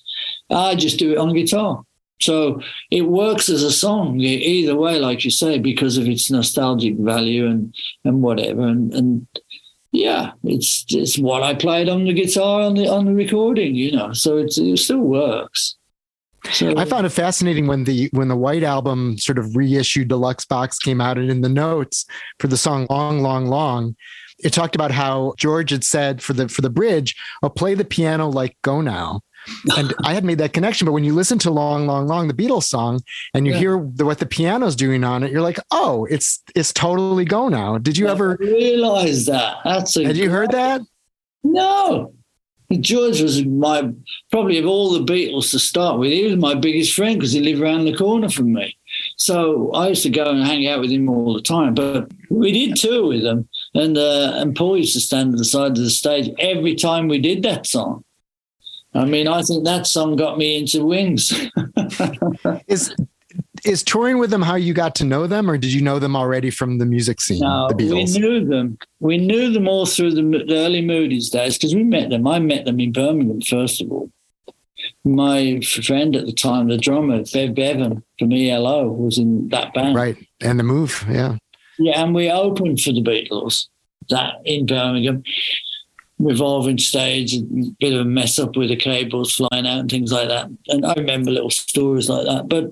I 0.49 0.75
just 0.75 0.99
do 0.99 1.11
it 1.11 1.17
on 1.17 1.33
guitar. 1.33 1.83
So 2.21 2.61
it 2.89 3.01
works 3.01 3.49
as 3.49 3.63
a 3.63 3.71
song 3.71 4.21
either 4.21 4.75
way, 4.77 4.97
like 4.97 5.25
you 5.25 5.31
say, 5.31 5.59
because 5.59 5.97
of 5.97 6.07
its 6.07 6.31
nostalgic 6.31 6.95
value 6.97 7.45
and, 7.45 7.75
and 8.05 8.21
whatever. 8.21 8.61
And, 8.61 8.93
and 8.93 9.27
yeah, 9.91 10.31
it's 10.43 10.85
it's 10.89 11.19
what 11.19 11.43
I 11.43 11.53
played 11.53 11.89
on 11.89 12.05
the 12.05 12.13
guitar 12.13 12.61
on 12.61 12.75
the 12.75 12.87
on 12.87 13.05
the 13.05 13.13
recording, 13.13 13.75
you 13.75 13.91
know. 13.91 14.13
So 14.13 14.37
it 14.37 14.51
still 14.79 14.99
works. 14.99 15.75
So 16.51 16.73
I 16.77 16.85
found 16.85 17.05
it 17.05 17.09
fascinating 17.11 17.67
when 17.67 17.85
the 17.85 18.09
when 18.11 18.27
the 18.27 18.35
White 18.35 18.63
Album 18.63 19.17
sort 19.17 19.37
of 19.37 19.55
reissued 19.55 20.09
deluxe 20.09 20.45
box 20.45 20.77
came 20.77 20.99
out, 20.99 21.17
and 21.17 21.29
in 21.31 21.41
the 21.41 21.49
notes 21.49 22.05
for 22.39 22.47
the 22.47 22.57
song 22.57 22.85
"Long, 22.89 23.21
Long, 23.21 23.47
Long," 23.47 23.95
it 24.43 24.51
talked 24.51 24.75
about 24.75 24.91
how 24.91 25.33
George 25.37 25.69
had 25.71 25.83
said 25.85 26.21
for 26.21 26.33
the 26.33 26.49
for 26.49 26.61
the 26.61 26.69
bridge, 26.69 27.15
"Oh, 27.41 27.49
play 27.49 27.75
the 27.75 27.85
piano 27.85 28.27
like 28.29 28.57
Go 28.61 28.81
Now." 28.81 29.21
and 29.77 29.93
I 30.05 30.13
had 30.13 30.23
made 30.25 30.37
that 30.39 30.53
connection, 30.53 30.85
but 30.85 30.91
when 30.91 31.03
you 31.05 31.13
listen 31.13 31.39
to 31.39 31.49
"Long, 31.51 31.87
Long, 31.87 32.07
Long," 32.07 32.27
the 32.27 32.33
Beatles 32.33 32.63
song, 32.63 32.99
and 33.33 33.47
you 33.47 33.53
Yeah. 33.53 33.59
hear 33.59 33.89
the, 33.95 34.03
what 34.05 34.19
the 34.19 34.25
piano's 34.25 34.75
doing 34.75 35.03
on 35.05 35.23
it, 35.23 35.31
you're 35.31 35.41
like, 35.41 35.59
"Oh, 35.71 36.05
it's 36.09 36.43
it's 36.55 36.73
totally 36.73 37.23
Go 37.25 37.47
Now." 37.47 37.77
Did 37.77 37.97
you 37.97 38.09
ever? 38.09 38.35
realize 38.39 39.25
that. 39.27 39.57
That's 39.63 39.95
a 39.95 40.03
Had 40.05 40.17
you 40.17 40.29
heard 40.29 40.51
that? 40.51 40.81
No. 41.43 42.13
George 42.77 43.21
was 43.21 43.45
my 43.45 43.91
probably 44.31 44.57
of 44.57 44.65
all 44.65 44.91
the 44.91 45.13
Beatles 45.13 45.51
to 45.51 45.59
start 45.59 45.99
with. 45.99 46.11
He 46.11 46.25
was 46.25 46.37
my 46.37 46.55
biggest 46.55 46.93
friend 46.93 47.17
because 47.17 47.31
he 47.31 47.41
lived 47.41 47.61
around 47.61 47.85
the 47.85 47.95
corner 47.95 48.29
from 48.29 48.53
me. 48.53 48.77
So 49.17 49.71
I 49.73 49.89
used 49.89 50.03
to 50.03 50.09
go 50.09 50.29
and 50.29 50.43
hang 50.43 50.67
out 50.67 50.81
with 50.81 50.91
him 50.91 51.09
all 51.09 51.33
the 51.33 51.41
time. 51.41 51.73
But 51.73 52.11
we 52.29 52.51
did 52.51 52.75
tour 52.75 53.07
with 53.07 53.23
him, 53.23 53.47
and 53.73 53.97
uh, 53.97 54.33
and 54.35 54.55
Paul 54.55 54.77
used 54.77 54.93
to 54.93 54.99
stand 54.99 55.33
at 55.33 55.37
the 55.37 55.45
side 55.45 55.71
of 55.71 55.77
the 55.77 55.89
stage 55.89 56.29
every 56.39 56.75
time 56.75 57.07
we 57.07 57.19
did 57.19 57.43
that 57.43 57.65
song. 57.65 58.03
I 58.95 59.05
mean, 59.05 59.27
I 59.27 59.41
think 59.41 59.65
that 59.65 59.87
song 59.87 60.15
got 60.15 60.37
me 60.37 60.59
into 60.59 60.85
Wings. 60.85 61.31
Is 62.67 62.95
is 63.65 63.83
touring 63.83 64.17
with 64.17 64.29
them 64.29 64.41
how 64.41 64.55
you 64.55 64.73
got 64.73 64.95
to 64.95 65.05
know 65.05 65.27
them, 65.27 65.49
or 65.49 65.57
did 65.57 65.73
you 65.73 65.81
know 65.81 65.99
them 65.99 66.15
already 66.15 66.49
from 66.49 66.77
the 66.77 66.85
music 66.85 67.21
scene, 67.21 67.39
No, 67.39 67.69
the 67.69 67.93
we 67.93 68.03
knew 68.05 68.45
them. 68.45 68.77
We 68.99 69.17
knew 69.17 69.51
them 69.51 69.67
all 69.67 69.85
through 69.85 70.11
the, 70.15 70.21
the 70.21 70.55
early 70.55 70.81
Moody's 70.81 71.29
days 71.29 71.57
because 71.57 71.73
we 71.75 71.83
met 71.83 72.09
them. 72.09 72.27
I 72.27 72.39
met 72.39 72.65
them 72.65 72.79
in 72.79 72.91
Birmingham, 72.91 73.41
first 73.41 73.81
of 73.81 73.91
all. 73.91 74.09
My 75.05 75.61
friend 75.61 76.15
at 76.15 76.25
the 76.25 76.33
time, 76.33 76.67
the 76.67 76.77
drummer, 76.77 77.23
Bev 77.31 77.55
Bevan 77.55 78.03
from 78.19 78.33
ELO, 78.33 78.87
was 78.87 79.17
in 79.17 79.47
that 79.49 79.73
band. 79.73 79.95
Right, 79.95 80.17
and 80.41 80.59
the 80.59 80.63
move, 80.63 81.05
yeah. 81.09 81.37
Yeah, 81.79 82.03
and 82.03 82.13
we 82.13 82.29
opened 82.29 82.81
for 82.81 82.91
the 82.91 83.01
Beatles 83.01 83.67
that 84.09 84.35
in 84.45 84.65
Birmingham. 84.65 85.23
Revolving 86.19 86.77
stage, 86.77 87.35
a 87.35 87.41
bit 87.79 87.91
of 87.91 88.01
a 88.01 88.05
mess 88.05 88.39
up 88.39 88.55
with 88.55 88.69
the 88.69 88.77
cables 88.77 89.33
flying 89.33 89.67
out 89.67 89.79
and 89.79 89.89
things 89.89 90.11
like 90.11 90.29
that. 90.29 90.47
And 90.67 90.85
I 90.85 90.93
remember 90.93 91.31
little 91.31 91.49
stories 91.49 92.07
like 92.07 92.25
that. 92.25 92.47
But 92.47 92.71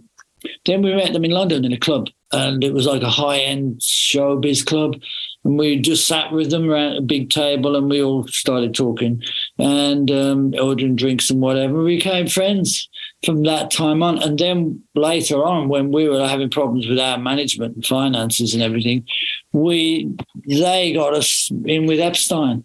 then 0.66 0.82
we 0.82 0.94
met 0.94 1.14
them 1.14 1.26
in 1.26 1.32
London 1.32 1.66
in 1.66 1.74
a 1.74 1.80
club, 1.80 2.08
and 2.32 2.64
it 2.64 2.74
was 2.74 2.86
like 2.86 3.02
a 3.02 3.10
high 3.10 3.40
end 3.40 3.80
showbiz 3.80 4.66
club. 4.66 5.02
And 5.44 5.58
we 5.58 5.80
just 5.80 6.08
sat 6.08 6.32
with 6.32 6.52
them 6.52 6.70
around 6.70 6.98
a 6.98 7.02
big 7.02 7.30
table, 7.30 7.76
and 7.76 7.90
we 7.90 8.02
all 8.02 8.28
started 8.28 8.76
talking 8.76 9.22
and 9.58 10.12
um, 10.12 10.54
ordering 10.60 10.96
drinks 10.96 11.30
and 11.30 11.42
whatever. 11.42 11.82
We 11.82 11.98
became 11.98 12.28
friends 12.28 12.88
from 13.24 13.44
that 13.44 13.72
time 13.72 14.04
on. 14.04 14.22
And 14.22 14.38
then 14.38 14.84
later 14.96 15.44
on, 15.44 15.68
when 15.70 15.92
we 15.92 16.08
were 16.08 16.28
having 16.28 16.50
problems 16.50 16.88
with 16.88 17.00
our 17.00 17.18
management 17.18 17.76
and 17.76 17.86
finances 17.86 18.54
and 18.54 18.64
everything, 18.64 19.06
we 19.52 20.16
they 20.48 20.94
got 20.94 21.14
us 21.14 21.50
in 21.66 21.88
with 21.88 22.00
Epstein. 22.00 22.64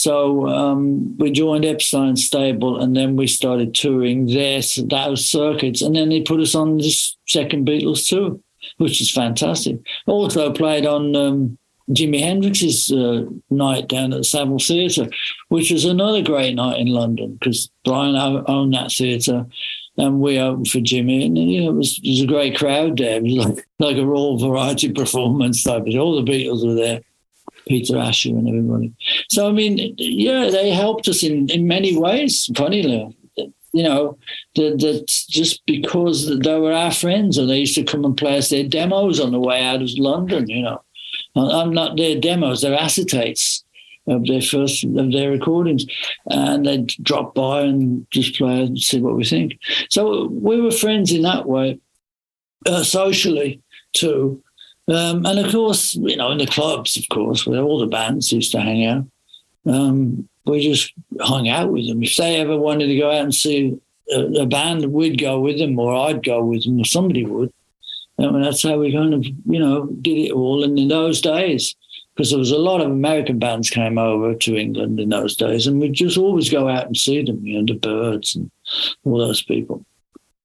So 0.00 0.48
um, 0.48 1.16
we 1.18 1.30
joined 1.30 1.64
Epstein's 1.64 2.24
stable, 2.24 2.80
and 2.80 2.96
then 2.96 3.16
we 3.16 3.26
started 3.26 3.74
touring 3.74 4.26
their 4.26 4.62
those 4.84 5.28
circuits, 5.28 5.82
and 5.82 5.94
then 5.94 6.08
they 6.08 6.22
put 6.22 6.40
us 6.40 6.54
on 6.54 6.78
this 6.78 7.16
second 7.28 7.66
Beatles 7.66 8.08
tour, 8.08 8.38
which 8.78 9.00
is 9.00 9.10
fantastic. 9.10 9.78
Also 10.06 10.52
played 10.52 10.86
on 10.86 11.14
um, 11.14 11.58
Jimi 11.90 12.20
Hendrix's 12.20 12.90
uh, 12.90 13.24
night 13.50 13.88
down 13.88 14.12
at 14.12 14.18
the 14.18 14.24
Savile 14.24 14.58
Theatre, 14.58 15.08
which 15.48 15.70
was 15.70 15.84
another 15.84 16.22
great 16.22 16.54
night 16.54 16.78
in 16.78 16.88
London 16.88 17.36
because 17.38 17.70
Brian 17.84 18.16
owned 18.16 18.74
that 18.74 18.92
theatre. 18.92 19.46
And 19.98 20.20
we 20.20 20.38
opened 20.38 20.68
for 20.68 20.78
Jimi, 20.78 21.26
and 21.26 21.36
you 21.36 21.62
know 21.62 21.70
it 21.70 21.74
was, 21.74 22.00
it 22.02 22.08
was 22.08 22.22
a 22.22 22.26
great 22.26 22.56
crowd 22.56 22.96
there. 22.96 23.16
It 23.16 23.22
was 23.24 23.34
like, 23.34 23.66
like 23.78 23.96
a 23.98 24.06
raw 24.06 24.36
variety 24.36 24.90
performance 24.94 25.62
type. 25.62 25.82
All 25.88 26.22
the 26.22 26.32
Beatles 26.32 26.66
were 26.66 26.74
there, 26.74 27.02
Peter 27.70 27.96
Asher 27.96 28.30
and 28.30 28.48
everybody. 28.48 28.92
So 29.28 29.48
I 29.48 29.52
mean, 29.52 29.94
yeah, 29.96 30.50
they 30.50 30.70
helped 30.70 31.06
us 31.06 31.22
in, 31.22 31.48
in 31.50 31.68
many 31.68 31.96
ways. 31.96 32.50
Funnily, 32.56 33.16
you 33.72 33.84
know, 33.84 34.18
that 34.56 34.80
that 34.80 35.06
just 35.28 35.64
because 35.66 36.36
they 36.40 36.58
were 36.58 36.72
our 36.72 36.90
friends 36.90 37.38
and 37.38 37.48
they 37.48 37.58
used 37.58 37.76
to 37.76 37.84
come 37.84 38.04
and 38.04 38.16
play 38.16 38.38
us 38.38 38.50
their 38.50 38.66
demos 38.66 39.20
on 39.20 39.30
the 39.30 39.38
way 39.38 39.62
out 39.64 39.82
of 39.82 39.88
London. 39.96 40.50
You 40.50 40.62
know, 40.62 40.82
I'm 41.36 41.72
not 41.72 41.96
their 41.96 42.18
demos; 42.18 42.60
they're 42.60 42.76
acetates 42.76 43.62
of 44.08 44.26
their 44.26 44.42
first 44.42 44.82
of 44.82 45.12
their 45.12 45.30
recordings, 45.30 45.86
and 46.26 46.66
they'd 46.66 46.88
drop 47.04 47.36
by 47.36 47.60
and 47.60 48.04
just 48.10 48.36
play 48.36 48.64
and 48.64 48.80
see 48.80 49.00
what 49.00 49.14
we 49.14 49.24
think. 49.24 49.56
So 49.90 50.26
we 50.26 50.60
were 50.60 50.72
friends 50.72 51.12
in 51.12 51.22
that 51.22 51.46
way, 51.46 51.78
uh, 52.66 52.82
socially 52.82 53.62
too. 53.92 54.42
Um, 54.90 55.24
and 55.24 55.38
of 55.38 55.52
course, 55.52 55.94
you 55.94 56.16
know, 56.16 56.30
in 56.32 56.38
the 56.38 56.46
clubs, 56.46 56.96
of 56.96 57.08
course, 57.10 57.46
where 57.46 57.60
all 57.62 57.78
the 57.78 57.86
bands 57.86 58.32
used 58.32 58.52
to 58.52 58.60
hang 58.60 58.84
out, 58.84 59.04
um, 59.66 60.28
we 60.46 60.60
just 60.60 60.92
hung 61.20 61.48
out 61.48 61.70
with 61.70 61.86
them. 61.86 62.02
If 62.02 62.16
they 62.16 62.40
ever 62.40 62.56
wanted 62.56 62.86
to 62.86 62.96
go 62.96 63.10
out 63.10 63.22
and 63.22 63.34
see 63.34 63.78
a, 64.10 64.20
a 64.42 64.46
band, 64.46 64.92
we'd 64.92 65.20
go 65.20 65.38
with 65.38 65.58
them, 65.58 65.78
or 65.78 65.94
I'd 65.94 66.24
go 66.24 66.42
with 66.42 66.64
them, 66.64 66.80
or 66.80 66.84
somebody 66.84 67.24
would. 67.24 67.52
And 68.18 68.44
that's 68.44 68.62
how 68.62 68.78
we 68.78 68.92
kind 68.92 69.14
of, 69.14 69.24
you 69.24 69.58
know, 69.58 69.86
did 69.86 70.18
it 70.18 70.32
all. 70.32 70.64
And 70.64 70.78
in 70.78 70.88
those 70.88 71.20
days, 71.20 71.74
because 72.14 72.30
there 72.30 72.38
was 72.38 72.50
a 72.50 72.58
lot 72.58 72.80
of 72.80 72.90
American 72.90 73.38
bands 73.38 73.70
came 73.70 73.96
over 73.96 74.34
to 74.34 74.56
England 74.56 75.00
in 75.00 75.08
those 75.08 75.36
days, 75.36 75.66
and 75.66 75.80
we'd 75.80 75.94
just 75.94 76.18
always 76.18 76.50
go 76.50 76.68
out 76.68 76.86
and 76.86 76.96
see 76.96 77.22
them, 77.22 77.46
you 77.46 77.62
know, 77.62 77.72
the 77.72 77.78
Byrds 77.78 78.34
and 78.34 78.50
all 79.04 79.18
those 79.18 79.42
people. 79.42 79.84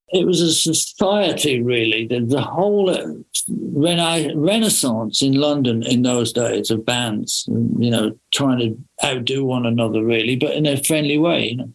It 0.10 0.26
was 0.26 0.40
a 0.40 0.54
society, 0.54 1.62
really. 1.62 2.08
The, 2.08 2.22
the 2.22 2.42
whole 2.42 2.90
uh, 2.90 3.08
rena- 3.50 4.34
renaissance 4.36 5.22
in 5.22 5.34
London 5.34 5.84
in 5.84 6.04
those 6.04 6.32
days 6.32 6.70
of 6.70 6.86
bands, 6.86 7.46
you 7.48 7.90
know, 7.90 8.18
trying 8.32 8.60
to 8.60 8.78
outdo 9.06 9.44
one 9.44 9.66
another, 9.66 10.04
really, 10.04 10.36
but 10.36 10.52
in 10.52 10.66
a 10.68 10.82
friendly 10.84 11.18
way, 11.18 11.50
you 11.50 11.58
know. 11.58 11.74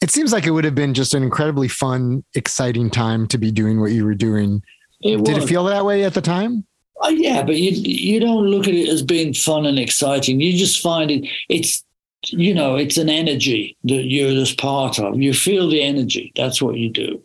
It 0.00 0.10
seems 0.10 0.32
like 0.32 0.46
it 0.46 0.52
would 0.52 0.64
have 0.64 0.74
been 0.74 0.94
just 0.94 1.12
an 1.12 1.22
incredibly 1.22 1.68
fun, 1.68 2.24
exciting 2.34 2.88
time 2.90 3.26
to 3.28 3.38
be 3.38 3.50
doing 3.50 3.80
what 3.80 3.92
you 3.92 4.04
were 4.04 4.14
doing. 4.14 4.62
It 5.02 5.22
Did 5.24 5.38
it 5.38 5.48
feel 5.48 5.64
that 5.64 5.84
way 5.84 6.04
at 6.04 6.14
the 6.14 6.22
time? 6.22 6.64
Oh, 7.02 7.08
yeah, 7.08 7.42
but 7.42 7.56
you 7.56 7.70
you 7.70 8.20
don't 8.20 8.46
look 8.46 8.68
at 8.68 8.74
it 8.74 8.88
as 8.88 9.02
being 9.02 9.32
fun 9.32 9.64
and 9.64 9.78
exciting. 9.78 10.40
You 10.40 10.56
just 10.56 10.80
find 10.82 11.10
it. 11.10 11.26
It's 11.48 11.82
you 12.28 12.54
know, 12.54 12.76
it's 12.76 12.98
an 12.98 13.08
energy 13.08 13.76
that 13.84 14.04
you're 14.04 14.32
just 14.32 14.58
part 14.58 14.98
of. 14.98 15.16
You 15.16 15.32
feel 15.32 15.68
the 15.68 15.82
energy. 15.82 16.32
That's 16.36 16.60
what 16.60 16.76
you 16.76 16.90
do. 16.90 17.22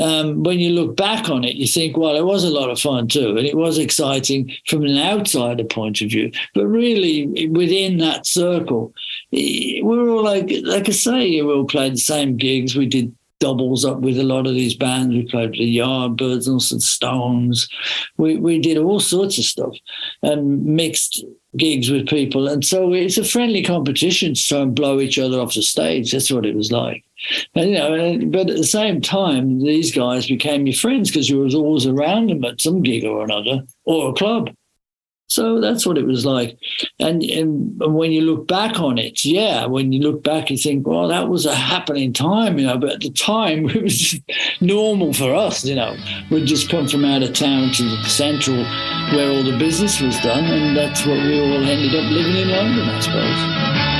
Um, 0.00 0.42
when 0.42 0.60
you 0.60 0.70
look 0.70 0.96
back 0.96 1.28
on 1.28 1.44
it, 1.44 1.54
you 1.54 1.66
think, 1.66 1.96
well, 1.96 2.16
it 2.16 2.24
was 2.24 2.44
a 2.44 2.50
lot 2.50 2.70
of 2.70 2.80
fun 2.80 3.08
too, 3.08 3.36
and 3.36 3.46
it 3.46 3.56
was 3.56 3.78
exciting 3.78 4.52
from 4.66 4.84
an 4.84 4.98
outsider 4.98 5.64
point 5.64 6.00
of 6.00 6.10
view. 6.10 6.30
But 6.54 6.66
really, 6.66 7.48
within 7.48 7.98
that 7.98 8.26
circle, 8.26 8.92
eh, 9.32 9.80
we 9.82 9.82
were 9.82 10.10
all 10.10 10.24
like, 10.24 10.50
like 10.62 10.88
I 10.88 10.92
say, 10.92 11.40
we 11.40 11.52
all 11.52 11.64
played 11.64 11.94
the 11.94 11.98
same 11.98 12.36
gigs. 12.36 12.76
We 12.76 12.86
did 12.86 13.14
doubles 13.40 13.84
up 13.84 14.00
with 14.00 14.18
a 14.18 14.22
lot 14.22 14.46
of 14.46 14.54
these 14.54 14.74
bands. 14.74 15.14
We 15.14 15.26
played 15.26 15.50
with 15.50 15.58
the 15.58 15.78
Yardbirds 15.78 16.46
and 16.46 16.62
some 16.62 16.80
Stones. 16.80 17.68
We 18.16 18.36
we 18.36 18.58
did 18.58 18.78
all 18.78 19.00
sorts 19.00 19.38
of 19.38 19.44
stuff 19.44 19.76
and 20.22 20.64
mixed 20.64 21.24
gigs 21.56 21.90
with 21.90 22.08
people. 22.08 22.48
And 22.48 22.64
so 22.64 22.92
it's 22.92 23.18
a 23.18 23.24
friendly 23.24 23.62
competition 23.62 24.34
to 24.34 24.40
try 24.40 24.58
and 24.58 24.74
blow 24.74 25.00
each 25.00 25.18
other 25.18 25.40
off 25.40 25.54
the 25.54 25.62
stage. 25.62 26.12
That's 26.12 26.30
what 26.30 26.46
it 26.46 26.56
was 26.56 26.72
like. 26.72 27.04
And, 27.54 27.70
you 27.70 27.78
know, 27.78 28.18
but 28.26 28.50
at 28.50 28.56
the 28.56 28.64
same 28.64 29.00
time, 29.00 29.60
these 29.60 29.94
guys 29.94 30.26
became 30.26 30.66
your 30.66 30.76
friends 30.76 31.10
because 31.10 31.28
you 31.28 31.38
was 31.38 31.54
always 31.54 31.86
around 31.86 32.30
them 32.30 32.44
at 32.44 32.60
some 32.60 32.82
gig 32.82 33.04
or 33.04 33.22
another 33.22 33.62
or 33.84 34.10
a 34.10 34.14
club. 34.14 34.50
So 35.26 35.60
that's 35.60 35.86
what 35.86 35.98
it 35.98 36.06
was 36.06 36.26
like. 36.26 36.58
And, 37.00 37.22
and 37.22 37.80
when 37.80 38.12
you 38.12 38.20
look 38.20 38.46
back 38.46 38.78
on 38.78 38.98
it, 38.98 39.24
yeah, 39.24 39.66
when 39.66 39.92
you 39.92 40.00
look 40.00 40.22
back, 40.22 40.50
you 40.50 40.58
think, 40.58 40.86
well, 40.86 41.08
that 41.08 41.28
was 41.28 41.46
a 41.46 41.54
happening 41.54 42.12
time, 42.12 42.58
you 42.58 42.66
know, 42.66 42.78
but 42.78 42.90
at 42.90 43.00
the 43.00 43.10
time 43.10 43.68
it 43.70 43.82
was 43.82 44.20
normal 44.60 45.12
for 45.12 45.34
us, 45.34 45.64
you 45.64 45.74
know. 45.74 45.96
We'd 46.30 46.46
just 46.46 46.68
come 46.68 46.88
from 46.88 47.04
out 47.04 47.22
of 47.22 47.32
town 47.34 47.72
to 47.72 47.82
the 47.82 48.04
central 48.04 48.64
where 49.14 49.30
all 49.30 49.42
the 49.42 49.56
business 49.58 50.00
was 50.00 50.18
done, 50.20 50.44
and 50.44 50.76
that's 50.76 51.06
what 51.06 51.16
we 51.16 51.40
all 51.40 51.64
ended 51.64 51.94
up 51.94 52.10
living 52.10 52.36
in 52.36 52.50
London, 52.50 52.88
I 52.88 53.00
suppose. 53.00 53.93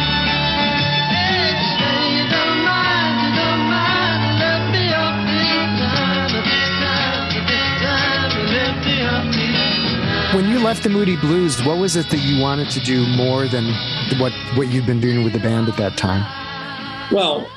When 10.35 10.49
you 10.49 10.59
left 10.59 10.83
the 10.83 10.89
Moody 10.89 11.15
Blues, 11.15 11.63
what 11.63 11.79
was 11.79 11.95
it 11.95 12.11
that 12.11 12.19
you 12.19 12.43
wanted 12.43 12.69
to 12.71 12.81
do 12.81 13.07
more 13.07 13.47
than 13.47 13.67
what 14.19 14.33
what 14.57 14.67
you'd 14.67 14.85
been 14.85 15.01
doing 15.01 15.23
with 15.23 15.33
the 15.33 15.39
band 15.39 15.69
at 15.69 15.77
that 15.77 15.97
time? 15.97 16.25
Well, 17.13 17.49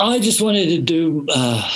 I 0.00 0.18
just 0.18 0.40
wanted 0.40 0.70
to 0.70 0.82
do. 0.82 1.24
Uh, 1.28 1.70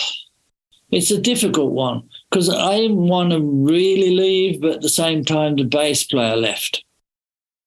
it's 0.91 1.13
a 1.13 1.21
difficult 1.21 1.71
one 1.71 2.03
because 2.29 2.51
I 2.51 2.79
didn't 2.79 2.97
want 2.97 3.31
to 3.31 3.41
really 3.41 4.11
leave, 4.11 4.61
but 4.61 4.73
at 4.73 4.81
the 4.81 4.89
same 4.89 5.25
time, 5.25 5.55
the 5.55 5.63
bass 5.63 6.03
player 6.03 6.35
left. 6.35 6.83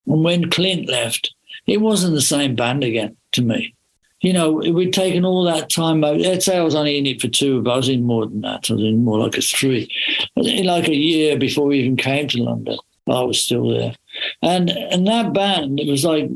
And 0.06 0.22
when 0.22 0.50
Clint 0.50 0.90
left, 0.90 1.34
it 1.68 1.80
wasn't 1.80 2.16
the 2.16 2.22
same 2.22 2.56
band 2.56 2.84
again 2.84 3.16
to 3.32 3.42
me. 3.42 3.76
You 4.22 4.34
know, 4.34 4.52
we'd 4.52 4.94
taken 4.94 5.26
all 5.26 5.44
that 5.46 5.72
time. 5.72 6.02
Let's 6.02 6.46
say 6.46 6.58
I 6.58 6.62
was 6.62 6.76
only 6.76 6.98
in 6.98 7.08
it 7.08 7.20
for 7.20 7.28
two, 7.28 7.62
but 7.64 7.72
I 7.72 7.78
was 7.78 7.90
in 7.90 8.04
more 8.04 8.28
than 8.28 8.42
that. 8.42 8.70
I 8.70 8.74
was 8.74 8.84
in 8.84 9.04
more 9.04 9.18
like 9.18 9.36
a 9.36 9.42
three. 9.42 9.92
In 10.36 10.66
like 10.68 10.88
a 10.88 10.96
year 10.96 11.38
before 11.38 11.66
we 11.66 11.80
even 11.80 11.98
came 11.98 12.28
to 12.28 12.44
London, 12.44 12.78
I 13.08 13.22
was 13.24 13.44
still 13.44 13.68
there. 13.70 13.96
And 14.44 14.70
and 14.70 15.08
that 15.08 15.34
band, 15.34 15.80
it 15.80 15.90
was 15.90 16.06
like 16.06 16.30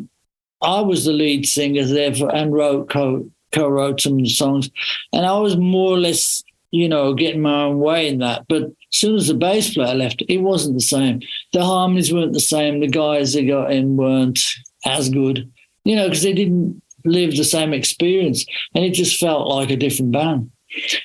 I 0.63 0.81
was 0.81 1.05
the 1.05 1.13
lead 1.13 1.45
singer 1.45 1.85
there 1.85 2.13
for, 2.15 2.33
and 2.33 2.53
wrote 2.53 2.89
co 2.89 3.29
co 3.51 3.69
wrote 3.69 4.01
some 4.01 4.25
songs, 4.25 4.69
and 5.13 5.25
I 5.25 5.37
was 5.37 5.55
more 5.55 5.91
or 5.91 5.99
less, 5.99 6.43
you 6.71 6.89
know, 6.89 7.13
getting 7.13 7.41
my 7.41 7.65
own 7.65 7.79
way 7.79 8.07
in 8.07 8.17
that. 8.19 8.47
But 8.47 8.63
as 8.63 8.71
soon 8.89 9.15
as 9.15 9.27
the 9.27 9.35
bass 9.35 9.75
player 9.75 9.93
left, 9.93 10.23
it 10.27 10.39
wasn't 10.39 10.75
the 10.75 10.81
same. 10.81 11.21
The 11.53 11.63
harmonies 11.63 12.11
weren't 12.11 12.33
the 12.33 12.39
same. 12.39 12.79
The 12.79 12.87
guys 12.87 13.33
that 13.33 13.43
got 13.43 13.71
in 13.71 13.95
weren't 13.95 14.39
as 14.85 15.09
good, 15.09 15.51
you 15.83 15.95
know, 15.95 16.07
because 16.07 16.23
they 16.23 16.33
didn't 16.33 16.81
live 17.05 17.35
the 17.35 17.43
same 17.43 17.73
experience, 17.73 18.45
and 18.73 18.83
it 18.83 18.93
just 18.93 19.19
felt 19.19 19.47
like 19.47 19.69
a 19.69 19.75
different 19.77 20.11
band. 20.11 20.51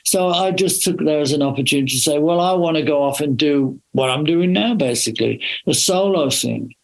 So 0.04 0.28
I 0.28 0.50
just 0.50 0.82
took 0.82 0.98
that 0.98 1.20
as 1.20 1.32
an 1.32 1.42
opportunity 1.42 1.92
to 1.92 2.00
say, 2.00 2.18
well, 2.18 2.40
I 2.40 2.52
want 2.54 2.76
to 2.76 2.82
go 2.82 3.02
off 3.02 3.20
and 3.20 3.36
do 3.36 3.80
what 3.92 4.10
I'm 4.10 4.24
doing 4.24 4.52
now, 4.52 4.74
basically, 4.74 5.40
a 5.66 5.74
solo 5.74 6.30
thing. 6.30 6.74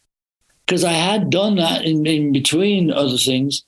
Because 0.66 0.84
I 0.84 0.92
had 0.92 1.30
done 1.30 1.56
that 1.56 1.84
in, 1.84 2.06
in 2.06 2.32
between 2.32 2.90
other 2.92 3.16
things. 3.16 3.64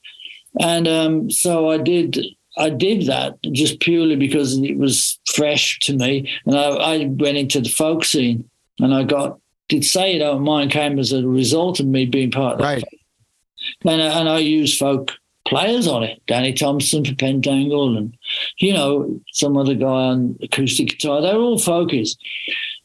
And 0.61 0.87
um, 0.88 1.30
so 1.30 1.70
I 1.70 1.78
did 1.78 2.18
I 2.56 2.70
did 2.70 3.06
that 3.06 3.37
just 3.52 3.78
purely 3.78 4.16
because 4.16 4.58
it 4.58 4.76
was 4.76 5.18
fresh 5.32 5.78
to 5.80 5.96
me. 5.96 6.28
And 6.44 6.56
I, 6.58 6.62
I 6.70 7.04
went 7.06 7.38
into 7.38 7.61
the 7.61 7.68
folk 7.68 8.04
scene 8.04 8.48
and 8.80 8.92
I 8.92 9.04
got 9.04 9.38
did 9.68 9.84
say 9.84 10.16
it 10.16 10.18
don't 10.20 10.42
mind 10.42 10.70
came 10.72 10.98
as 10.98 11.12
a 11.12 11.26
result 11.26 11.78
of 11.78 11.87
me 11.87 12.04
being 12.06 12.30
part 12.32 12.54
of 12.54 12.58
that 12.61 12.64
Right. 12.64 12.84
and, 13.84 14.02
I- 14.02 14.18
and 14.20 14.28
I 14.28 14.38
use 14.38 14.76
folk 14.76 15.12
players 15.46 15.87
on 15.87 16.03
it. 16.03 16.20
Danny 16.27 16.53
Thompson 16.53 17.05
for 17.05 17.12
Pentangle 17.12 17.96
and, 17.96 18.16
you 18.59 18.72
know, 18.72 19.20
some 19.33 19.57
other 19.57 19.74
guy 19.74 19.87
on 19.87 20.37
acoustic 20.42 20.88
guitar. 20.88 21.20
They're 21.20 21.37
all 21.37 21.59
folkies. 21.59 22.16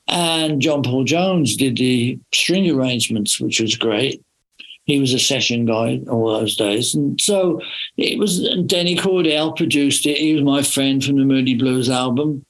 And 0.08 0.62
John 0.62 0.84
Paul 0.84 1.04
Jones 1.04 1.56
did 1.56 1.78
the 1.78 2.20
string 2.34 2.70
arrangements, 2.70 3.40
which 3.40 3.60
was 3.60 3.76
great. 3.76 4.22
He 4.86 5.00
was 5.00 5.14
a 5.14 5.20
session 5.20 5.66
guy 5.66 6.02
all 6.10 6.28
those 6.28 6.58
days. 6.58 6.94
And 6.94 7.20
so 7.20 7.62
it 7.96 8.20
was, 8.20 8.40
and 8.40 8.68
Denny 8.68 8.98
Cordell 8.98 9.56
produced 9.56 10.06
it. 10.06 10.18
He 10.18 10.34
was 10.34 10.44
my 10.44 10.62
friend 10.62 11.04
from 11.04 11.18
the 11.18 11.26
Moody 11.26 11.56
Blues 11.56 11.90
album. 11.90 12.46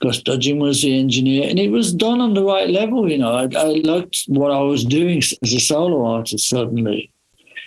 Gus 0.00 0.22
Dudgeon 0.22 0.58
was 0.58 0.82
the 0.82 0.98
engineer, 0.98 1.48
and 1.48 1.60
it 1.60 1.70
was 1.70 1.92
done 1.92 2.20
on 2.20 2.34
the 2.34 2.42
right 2.42 2.68
level. 2.68 3.08
You 3.08 3.18
know, 3.18 3.32
I, 3.32 3.48
I 3.56 3.66
liked 3.84 4.24
what 4.26 4.50
I 4.50 4.58
was 4.60 4.84
doing 4.84 5.18
as 5.18 5.52
a 5.52 5.60
solo 5.60 6.04
artist 6.04 6.48
suddenly. 6.48 7.12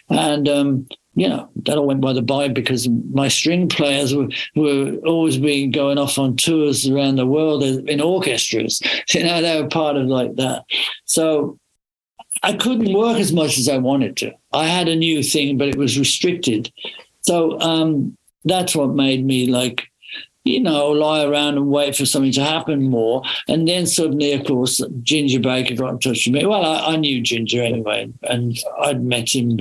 And, 0.10 0.48
um, 0.50 0.88
you 1.16 1.30
know, 1.30 1.50
that 1.64 1.78
all 1.78 1.88
went 1.88 2.02
by 2.02 2.12
the 2.14 2.22
by 2.22 2.50
because 2.50 2.90
my 2.90 3.30
string 3.30 3.70
players 3.70 4.14
were, 4.14 4.28
were 4.56 4.98
always 5.06 5.38
being 5.38 5.72
going 5.72 5.98
off 5.98 6.20
on 6.20 6.36
tours 6.36 6.88
around 6.88 7.16
the 7.16 7.26
world 7.26 7.64
in 7.64 8.02
orchestras. 8.02 8.82
You 9.10 9.24
know, 9.24 9.42
they 9.42 9.62
were 9.62 9.70
part 9.70 9.96
of 9.96 10.08
like 10.08 10.36
that. 10.36 10.66
So 11.06 11.58
I 12.44 12.54
couldn't 12.54 12.94
work 12.94 13.18
as 13.18 13.32
much 13.32 13.58
as 13.58 13.70
I 13.70 13.78
wanted 13.78 14.18
to. 14.18 14.34
I 14.52 14.68
had 14.68 14.90
a 14.90 14.96
new 14.96 15.24
thing, 15.24 15.58
but 15.58 15.70
it 15.70 15.78
was 15.78 15.98
restricted. 15.98 16.72
So 17.22 17.60
um, 17.62 18.18
that's 18.44 18.76
what 18.76 18.90
made 18.90 19.26
me 19.26 19.48
like, 19.48 19.88
you 20.46 20.62
know, 20.62 20.90
lie 20.90 21.26
around 21.26 21.58
and 21.58 21.68
wait 21.68 21.96
for 21.96 22.06
something 22.06 22.32
to 22.32 22.44
happen 22.44 22.84
more. 22.84 23.24
And 23.48 23.68
then 23.68 23.88
suddenly, 23.88 24.32
of 24.34 24.46
course, 24.46 24.80
Ginger 25.02 25.40
Baker 25.40 25.74
got 25.76 25.90
in 25.90 26.00
touch 26.00 26.28
with 26.28 26.36
me. 26.36 26.46
Well, 26.46 26.64
I, 26.64 26.94
I 26.94 26.96
knew 26.98 27.20
Ginger 27.22 27.64
anyway, 27.64 28.14
and 28.24 28.56
I'd 28.82 29.04
met 29.04 29.36
him. 29.36 29.58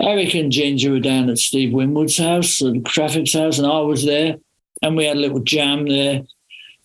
Eric 0.00 0.34
and 0.34 0.50
Ginger 0.50 0.92
were 0.92 1.00
down 1.00 1.28
at 1.28 1.38
Steve 1.38 1.74
Winwood's 1.74 2.16
house, 2.16 2.62
and 2.62 2.84
Traffic's 2.86 3.34
house, 3.34 3.58
and 3.58 3.66
I 3.66 3.80
was 3.80 4.04
there. 4.04 4.36
And 4.82 4.96
we 4.96 5.04
had 5.04 5.18
a 5.18 5.20
little 5.20 5.40
jam 5.40 5.86
there. 5.86 6.22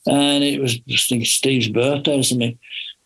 And 0.05 0.43
it 0.43 0.61
was, 0.61 0.75
I 0.89 0.95
think, 0.95 1.25
Steve's 1.25 1.69
birthday 1.69 2.19
or 2.19 2.23
something. 2.23 2.57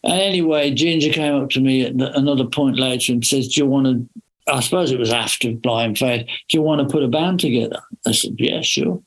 And 0.04 0.14
anyway, 0.22 0.72
Ginger 0.72 1.12
came 1.14 1.36
up 1.36 1.50
to 1.52 1.60
me 1.62 1.86
at 1.86 1.98
the- 1.98 2.16
another 2.18 2.46
point 2.46 2.78
later 2.80 3.14
and 3.14 3.26
says, 3.26 3.48
Do 3.50 3.62
you 3.62 3.68
want 3.68 3.86
to? 3.86 4.22
I 4.52 4.60
suppose 4.60 4.92
it 4.92 5.00
was 5.00 5.14
after 5.14 5.52
Blind 5.54 5.98
Faith. 5.98 6.26
Do 6.26 6.58
you 6.58 6.62
want 6.62 6.82
to 6.82 6.92
put 6.92 7.04
a 7.04 7.08
band 7.08 7.40
together? 7.40 7.80
I 8.06 8.12
said, 8.12 8.36
Yeah, 8.38 8.62
sure. 8.62 9.02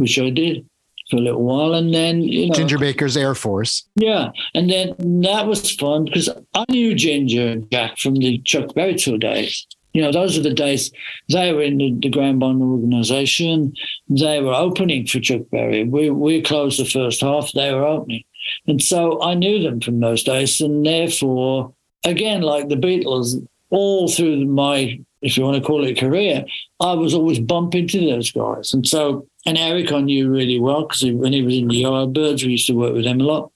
Which 0.00 0.18
I 0.18 0.30
did 0.30 0.66
for 1.10 1.16
a 1.16 1.20
little 1.20 1.42
while. 1.42 1.74
And 1.74 1.92
then, 1.92 2.22
you 2.22 2.46
know. 2.46 2.54
Ginger 2.54 2.78
Baker's 2.78 3.16
Air 3.16 3.34
Force. 3.34 3.86
Yeah, 3.96 4.30
and 4.54 4.70
then 4.70 4.94
that 5.22 5.46
was 5.46 5.70
fun 5.72 6.06
because 6.06 6.30
I 6.54 6.64
knew 6.70 6.94
Ginger 6.94 7.48
and 7.48 7.70
Jack 7.70 7.98
from 7.98 8.14
the 8.14 8.38
Chuck 8.38 8.74
Berry 8.74 8.94
tour 8.94 9.18
days. 9.18 9.66
You 9.92 10.02
know, 10.02 10.12
those 10.12 10.38
are 10.38 10.42
the 10.42 10.54
days 10.54 10.90
they 11.30 11.52
were 11.52 11.62
in 11.62 11.78
the, 11.78 11.92
the 12.00 12.08
Graham 12.08 12.38
Bond 12.38 12.62
organization. 12.62 13.74
They 14.08 14.40
were 14.40 14.54
opening 14.54 15.06
for 15.06 15.18
Chuck 15.20 15.42
Berry. 15.50 15.84
We 15.84 16.10
we 16.10 16.40
closed 16.42 16.78
the 16.78 16.84
first 16.84 17.20
half. 17.20 17.50
They 17.52 17.74
were 17.74 17.84
opening, 17.84 18.24
and 18.66 18.80
so 18.80 19.20
I 19.20 19.34
knew 19.34 19.60
them 19.60 19.80
from 19.80 20.00
those 20.00 20.22
days. 20.22 20.60
And 20.60 20.86
therefore, 20.86 21.74
again, 22.04 22.42
like 22.42 22.68
the 22.68 22.76
Beatles, 22.76 23.44
all 23.70 24.08
through 24.08 24.46
my, 24.46 25.00
if 25.22 25.36
you 25.36 25.42
want 25.42 25.56
to 25.56 25.66
call 25.66 25.84
it 25.84 25.98
career, 25.98 26.44
I 26.80 26.94
was 26.94 27.14
always 27.14 27.38
bumping 27.38 27.82
into 27.82 28.00
those 28.00 28.32
guys. 28.32 28.72
And 28.72 28.86
so, 28.86 29.26
and 29.46 29.58
Eric 29.58 29.92
I 29.92 30.00
knew 30.00 30.30
really 30.30 30.58
well 30.58 30.82
because 30.82 31.04
when 31.04 31.32
he 31.32 31.42
was 31.42 31.54
in 31.54 31.68
the 31.68 31.82
Yardbirds, 31.82 32.42
we 32.42 32.52
used 32.52 32.66
to 32.68 32.74
work 32.74 32.94
with 32.94 33.04
him 33.04 33.20
a 33.20 33.24
lot. 33.24 33.52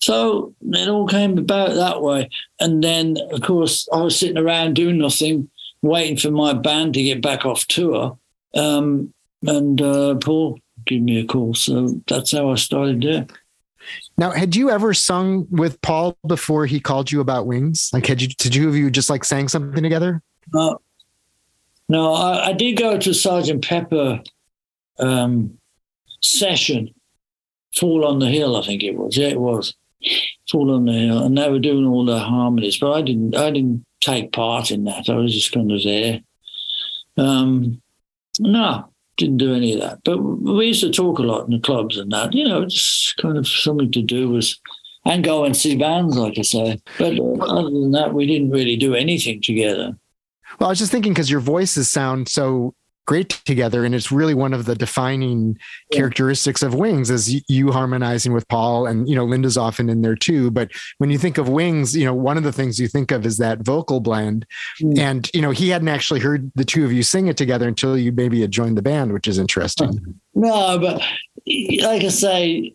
So 0.00 0.52
it 0.62 0.88
all 0.88 1.06
came 1.06 1.38
about 1.38 1.74
that 1.74 2.02
way. 2.02 2.28
And 2.58 2.82
then, 2.82 3.18
of 3.30 3.40
course, 3.42 3.88
I 3.92 4.00
was 4.00 4.18
sitting 4.18 4.36
around 4.36 4.74
doing 4.74 4.98
nothing, 4.98 5.48
waiting 5.80 6.16
for 6.16 6.32
my 6.32 6.54
band 6.54 6.94
to 6.94 7.02
get 7.02 7.22
back 7.22 7.46
off 7.46 7.64
tour. 7.68 8.18
Um, 8.52 9.14
and 9.46 9.80
uh, 9.80 10.16
Paul 10.16 10.58
gave 10.86 11.02
me 11.02 11.20
a 11.20 11.24
call. 11.24 11.54
So 11.54 12.00
that's 12.08 12.32
how 12.32 12.50
I 12.50 12.56
started 12.56 13.00
there. 13.00 13.26
Now, 14.18 14.30
had 14.30 14.56
you 14.56 14.70
ever 14.70 14.92
sung 14.92 15.46
with 15.50 15.80
Paul 15.82 16.16
before 16.26 16.66
he 16.66 16.80
called 16.80 17.10
you 17.12 17.20
about 17.20 17.46
wings? 17.46 17.90
Like, 17.92 18.06
had 18.06 18.20
you, 18.20 18.28
did 18.28 18.54
you 18.56 18.66
have 18.66 18.76
you 18.76 18.90
just 18.90 19.10
like 19.10 19.24
sang 19.24 19.48
something 19.48 19.82
together? 19.82 20.20
No, 20.52 20.80
no, 21.88 22.14
I, 22.14 22.48
I 22.48 22.52
did 22.52 22.76
go 22.76 22.98
to 22.98 23.14
Sergeant 23.14 23.64
Pepper 23.64 24.20
um, 24.98 25.58
session, 26.20 26.94
Fool 27.76 28.04
on 28.04 28.18
the 28.18 28.28
Hill, 28.28 28.56
I 28.56 28.64
think 28.64 28.82
it 28.82 28.96
was. 28.96 29.16
Yeah, 29.16 29.28
it 29.28 29.40
was 29.40 29.74
Fool 30.50 30.74
on 30.74 30.84
the 30.84 30.92
Hill, 30.92 31.24
and 31.24 31.36
they 31.36 31.50
were 31.50 31.58
doing 31.58 31.86
all 31.86 32.04
the 32.04 32.18
harmonies, 32.18 32.78
but 32.78 32.92
I 32.92 33.02
didn't. 33.02 33.36
I 33.36 33.50
didn't 33.50 33.84
take 34.00 34.32
part 34.32 34.70
in 34.70 34.84
that. 34.84 35.08
I 35.08 35.14
was 35.14 35.34
just 35.34 35.52
kind 35.52 35.70
of 35.70 35.82
there. 35.82 36.20
Um, 37.16 37.80
no, 38.40 38.88
didn't 39.16 39.36
do 39.38 39.54
any 39.54 39.74
of 39.74 39.80
that. 39.80 40.00
But 40.04 40.18
we 40.18 40.66
used 40.66 40.82
to 40.82 40.90
talk 40.90 41.18
a 41.18 41.22
lot 41.22 41.44
in 41.44 41.52
the 41.52 41.60
clubs 41.60 41.98
and 41.98 42.10
that. 42.12 42.34
You 42.34 42.48
know, 42.48 42.62
it's 42.62 43.14
kind 43.14 43.36
of 43.38 43.46
something 43.46 43.92
to 43.92 44.02
do 44.02 44.30
was. 44.30 44.60
And 45.04 45.24
go 45.24 45.44
and 45.44 45.56
see 45.56 45.74
bands, 45.76 46.16
like 46.16 46.38
I 46.38 46.42
say. 46.42 46.80
But 46.96 47.18
other 47.18 47.70
than 47.70 47.90
that, 47.90 48.14
we 48.14 48.24
didn't 48.24 48.50
really 48.50 48.76
do 48.76 48.94
anything 48.94 49.42
together. 49.42 49.98
Well, 50.62 50.68
I 50.68 50.70
was 50.70 50.78
just 50.78 50.92
thinking 50.92 51.12
because 51.12 51.28
your 51.28 51.40
voices 51.40 51.90
sound 51.90 52.28
so 52.28 52.72
great 53.04 53.30
together, 53.44 53.84
and 53.84 53.96
it's 53.96 54.12
really 54.12 54.32
one 54.32 54.54
of 54.54 54.64
the 54.64 54.76
defining 54.76 55.58
Yeah. 55.90 55.96
characteristics 55.96 56.62
of 56.62 56.72
Wings 56.72 57.10
is 57.10 57.42
you 57.50 57.72
harmonizing 57.72 58.32
with 58.32 58.46
Paul, 58.46 58.86
and 58.86 59.08
you 59.08 59.16
know 59.16 59.24
Linda's 59.24 59.56
often 59.58 59.88
in 59.90 60.02
there 60.02 60.14
too. 60.14 60.52
But 60.52 60.70
when 60.98 61.10
you 61.10 61.18
think 61.18 61.36
of 61.36 61.48
Wings, 61.48 61.96
you 61.96 62.04
know 62.04 62.14
one 62.14 62.36
of 62.38 62.44
the 62.44 62.52
things 62.52 62.78
you 62.78 62.86
think 62.86 63.10
of 63.10 63.26
is 63.26 63.38
that 63.38 63.58
vocal 63.64 63.98
blend, 63.98 64.46
Mm. 64.80 64.98
and 65.00 65.30
you 65.34 65.42
know 65.42 65.50
he 65.50 65.70
hadn't 65.70 65.88
actually 65.88 66.20
heard 66.20 66.52
the 66.54 66.64
two 66.64 66.84
of 66.84 66.92
you 66.92 67.02
sing 67.02 67.26
it 67.26 67.36
together 67.36 67.66
until 67.66 67.98
you 67.98 68.12
maybe 68.12 68.40
had 68.40 68.52
joined 68.52 68.78
the 68.78 68.82
band, 68.82 69.12
which 69.12 69.26
is 69.26 69.38
interesting. 69.38 70.14
No, 70.36 70.78
but 70.78 71.02
like 71.82 72.04
I 72.04 72.08
say, 72.08 72.72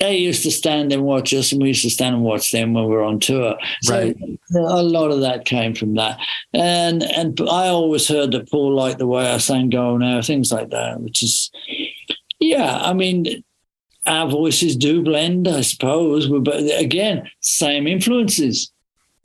they 0.00 0.16
used 0.16 0.42
to 0.42 0.50
stand 0.50 0.92
and 0.92 1.02
watch 1.04 1.32
us, 1.34 1.52
and 1.52 1.60
we 1.62 1.68
used 1.68 1.82
to 1.82 1.90
stand 1.90 2.14
and 2.16 2.24
watch 2.24 2.50
them 2.50 2.72
when 2.74 2.84
we 2.84 2.90
were 2.90 3.02
on 3.04 3.20
tour. 3.20 3.56
So 3.82 3.94
Right. 3.94 4.16
a 4.54 4.82
lot 4.82 5.10
of 5.10 5.20
that 5.20 5.44
came 5.44 5.74
from 5.74 5.94
that. 5.94 6.18
And 6.52 7.02
and 7.02 7.38
I 7.42 7.68
always 7.68 8.08
heard 8.08 8.32
that 8.32 8.50
Paul 8.50 8.74
liked 8.74 8.98
the 8.98 9.06
way 9.06 9.26
I 9.30 9.38
sang 9.38 9.68
"Go 9.70 9.96
Now," 9.98 10.22
things 10.22 10.50
like 10.50 10.70
that, 10.70 11.00
which 11.00 11.22
is, 11.22 11.50
yeah. 12.40 12.78
I 12.82 12.92
mean, 12.94 13.44
our 14.06 14.28
voices 14.28 14.74
do 14.76 15.02
blend, 15.02 15.46
I 15.46 15.60
suppose. 15.60 16.26
But 16.26 16.62
again, 16.80 17.30
same 17.40 17.86
influences. 17.86 18.72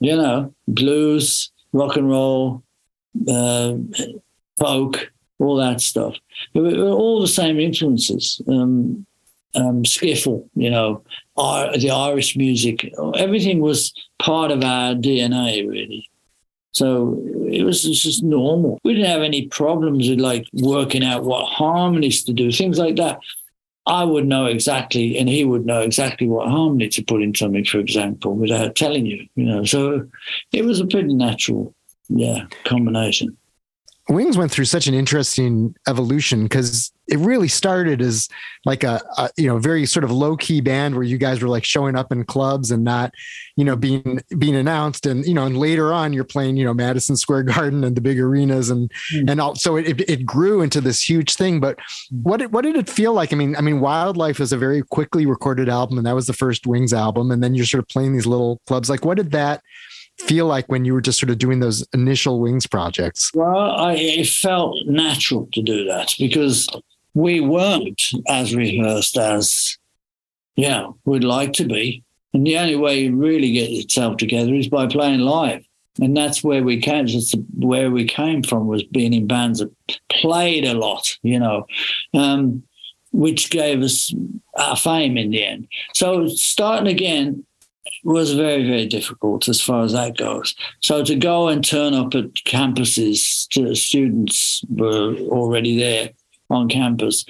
You 0.02 0.18
know, 0.18 0.54
blues, 0.68 1.52
rock 1.72 1.96
and 1.96 2.10
roll, 2.10 2.64
uh, 3.30 3.76
folk, 4.60 5.10
all 5.40 5.56
that 5.56 5.80
stuff. 5.80 6.16
All 6.54 7.22
the 7.22 7.28
same 7.30 7.62
influences. 7.62 8.42
Um, 8.48 9.06
um, 9.56 9.84
skiffle, 9.84 10.48
you 10.56 10.70
know, 10.70 11.04
Ir- 11.38 11.78
the 11.78 11.92
Irish 11.92 12.36
music, 12.38 12.92
everything 13.16 13.60
was 13.60 13.94
part 14.20 14.52
of 14.52 14.64
our 14.64 14.94
DNA, 14.94 15.68
really. 15.68 16.10
So 16.72 17.22
it 17.50 17.64
was 17.64 17.84
just 17.84 18.22
normal. 18.22 18.80
We 18.84 18.94
didn't 18.94 19.10
have 19.10 19.22
any 19.22 19.48
problems 19.48 20.10
with 20.10 20.20
like 20.20 20.46
working 20.54 21.06
out 21.06 21.24
what 21.24 21.46
harmonies 21.46 22.24
to 22.26 22.34
do, 22.34 22.52
things 22.52 22.78
like 22.78 22.98
that. 22.98 23.20
I 23.88 24.04
would 24.04 24.26
know 24.26 24.48
exactly, 24.48 25.18
and 25.18 25.30
he 25.30 25.46
would 25.46 25.66
know 25.66 25.82
exactly 25.82 26.28
what 26.28 26.50
harmony 26.50 26.90
to 26.90 27.04
put 27.04 27.22
in 27.22 27.36
something, 27.36 27.64
for 27.64 27.80
example, 27.80 28.36
without 28.36 28.76
telling 28.76 29.06
you. 29.06 29.28
You 29.36 29.46
know, 29.46 29.64
so 29.64 30.08
it 30.52 30.66
was 30.66 30.80
a 30.80 30.88
pretty 30.88 31.14
natural, 31.14 31.74
yeah, 32.10 32.46
combination. 32.66 33.38
Wings 34.08 34.38
went 34.38 34.52
through 34.52 34.66
such 34.66 34.88
an 34.88 34.94
interesting 34.94 35.76
evolution 35.88 36.44
because 36.44 36.92
it 37.08 37.18
really 37.20 37.48
started 37.48 38.02
as 38.02 38.28
like 38.64 38.84
a, 38.84 39.02
a, 39.18 39.30
you 39.38 39.48
know 39.48 39.58
very 39.58 39.86
sort 39.86 40.04
of 40.04 40.12
low 40.12 40.36
key 40.38 40.62
band 40.62 40.96
where 40.96 41.04
you 41.04 41.18
guys 41.18 41.42
were 41.42 41.50
like 41.50 41.64
showing 41.64 41.96
up 41.96 42.12
in 42.12 42.24
clubs 42.24 42.72
and 42.72 42.84
not 42.84 43.14
you 43.56 43.66
know 43.66 43.76
being 43.76 44.22
being 44.38 44.56
announced 44.56 45.06
and 45.06 45.26
you 45.26 45.34
know 45.34 45.46
and 45.46 45.58
later 45.58 45.94
on 45.94 46.14
you're 46.14 46.24
playing 46.24 46.56
you 46.56 46.66
know 46.66 46.74
Madison 46.74 47.16
Square 47.16 47.44
Garden 47.56 47.84
and 47.84 47.98
the 47.98 48.02
big 48.02 48.20
arenas 48.20 48.70
and 48.70 48.92
mm. 49.14 49.30
and 49.30 49.42
all, 49.42 49.56
so 49.56 49.76
it, 49.76 50.02
it 50.10 50.26
grew 50.26 50.62
into 50.62 50.82
this 50.82 51.08
huge 51.08 51.34
thing. 51.34 51.60
But 51.60 51.80
what 52.12 52.38
did, 52.38 52.54
what 52.54 52.64
did 52.64 52.76
it 52.76 52.90
feel 52.90 53.14
like? 53.14 53.34
I 53.34 53.36
mean 53.36 53.56
I 53.56 53.62
mean 53.62 53.80
Wildlife 53.80 54.40
is 54.40 54.52
a 54.52 54.58
very 54.58 54.84
quickly 54.84 55.26
recorded 55.26 55.70
album 55.70 55.98
and 55.98 56.06
that 56.06 56.16
was 56.16 56.28
the 56.28 56.34
first 56.34 56.68
Wings 56.68 56.94
album 56.94 57.32
and 57.32 57.44
then 57.44 57.56
you're 57.56 57.66
sort 57.66 57.84
of 57.84 57.88
playing 57.88 58.14
these 58.14 58.28
little 58.28 58.62
clubs. 58.68 58.90
Like 58.90 59.04
what 59.04 59.18
did 59.18 59.32
that 59.32 59.62
feel 60.20 60.46
like 60.46 60.68
when 60.68 60.86
you 60.86 60.94
were 60.94 61.02
just 61.02 61.20
sort 61.20 61.30
of 61.30 61.38
doing 61.38 61.60
those 61.60 61.86
initial 61.94 62.40
wings 62.40 62.68
projects? 62.68 63.32
Well, 63.34 63.72
I, 63.72 63.94
it 63.94 64.28
felt 64.28 64.76
natural 64.86 65.50
to 65.54 65.62
do 65.62 65.86
that 65.86 66.14
because 66.18 66.68
we 67.14 67.42
weren't 67.42 68.02
as 68.28 68.56
rehearsed 68.56 69.18
as, 69.18 69.78
yeah, 70.56 70.88
we'd 71.06 71.24
like 71.24 71.54
to 71.54 71.66
be. 71.66 72.04
And 72.34 72.46
the 72.46 72.58
only 72.58 72.76
way 72.76 73.00
you 73.00 73.16
really 73.16 73.52
get 73.54 73.72
yourself 73.72 74.18
together 74.18 74.54
is 74.54 74.68
by 74.68 74.88
playing 74.88 75.22
live. 75.22 75.64
And 76.02 76.16
that's 76.16 76.44
where 76.44 76.62
we 76.62 76.82
came. 76.82 77.08
Just 77.08 77.36
where 77.56 77.90
we 77.90 78.06
came 78.06 78.44
from 78.44 78.68
was 78.68 78.84
being 78.84 79.14
in 79.14 79.28
bands 79.28 79.60
that 79.60 79.72
played 80.10 80.66
a 80.66 80.74
lot, 80.74 81.18
you 81.24 81.40
know, 81.40 81.66
um, 82.14 82.64
which 83.14 83.50
gave 83.50 83.82
us 83.82 84.14
our 84.58 84.76
fame 84.76 85.18
in 85.18 85.30
the 85.30 85.46
end. 85.46 85.68
So 85.94 86.28
starting 86.28 86.88
again, 86.88 87.46
was 88.04 88.34
very, 88.34 88.66
very 88.66 88.86
difficult 88.86 89.48
as 89.48 89.62
far 89.62 89.84
as 89.84 89.94
that 89.94 90.18
goes. 90.18 90.56
So 90.82 91.04
to 91.04 91.16
go 91.16 91.48
and 91.48 91.64
turn 91.64 91.94
up 91.94 92.14
at 92.16 92.34
campuses 92.46 93.48
to 93.50 93.76
students 93.76 94.64
were 94.70 95.16
already 95.16 95.78
there 95.78 96.10
on 96.50 96.70
campus, 96.70 97.26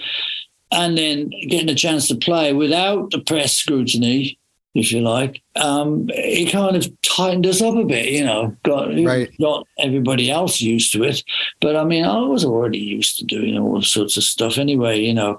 and 0.72 0.98
then 0.98 1.30
getting 1.48 1.70
a 1.70 1.76
chance 1.76 2.08
to 2.08 2.16
play 2.16 2.52
without 2.54 3.12
the 3.12 3.22
press 3.22 3.54
scrutiny, 3.54 4.38
if 4.74 4.92
you 4.92 5.00
like, 5.00 5.42
um, 5.56 6.10
it 6.10 6.52
kind 6.52 6.76
of 6.76 6.86
tightened 7.02 7.46
us 7.46 7.62
up 7.62 7.76
a 7.76 7.86
bit, 7.86 8.10
you 8.10 8.26
know, 8.26 8.56
got, 8.64 8.90
right. 9.06 9.32
got 9.40 9.66
everybody 9.80 10.30
else 10.30 10.60
used 10.60 10.92
to 10.92 11.04
it. 11.04 11.24
But 11.62 11.78
I 11.78 11.86
mean, 11.86 12.04
I 12.04 12.20
was 12.20 12.44
already 12.44 12.80
used 12.80 13.18
to 13.20 13.26
doing 13.26 13.58
all 13.58 13.82
sorts 13.82 14.18
of 14.18 14.24
stuff 14.24 14.58
anyway, 14.58 15.00
you 15.00 15.14
know. 15.14 15.38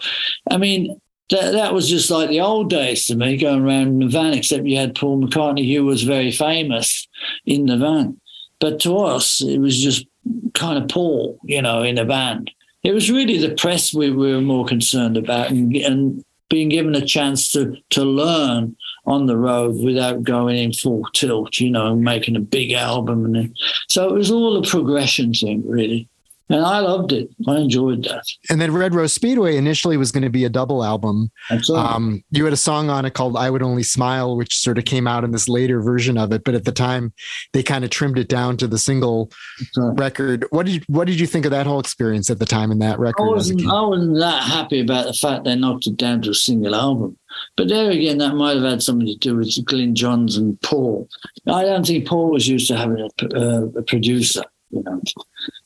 I 0.51 0.57
mean, 0.57 0.99
that, 1.31 1.53
that 1.53 1.75
was 1.75 1.89
just 1.89 2.11
like 2.11 2.29
the 2.29 2.41
old 2.41 2.71
days 2.71 3.07
to 3.07 3.17
me, 3.17 3.37
going 3.37 3.63
around 3.63 3.89
in 3.89 3.99
the 4.01 4.09
van, 4.09 4.35
except 4.35 4.65
you 4.65 4.77
had 4.77 4.95
Paul 4.95 5.21
McCartney, 5.21 5.75
who 5.75 5.85
was 5.85 6.03
very 6.03 6.31
famous 6.31 7.09
in 7.45 7.67
the 7.67 7.77
van. 7.77 8.21
But 8.61 8.81
to 8.81 8.99
us, 8.99 9.43
it 9.43 9.59
was 9.59 9.81
just 9.83 10.07
kind 10.55 10.83
of 10.83 10.89
Paul, 10.89 11.39
you 11.45 11.61
know, 11.61 11.83
in 11.83 11.99
a 11.99 12.05
band. 12.05 12.51
It 12.83 12.93
was 12.93 13.11
really 13.11 13.39
the 13.39 13.55
press 13.55 13.93
we 13.93 14.11
were 14.11 14.41
more 14.41 14.65
concerned 14.65 15.17
about 15.17 15.51
and, 15.51 15.75
and 15.77 16.25
being 16.49 16.69
given 16.69 16.95
a 16.95 17.05
chance 17.05 17.51
to, 17.53 17.77
to 17.91 18.05
learn 18.05 18.77
on 19.05 19.27
the 19.27 19.37
road 19.37 19.77
without 19.85 20.23
going 20.23 20.57
in 20.57 20.73
full 20.73 21.05
tilt, 21.13 21.59
you 21.59 21.71
know, 21.71 21.97
making 21.97 22.37
a 22.37 22.41
big 22.41 22.73
album. 22.73 23.25
And 23.25 23.35
then, 23.35 23.55
so 23.89 24.09
it 24.09 24.17
was 24.17 24.31
all 24.31 24.57
a 24.57 24.63
progression 24.63 25.33
thing, 25.33 25.63
really 25.67 26.09
and 26.49 26.65
I 26.65 26.79
loved 26.79 27.13
it. 27.13 27.29
I 27.49 27.57
enjoyed 27.57 28.05
that. 28.05 28.25
And 28.51 28.61
then 28.61 28.73
Red 28.73 28.95
Rose 28.95 29.13
Speedway 29.13 29.57
initially 29.57 29.97
was 29.97 30.13
going 30.13 30.23
to 30.23 30.31
be 30.31 30.45
a 30.45 30.49
double 30.49 30.85
album. 30.85 31.31
Absolutely. 31.51 31.89
Um, 31.89 32.25
you 32.31 32.45
had 32.45 32.53
a 32.53 32.59
song 32.59 32.89
on 32.89 33.05
it 33.05 33.15
called 33.15 33.37
"I 33.37 33.51
Would 33.51 33.63
Only 33.63 33.83
Smile," 33.83 34.37
which 34.37 34.57
sort 34.57 34.79
of 34.79 34.85
came 34.85 35.07
out 35.07 35.25
in 35.25 35.33
this 35.33 35.49
later 35.49 35.81
version 35.81 36.17
of 36.17 36.33
it. 36.33 36.45
But 36.45 36.55
at 36.55 36.65
the 36.65 36.73
time, 36.73 37.13
they 37.53 37.63
kind 37.63 37.85
of 37.85 37.91
trimmed 37.91 38.19
it 38.19 38.29
down 38.29 38.57
to 38.59 38.67
the 38.67 38.79
single 38.79 39.31
right. 39.77 39.99
record. 39.99 40.47
What 40.51 40.67
did 40.67 40.77
you, 40.77 40.81
what 40.87 41.07
did 41.07 41.19
you 41.19 41.27
think 41.27 41.45
of 41.45 41.51
that 41.51 41.67
whole 41.67 41.81
experience 41.81 42.31
at 42.31 42.39
the 42.39 42.47
time 42.47 42.71
in 42.71 42.79
that 42.79 42.99
record? 42.99 43.25
I 43.25 43.31
wasn't, 43.31 43.67
I 43.67 43.83
wasn't 43.83 44.19
that 44.19 44.43
happy 44.45 44.81
about 44.81 45.07
the 45.07 45.15
fact 45.15 45.45
they 45.45 45.57
knocked 45.57 45.87
it 45.87 45.97
down 45.97 46.23
to 46.23 46.31
a 46.31 46.35
single 46.35 46.75
album. 46.75 47.19
But 47.57 47.69
there 47.69 47.91
again, 47.91 48.19
that 48.19 48.35
might 48.35 48.55
have 48.55 48.65
had 48.65 48.83
something 48.83 49.07
to 49.07 49.17
do 49.17 49.37
with 49.37 49.65
Glyn 49.65 49.95
Johns 49.95 50.37
and 50.37 50.61
Paul. 50.63 51.09
I 51.47 51.65
don't 51.65 51.87
think 51.87 52.07
Paul 52.07 52.31
was 52.31 52.49
used 52.49 52.69
to 52.69 52.77
having 52.77 52.99
a, 52.99 53.37
uh, 53.37 53.67
a 53.77 53.83
producer 53.83 54.43
you 54.77 54.83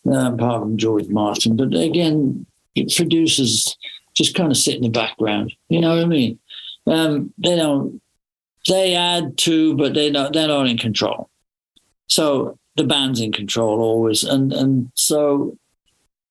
know, 0.05 0.17
um, 0.17 0.35
apart 0.35 0.63
from 0.63 0.77
George 0.77 1.09
Martin. 1.09 1.57
But 1.57 1.75
again, 1.75 2.47
producers 2.97 3.77
just 4.15 4.35
kind 4.35 4.51
of 4.51 4.57
sit 4.57 4.77
in 4.77 4.83
the 4.83 4.89
background. 4.89 5.53
You 5.69 5.81
know 5.81 5.95
what 5.95 6.05
I 6.05 6.07
mean? 6.07 6.39
Um, 6.87 7.33
they 7.39 7.57
don't. 7.57 8.01
They 8.69 8.95
add 8.95 9.39
to, 9.39 9.77
but 9.77 9.95
they 9.95 10.11
don't. 10.11 10.33
They're 10.33 10.49
not 10.49 10.69
in 10.69 10.79
control. 10.79 11.31
So 12.09 12.59
the 12.77 12.85
band's 12.85 13.21
in 13.21 13.33
control 13.33 13.81
always, 13.81 14.25
and 14.25 14.53
and 14.53 14.91
so, 14.97 15.57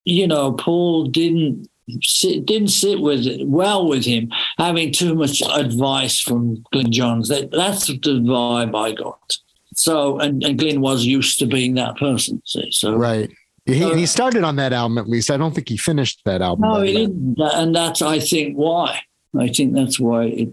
you 0.06 0.28
know, 0.28 0.54
Paul 0.54 1.06
didn't 1.06 1.70
sit, 2.02 2.46
didn't 2.46 2.70
sit 2.70 3.00
with 3.00 3.26
it, 3.26 3.48
well 3.48 3.88
with 3.88 4.06
him 4.06 4.32
having 4.58 4.92
too 4.92 5.16
much 5.16 5.42
advice 5.42 6.20
from 6.20 6.64
Glyn 6.72 6.92
Johns. 6.92 7.30
That 7.30 7.52
that's 7.52 7.88
the 7.88 7.96
vibe 7.96 8.76
I 8.76 8.92
got. 8.92 9.38
So, 9.80 10.20
and, 10.20 10.44
and 10.44 10.60
Glyn 10.60 10.82
was 10.82 11.06
used 11.06 11.40
to 11.40 11.46
being 11.46 11.76
that 11.76 11.96
person. 11.96 12.42
See, 12.46 12.70
so 12.72 12.96
right. 12.96 13.32
He, 13.66 13.80
so, 13.80 13.96
he 13.96 14.04
uh, 14.04 14.08
started 14.08 14.44
on 14.44 14.58
that 14.58 14.74
album 14.74 14.98
at 14.98 15.08
least. 15.08 15.32
I 15.32 15.38
don't 15.38 15.56
think 15.56 15.70
he 15.70 15.78
finished 15.78 16.20
that 16.26 16.42
album. 16.42 16.70
No, 16.70 16.82
he 16.82 16.92
didn't. 16.94 17.40
And 17.40 17.74
that's, 17.74 18.02
I 18.02 18.20
think, 18.20 18.56
why. 18.56 19.00
I 19.40 19.48
think 19.48 19.74
that's 19.74 19.98
why 19.98 20.26
it, 20.26 20.50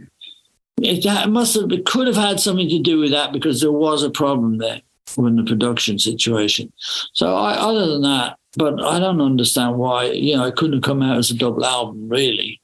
it 0.79 1.29
must 1.29 1.57
have, 1.57 1.73
it 1.73 1.87
could 1.87 2.07
have 2.07 2.17
had 2.17 2.39
something 2.39 2.69
to 2.69 2.79
do 2.79 3.01
with 3.01 3.11
that 3.11 3.33
because 3.33 3.61
there 3.61 3.73
was 3.73 4.05
a 4.05 4.11
problem 4.11 4.59
there 4.59 4.81
in 5.19 5.37
the 5.37 5.43
production 5.43 5.99
situation. 5.99 6.73
So, 7.13 7.35
I, 7.35 7.55
other 7.55 7.87
than 7.87 8.03
that, 8.03 8.39
but 8.57 8.81
I 8.81 9.01
don't 9.01 9.21
understand 9.21 9.77
why, 9.77 10.05
you 10.13 10.37
know, 10.37 10.45
it 10.45 10.55
couldn't 10.55 10.75
have 10.75 10.83
come 10.83 11.03
out 11.03 11.19
as 11.19 11.33
a 11.33 11.35
double 11.35 11.65
album, 11.65 12.09
really. 12.09 12.61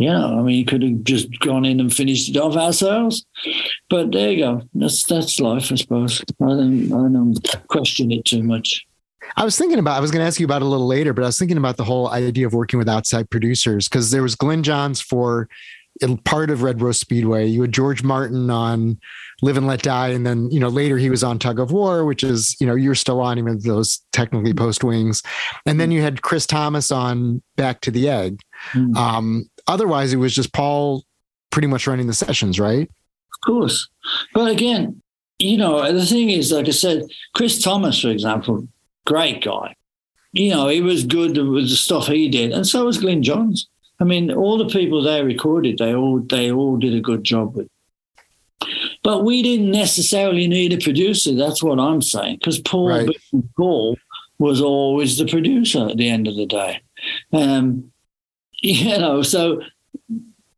You 0.00 0.08
know, 0.08 0.38
I 0.38 0.42
mean, 0.42 0.56
you 0.56 0.64
could 0.64 0.82
have 0.82 1.04
just 1.04 1.28
gone 1.40 1.66
in 1.66 1.78
and 1.78 1.92
finished 1.92 2.30
it 2.30 2.38
off 2.38 2.56
ourselves. 2.56 3.22
But 3.90 4.12
there 4.12 4.32
you 4.32 4.38
go. 4.42 4.62
That's 4.72 5.04
that's 5.04 5.38
life, 5.38 5.70
I 5.70 5.74
suppose. 5.74 6.22
I 6.40 6.46
don't 6.46 6.86
I 6.86 7.12
don't 7.12 7.68
question 7.68 8.10
it 8.10 8.24
too 8.24 8.42
much. 8.42 8.86
I 9.36 9.44
was 9.44 9.58
thinking 9.58 9.78
about, 9.78 9.98
I 9.98 10.00
was 10.00 10.10
going 10.10 10.20
to 10.20 10.26
ask 10.26 10.40
you 10.40 10.46
about 10.46 10.62
it 10.62 10.64
a 10.64 10.68
little 10.68 10.86
later, 10.86 11.12
but 11.12 11.22
I 11.22 11.26
was 11.26 11.38
thinking 11.38 11.58
about 11.58 11.76
the 11.76 11.84
whole 11.84 12.08
idea 12.08 12.46
of 12.46 12.54
working 12.54 12.78
with 12.78 12.88
outside 12.88 13.28
producers 13.28 13.88
because 13.88 14.10
there 14.10 14.22
was 14.22 14.34
Glyn 14.34 14.62
Johns 14.62 15.02
for 15.02 15.48
part 16.24 16.50
of 16.50 16.62
Red 16.62 16.80
Rose 16.80 16.98
Speedway. 16.98 17.46
You 17.46 17.60
had 17.62 17.72
George 17.72 18.02
Martin 18.02 18.50
on 18.50 18.98
Live 19.42 19.56
and 19.56 19.66
Let 19.66 19.82
Die. 19.82 20.08
And 20.08 20.26
then, 20.26 20.50
you 20.50 20.58
know, 20.58 20.68
later 20.68 20.98
he 20.98 21.10
was 21.10 21.22
on 21.22 21.38
Tug 21.38 21.60
of 21.60 21.72
War, 21.72 22.04
which 22.04 22.24
is, 22.24 22.56
you 22.60 22.66
know, 22.66 22.74
you're 22.74 22.94
still 22.94 23.20
on 23.20 23.38
even 23.38 23.58
those 23.60 24.00
technically 24.12 24.54
post 24.54 24.82
wings. 24.82 25.22
And 25.66 25.78
then 25.78 25.90
you 25.90 26.00
had 26.02 26.22
Chris 26.22 26.46
Thomas 26.46 26.90
on 26.90 27.42
Back 27.56 27.82
to 27.82 27.90
the 27.90 28.08
Egg. 28.08 28.40
Mm. 28.72 28.96
Um, 28.96 29.50
otherwise, 29.70 30.12
it 30.12 30.16
was 30.16 30.34
just 30.34 30.52
Paul 30.52 31.04
pretty 31.50 31.68
much 31.68 31.86
running 31.86 32.06
the 32.06 32.14
sessions, 32.14 32.60
right? 32.60 32.88
Of 32.88 33.46
course. 33.46 33.88
But 34.34 34.50
again, 34.50 35.02
you 35.38 35.56
know, 35.56 35.90
the 35.92 36.04
thing 36.04 36.30
is, 36.30 36.52
like 36.52 36.68
I 36.68 36.72
said, 36.72 37.04
Chris 37.34 37.62
Thomas, 37.62 38.00
for 38.00 38.08
example, 38.08 38.68
great 39.06 39.42
guy. 39.42 39.74
You 40.32 40.50
know, 40.50 40.68
he 40.68 40.80
was 40.80 41.04
good 41.04 41.36
with 41.36 41.68
the 41.68 41.76
stuff 41.76 42.06
he 42.06 42.28
did, 42.28 42.52
and 42.52 42.66
so 42.66 42.84
was 42.84 42.98
Glyn 42.98 43.22
Johns. 43.22 43.68
I 43.98 44.04
mean, 44.04 44.30
all 44.30 44.56
the 44.56 44.68
people 44.68 45.02
they 45.02 45.22
recorded, 45.24 45.78
they 45.78 45.94
all 45.94 46.20
they 46.20 46.52
all 46.52 46.76
did 46.76 46.94
a 46.94 47.00
good 47.00 47.24
job 47.24 47.56
with. 47.56 47.68
But 49.02 49.24
we 49.24 49.42
didn't 49.42 49.70
necessarily 49.70 50.46
need 50.46 50.72
a 50.72 50.78
producer. 50.78 51.34
That's 51.34 51.62
what 51.62 51.80
I'm 51.80 52.02
saying, 52.02 52.36
because 52.36 52.60
Paul 52.60 52.88
right. 52.88 53.08
Paul 53.56 53.96
was 54.38 54.60
always 54.60 55.18
the 55.18 55.26
producer 55.26 55.88
at 55.88 55.96
the 55.96 56.08
end 56.08 56.28
of 56.28 56.36
the 56.36 56.46
day. 56.46 56.80
Um, 57.32 57.90
you 58.62 58.98
know, 58.98 59.22
so 59.22 59.62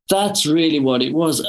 that's 0.08 0.46
really 0.46 0.80
what 0.80 1.02
it 1.02 1.12
was. 1.12 1.46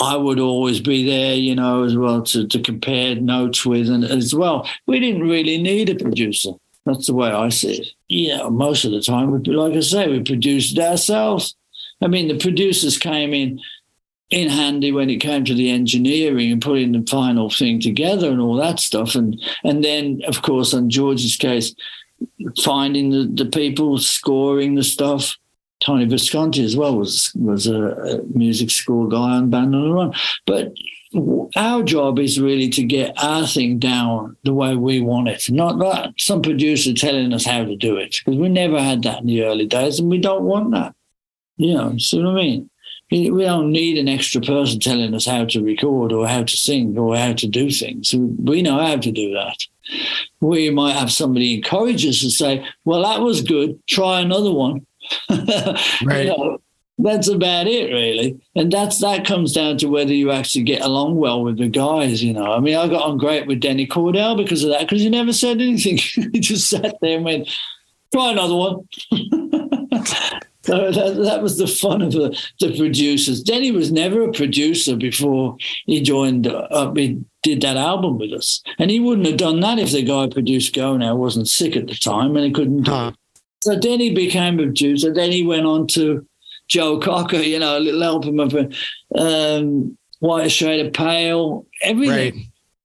I 0.00 0.16
would 0.16 0.40
always 0.40 0.80
be 0.80 1.06
there, 1.06 1.34
you 1.34 1.54
know, 1.54 1.84
as 1.84 1.96
well 1.96 2.22
to, 2.22 2.46
to 2.46 2.60
compare 2.60 3.14
notes 3.14 3.64
with, 3.64 3.88
and 3.88 4.04
as 4.04 4.34
well, 4.34 4.68
we 4.86 4.98
didn't 4.98 5.28
really 5.28 5.58
need 5.58 5.88
a 5.88 5.94
producer. 5.94 6.52
That's 6.84 7.06
the 7.06 7.14
way 7.14 7.30
I 7.30 7.48
see 7.50 7.80
it. 7.80 7.88
You 8.08 8.36
know, 8.36 8.50
most 8.50 8.84
of 8.84 8.92
the 8.92 9.00
time, 9.00 9.30
we, 9.30 9.38
like 9.52 9.74
I 9.74 9.80
say, 9.80 10.08
we 10.08 10.22
produced 10.22 10.78
ourselves. 10.78 11.54
I 12.00 12.08
mean, 12.08 12.28
the 12.28 12.38
producers 12.38 12.98
came 12.98 13.32
in 13.32 13.60
in 14.30 14.48
handy 14.48 14.90
when 14.90 15.08
it 15.08 15.20
came 15.20 15.44
to 15.44 15.54
the 15.54 15.70
engineering 15.70 16.50
and 16.50 16.60
putting 16.60 16.92
the 16.92 17.06
final 17.08 17.48
thing 17.48 17.80
together 17.80 18.28
and 18.28 18.40
all 18.40 18.56
that 18.56 18.80
stuff. 18.80 19.14
And 19.14 19.40
and 19.62 19.84
then, 19.84 20.22
of 20.26 20.42
course, 20.42 20.74
on 20.74 20.90
George's 20.90 21.36
case, 21.36 21.74
finding 22.62 23.10
the, 23.10 23.44
the 23.44 23.50
people, 23.50 23.98
scoring 23.98 24.74
the 24.74 24.82
stuff, 24.84 25.36
Tony 25.80 26.06
Visconti 26.06 26.64
as 26.64 26.76
well 26.76 26.96
was 26.96 27.32
was 27.34 27.66
a, 27.66 28.22
music 28.34 28.70
school 28.70 29.08
guy 29.08 29.36
on 29.36 29.50
Band 29.50 29.74
on 29.74 29.82
the 29.82 29.92
Run. 29.92 30.14
But 30.46 30.72
our 31.54 31.82
job 31.82 32.18
is 32.18 32.40
really 32.40 32.68
to 32.70 32.82
get 32.82 33.12
our 33.22 33.46
thing 33.46 33.78
down 33.78 34.36
the 34.44 34.54
way 34.54 34.74
we 34.74 35.00
want 35.00 35.28
it, 35.28 35.50
not 35.50 35.78
not 35.78 36.14
some 36.18 36.42
producer 36.42 36.92
telling 36.92 37.32
us 37.32 37.44
how 37.44 37.64
to 37.64 37.76
do 37.76 37.96
it, 37.96 38.16
because 38.24 38.38
we 38.38 38.48
never 38.48 38.82
had 38.82 39.02
that 39.02 39.20
in 39.20 39.26
the 39.26 39.44
early 39.44 39.66
days, 39.66 39.98
and 39.98 40.10
we 40.10 40.18
don't 40.18 40.44
want 40.44 40.72
that. 40.72 40.94
You 41.56 41.74
know, 41.74 41.98
see 41.98 42.22
what 42.22 42.32
I 42.32 42.34
mean? 42.34 42.70
We 43.10 43.30
we 43.30 43.44
don't 43.44 43.70
need 43.70 43.98
an 43.98 44.08
extra 44.08 44.40
person 44.40 44.80
telling 44.80 45.14
us 45.14 45.26
how 45.26 45.44
to 45.44 45.62
record 45.62 46.12
or 46.12 46.26
how 46.26 46.42
to 46.42 46.56
sing 46.56 46.98
or 46.98 47.16
how 47.16 47.34
to 47.34 47.46
do 47.46 47.70
things. 47.70 48.14
We 48.14 48.62
know 48.62 48.78
how 48.78 48.96
to 48.96 49.12
do 49.12 49.32
that. 49.34 49.58
We 50.40 50.70
might 50.70 50.96
have 50.96 51.12
somebody 51.12 51.54
encourage 51.54 52.04
us 52.04 52.22
and 52.22 52.32
say, 52.32 52.66
"Well, 52.84 53.02
that 53.02 53.20
was 53.20 53.42
good. 53.42 53.78
Try 53.86 54.20
another 54.20 54.52
one." 54.52 54.86
Right. 56.04 56.26
You 56.26 56.36
know, 56.36 56.60
that's 56.98 57.28
about 57.28 57.66
it, 57.66 57.92
really. 57.92 58.40
And 58.54 58.72
that's 58.72 59.00
that 59.00 59.26
comes 59.26 59.52
down 59.52 59.76
to 59.78 59.86
whether 59.86 60.14
you 60.14 60.30
actually 60.30 60.64
get 60.64 60.82
along 60.82 61.16
well 61.16 61.42
with 61.42 61.58
the 61.58 61.68
guys. 61.68 62.22
You 62.22 62.32
know, 62.32 62.52
I 62.52 62.60
mean, 62.60 62.76
I 62.76 62.88
got 62.88 63.02
on 63.02 63.18
great 63.18 63.46
with 63.46 63.60
Denny 63.60 63.86
Cordell 63.86 64.36
because 64.36 64.64
of 64.64 64.70
that. 64.70 64.80
Because 64.80 65.02
he 65.02 65.10
never 65.10 65.32
said 65.32 65.60
anything. 65.60 65.98
he 66.32 66.40
just 66.40 66.70
sat 66.70 66.96
there 67.02 67.16
and 67.16 67.24
went, 67.24 67.50
"Try 68.12 68.32
another 68.32 68.54
one." 68.54 68.88
So 70.66 70.90
that, 70.90 71.22
that 71.22 71.42
was 71.42 71.58
the 71.58 71.68
fun 71.68 72.02
of 72.02 72.10
the, 72.10 72.36
the 72.58 72.76
producers. 72.76 73.40
Denny 73.40 73.70
was 73.70 73.92
never 73.92 74.22
a 74.22 74.32
producer 74.32 74.96
before 74.96 75.56
he 75.86 76.02
joined, 76.02 76.48
uh, 76.48 76.92
he 76.92 77.22
did 77.44 77.60
that 77.60 77.76
album 77.76 78.18
with 78.18 78.32
us. 78.32 78.64
And 78.80 78.90
he 78.90 78.98
wouldn't 78.98 79.28
have 79.28 79.36
done 79.36 79.60
that 79.60 79.78
if 79.78 79.92
the 79.92 80.02
guy 80.02 80.28
produced 80.28 80.74
Go 80.74 80.96
Now 80.96 81.14
wasn't 81.14 81.46
sick 81.46 81.76
at 81.76 81.86
the 81.86 81.94
time 81.94 82.34
and 82.34 82.46
he 82.46 82.50
couldn't 82.50 82.88
Huh. 82.88 83.12
It. 83.66 83.82
then 83.82 84.00
he 84.00 84.14
became 84.14 84.58
a 84.58 84.64
producer. 84.64 85.12
Then 85.12 85.32
he 85.32 85.46
went 85.46 85.66
on 85.66 85.86
to 85.88 86.26
Joe 86.68 86.98
Cocker, 86.98 87.38
you 87.38 87.58
know, 87.58 87.78
a 87.78 87.80
little 87.80 88.04
album 88.04 88.40
of 88.40 88.54
um, 89.16 89.96
White 90.20 90.50
Shade 90.50 90.84
of 90.84 90.92
Pale, 90.92 91.66
everything. 91.82 92.34
Right. 92.34 92.34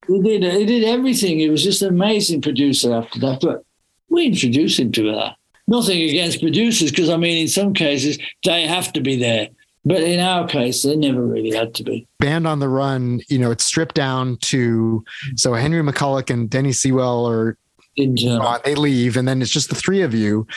He 0.08 0.22
did, 0.22 0.54
he 0.54 0.66
did 0.66 0.84
everything. 0.84 1.40
He 1.40 1.50
was 1.50 1.64
just 1.64 1.82
an 1.82 1.90
amazing 1.90 2.42
producer 2.42 2.94
after 2.94 3.20
that. 3.20 3.40
But 3.42 3.64
we 4.10 4.26
introduced 4.26 4.80
him 4.80 4.92
to 4.94 5.12
that. 5.16 5.36
Nothing 5.68 6.02
against 6.02 6.42
producers, 6.42 6.92
because 6.92 7.10
I 7.10 7.18
mean, 7.18 7.38
in 7.38 7.48
some 7.48 7.74
cases, 7.74 8.18
they 8.44 8.68
have 8.68 8.92
to 8.94 9.02
be 9.02 9.16
there. 9.16 9.50
But 9.84 10.04
in 10.04 10.20
our 10.20 10.48
case, 10.48 10.84
they 10.84 10.96
never 10.96 11.26
really 11.26 11.56
had 11.56 11.74
to 11.76 11.84
be. 11.84 12.08
Band 12.20 12.46
on 12.46 12.60
the 12.60 12.70
Run, 12.70 13.22
you 13.30 13.40
know, 13.40 13.52
it's 13.52 13.64
stripped 13.64 13.96
down 13.96 14.38
to 14.42 15.04
so 15.36 15.54
Henry 15.54 15.82
McCullough 15.82 16.30
and 16.30 16.50
Denny 16.50 16.70
Seiwell 16.70 17.28
are 17.30 17.58
Turn 17.98 18.18
up. 18.30 18.42
gone, 18.42 18.60
they 18.64 18.76
leave, 18.76 19.18
and 19.18 19.28
then 19.28 19.42
it's 19.42 19.52
just 19.52 19.70
the 19.70 19.76
three 19.76 20.02
of 20.02 20.14
you. 20.14 20.48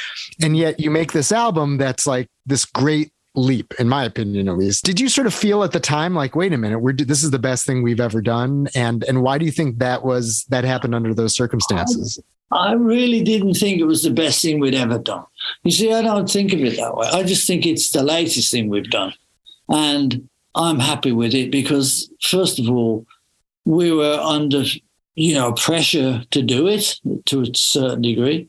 And 0.43 0.57
yet 0.57 0.80
you 0.80 0.91
make 0.91 1.12
this 1.12 1.32
album 1.32 1.78
that's 1.78 2.07
like 2.07 2.28
this 2.47 2.64
great 2.64 3.12
leap, 3.35 3.74
in 3.78 3.89
my 3.89 4.05
opinion, 4.05 4.49
at 4.49 4.57
least. 4.57 4.85
Did 4.85 5.01
you 5.01 5.09
sort 5.09 5.26
of 5.26 5.35
feel 5.35 5.64
at 5.64 5.72
the 5.72 5.80
time 5.80 6.14
like, 6.14 6.37
wait 6.37 6.53
a 6.53 6.59
minute, 6.59 6.78
we're 6.78 6.93
this 6.93 7.24
is 7.24 7.30
the 7.30 7.39
best 7.39 7.66
thing 7.66 7.82
we've 7.82 8.01
ever 8.01 8.20
done? 8.20 8.68
And 8.74 9.05
and 9.05 9.22
why 9.22 9.39
do 9.39 9.45
you 9.45 9.51
think 9.51 9.78
that 9.78 10.05
was 10.05 10.45
that 10.49 10.64
happened 10.64 10.95
under 10.95 11.12
those 11.12 11.35
circumstances? 11.35 12.20
I 12.51 12.72
really 12.74 13.22
didn't 13.22 13.55
think 13.55 13.80
it 13.80 13.85
was 13.85 14.03
the 14.03 14.11
best 14.11 14.41
thing 14.43 14.61
we'd 14.61 14.74
ever 14.74 14.99
done. 14.99 15.24
You 15.64 15.72
see, 15.72 15.93
I 15.93 16.03
don't 16.03 16.30
think 16.30 16.53
of 16.53 16.61
it 16.61 16.76
that 16.76 16.97
way. 16.97 17.09
I 17.09 17.24
just 17.24 17.47
think 17.47 17.66
it's 17.66 17.91
the 17.91 18.03
latest 18.05 18.53
thing 18.53 18.68
we've 18.68 18.91
done. 18.91 19.12
And 19.68 20.28
I'm 20.55 20.78
happy 20.78 21.11
with 21.11 21.35
it 21.35 21.51
because, 21.51 22.09
first 22.22 22.61
of 22.61 22.68
all, 22.68 23.07
we 23.64 23.91
were 23.91 24.20
under, 24.20 24.62
you 25.15 25.35
know, 25.35 25.53
pressure 25.53 26.23
to 26.31 26.43
do 26.43 26.67
it 26.67 27.01
to 27.27 27.43
a 27.43 27.47
certain 27.55 28.03
degree, 28.03 28.49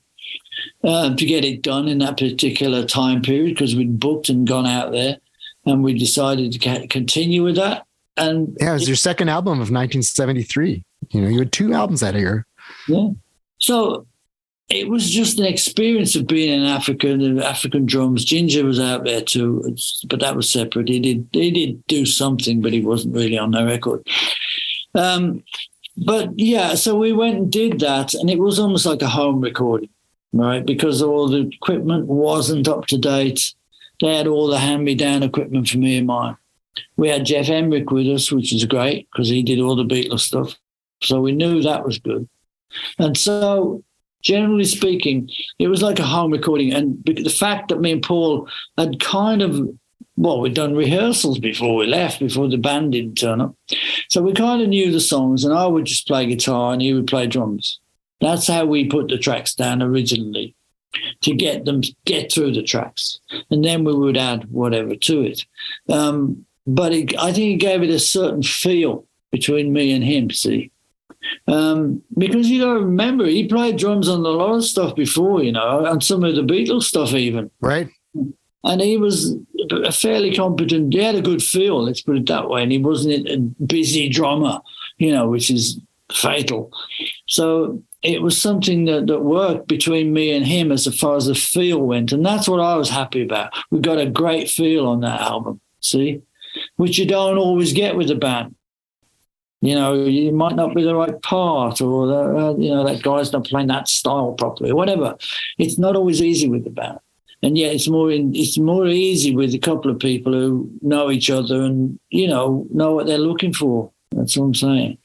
uh, 0.83 1.15
to 1.15 1.25
get 1.25 1.45
it 1.45 1.61
done 1.61 1.87
in 1.87 1.99
that 1.99 2.17
particular 2.17 2.85
time 2.85 3.21
period 3.21 3.55
because 3.55 3.75
we'd 3.75 3.99
booked 3.99 4.29
and 4.29 4.47
gone 4.47 4.65
out 4.65 4.91
there 4.91 5.17
and 5.65 5.83
we 5.83 5.97
decided 5.97 6.51
to 6.51 6.87
continue 6.87 7.43
with 7.43 7.55
that. 7.55 7.85
And 8.17 8.55
Yeah, 8.59 8.71
it 8.71 8.73
was 8.73 8.87
your 8.87 8.95
second 8.95 9.29
album 9.29 9.53
of 9.53 9.71
1973. 9.71 10.83
You 11.11 11.21
know, 11.21 11.27
you 11.27 11.39
had 11.39 11.51
two 11.51 11.73
albums 11.73 11.99
that 11.99 12.15
year. 12.15 12.45
Yeah. 12.87 13.09
So 13.59 14.07
it 14.69 14.89
was 14.89 15.09
just 15.09 15.39
an 15.39 15.45
experience 15.45 16.15
of 16.15 16.27
being 16.27 16.61
in 16.61 16.65
Africa 16.65 17.09
and 17.09 17.37
the 17.37 17.45
African 17.45 17.85
drums. 17.85 18.25
Ginger 18.25 18.65
was 18.65 18.79
out 18.79 19.03
there 19.03 19.21
too, 19.21 19.75
but 20.07 20.19
that 20.21 20.35
was 20.35 20.49
separate. 20.49 20.89
He 20.89 20.99
did 20.99 21.27
he 21.31 21.51
did 21.51 21.85
do 21.87 22.05
something, 22.05 22.61
but 22.61 22.73
he 22.73 22.81
wasn't 22.81 23.13
really 23.13 23.37
on 23.37 23.51
the 23.51 23.63
record. 23.65 24.07
Um, 24.95 25.43
but 25.97 26.37
yeah, 26.37 26.75
so 26.75 26.95
we 26.95 27.11
went 27.13 27.37
and 27.37 27.51
did 27.51 27.79
that, 27.79 28.13
and 28.13 28.29
it 28.29 28.39
was 28.39 28.59
almost 28.59 28.85
like 28.85 29.01
a 29.01 29.07
home 29.07 29.41
recording, 29.41 29.89
right? 30.33 30.65
Because 30.65 31.01
all 31.01 31.27
the 31.27 31.47
equipment 31.47 32.07
wasn't 32.07 32.67
up 32.67 32.85
to 32.87 32.97
date. 32.97 33.53
They 34.01 34.15
had 34.15 34.27
all 34.27 34.47
the 34.47 34.59
hand-me-down 34.59 35.23
equipment 35.23 35.69
for 35.69 35.77
me 35.77 35.97
and 35.97 36.07
mine. 36.07 36.35
We 36.97 37.07
had 37.07 37.25
Geoff 37.25 37.47
Emerick 37.47 37.91
with 37.91 38.07
us, 38.07 38.31
which 38.31 38.53
is 38.53 38.65
great 38.65 39.07
because 39.11 39.29
he 39.29 39.41
did 39.41 39.61
all 39.61 39.75
the 39.75 39.85
Beatles 39.85 40.19
stuff. 40.21 40.55
So 41.01 41.21
we 41.21 41.31
knew 41.31 41.61
that 41.61 41.85
was 41.85 41.99
good. 41.99 42.27
And 42.99 43.17
so, 43.17 43.83
generally 44.21 44.65
speaking, 44.65 45.29
it 45.59 45.69
was 45.69 45.81
like 45.81 45.99
a 45.99 46.03
home 46.03 46.31
recording. 46.31 46.73
And 46.73 47.01
the 47.05 47.29
fact 47.29 47.69
that 47.69 47.79
me 47.79 47.93
and 47.93 48.03
Paul 48.03 48.49
had 48.77 48.99
kind 48.99 49.41
of, 49.41 49.69
well, 50.17 50.39
we'd 50.39 50.53
done 50.53 50.75
rehearsals 50.75 51.39
before 51.39 51.75
we 51.75 51.87
left, 51.87 52.19
before 52.19 52.47
the 52.47 52.57
band 52.57 52.93
didn't 52.93 53.15
turn 53.15 53.41
up. 53.41 53.55
So 54.09 54.21
we 54.21 54.33
kind 54.33 54.61
of 54.61 54.69
knew 54.69 54.91
the 54.91 54.99
songs, 55.01 55.43
and 55.43 55.53
I 55.53 55.65
would 55.65 55.85
just 55.85 56.07
play 56.07 56.25
guitar 56.25 56.73
and 56.73 56.81
he 56.81 56.93
would 56.93 57.07
play 57.07 57.27
drums. 57.27 57.79
That's 58.21 58.47
how 58.47 58.65
we 58.65 58.85
put 58.87 59.09
the 59.09 59.17
tracks 59.17 59.53
down 59.53 59.81
originally 59.81 60.55
to 61.21 61.35
get 61.35 61.65
them 61.65 61.81
get 62.05 62.31
through 62.31 62.53
the 62.53 62.63
tracks, 62.63 63.19
and 63.49 63.63
then 63.63 63.83
we 63.83 63.93
would 63.93 64.17
add 64.17 64.49
whatever 64.51 64.95
to 64.95 65.21
it. 65.21 65.45
Um, 65.89 66.45
but 66.65 66.93
it, 66.93 67.17
I 67.19 67.33
think 67.33 67.55
it 67.55 67.65
gave 67.65 67.83
it 67.83 67.89
a 67.89 67.99
certain 67.99 68.41
feel 68.41 69.05
between 69.31 69.73
me 69.73 69.91
and 69.91 70.03
him. 70.03 70.31
See, 70.31 70.71
um, 71.47 72.01
because 72.17 72.49
you 72.49 72.61
to 72.61 72.73
remember 72.75 73.25
he 73.25 73.47
played 73.47 73.77
drums 73.77 74.07
on 74.07 74.19
a 74.19 74.29
lot 74.29 74.55
of 74.55 74.63
stuff 74.63 74.95
before, 74.95 75.43
you 75.43 75.51
know, 75.51 75.85
and 75.85 76.01
some 76.01 76.23
of 76.23 76.35
the 76.35 76.41
Beatles 76.41 76.83
stuff 76.83 77.13
even, 77.13 77.51
Right? 77.59 77.89
And 78.65 78.81
he 78.81 78.97
was 78.97 79.35
a 79.71 79.91
fairly 79.91 80.35
competent. 80.35 80.93
He 80.93 80.99
had 80.99 81.15
a 81.15 81.21
good 81.21 81.41
feel, 81.41 81.83
let's 81.83 82.01
put 82.01 82.17
it 82.17 82.25
that 82.27 82.49
way, 82.49 82.63
and 82.63 82.71
he 82.71 82.79
wasn't 82.79 83.27
a 83.29 83.37
busy 83.63 84.09
drummer, 84.09 84.59
you 84.97 85.11
know, 85.11 85.29
which 85.29 85.49
is 85.49 85.79
fatal. 86.11 86.71
So 87.27 87.81
it 88.03 88.21
was 88.21 88.39
something 88.39 88.85
that, 88.85 89.07
that 89.07 89.21
worked 89.21 89.67
between 89.67 90.13
me 90.13 90.31
and 90.35 90.45
him 90.45 90.71
as 90.71 90.85
far 90.95 91.15
as 91.15 91.27
the 91.27 91.35
feel 91.35 91.79
went, 91.79 92.11
and 92.11 92.25
that's 92.25 92.47
what 92.47 92.59
I 92.59 92.75
was 92.75 92.89
happy 92.89 93.23
about. 93.23 93.53
We 93.71 93.79
got 93.79 93.99
a 93.99 94.05
great 94.05 94.49
feel 94.49 94.87
on 94.87 95.01
that 95.01 95.21
album, 95.21 95.61
see, 95.79 96.21
which 96.75 96.97
you 96.97 97.05
don't 97.05 97.37
always 97.37 97.73
get 97.73 97.95
with 97.95 98.09
a 98.11 98.15
band. 98.15 98.55
You 99.61 99.73
know, 99.73 100.05
you 100.05 100.31
might 100.31 100.55
not 100.55 100.75
be 100.75 100.83
the 100.83 100.95
right 100.95 101.19
part, 101.23 101.81
or 101.81 102.05
the, 102.05 102.37
uh, 102.37 102.55
you 102.57 102.69
know 102.69 102.85
that 102.85 103.01
guy's 103.01 103.31
not 103.31 103.45
playing 103.45 103.67
that 103.67 103.87
style 103.87 104.33
properly, 104.33 104.73
whatever. 104.73 105.15
It's 105.57 105.79
not 105.79 105.95
always 105.95 106.21
easy 106.21 106.47
with 106.47 106.65
the 106.65 106.69
band, 106.69 106.99
and 107.43 107.57
yet 107.57 107.73
it's 107.73 107.87
more 107.87 108.11
in, 108.11 108.35
it's 108.35 108.57
more 108.57 108.87
easy 108.87 109.35
with 109.35 109.53
a 109.53 109.59
couple 109.59 109.91
of 109.91 109.99
people 109.99 110.33
who 110.33 110.69
know 110.81 111.11
each 111.11 111.29
other 111.29 111.61
and 111.61 111.99
you 112.09 112.27
know 112.27 112.65
know 112.71 112.93
what 112.93 113.05
they're 113.07 113.17
looking 113.17 113.53
for. 113.53 113.91
That's 114.11 114.37
what 114.37 114.45
I'm 114.45 114.53
saying. 114.55 114.97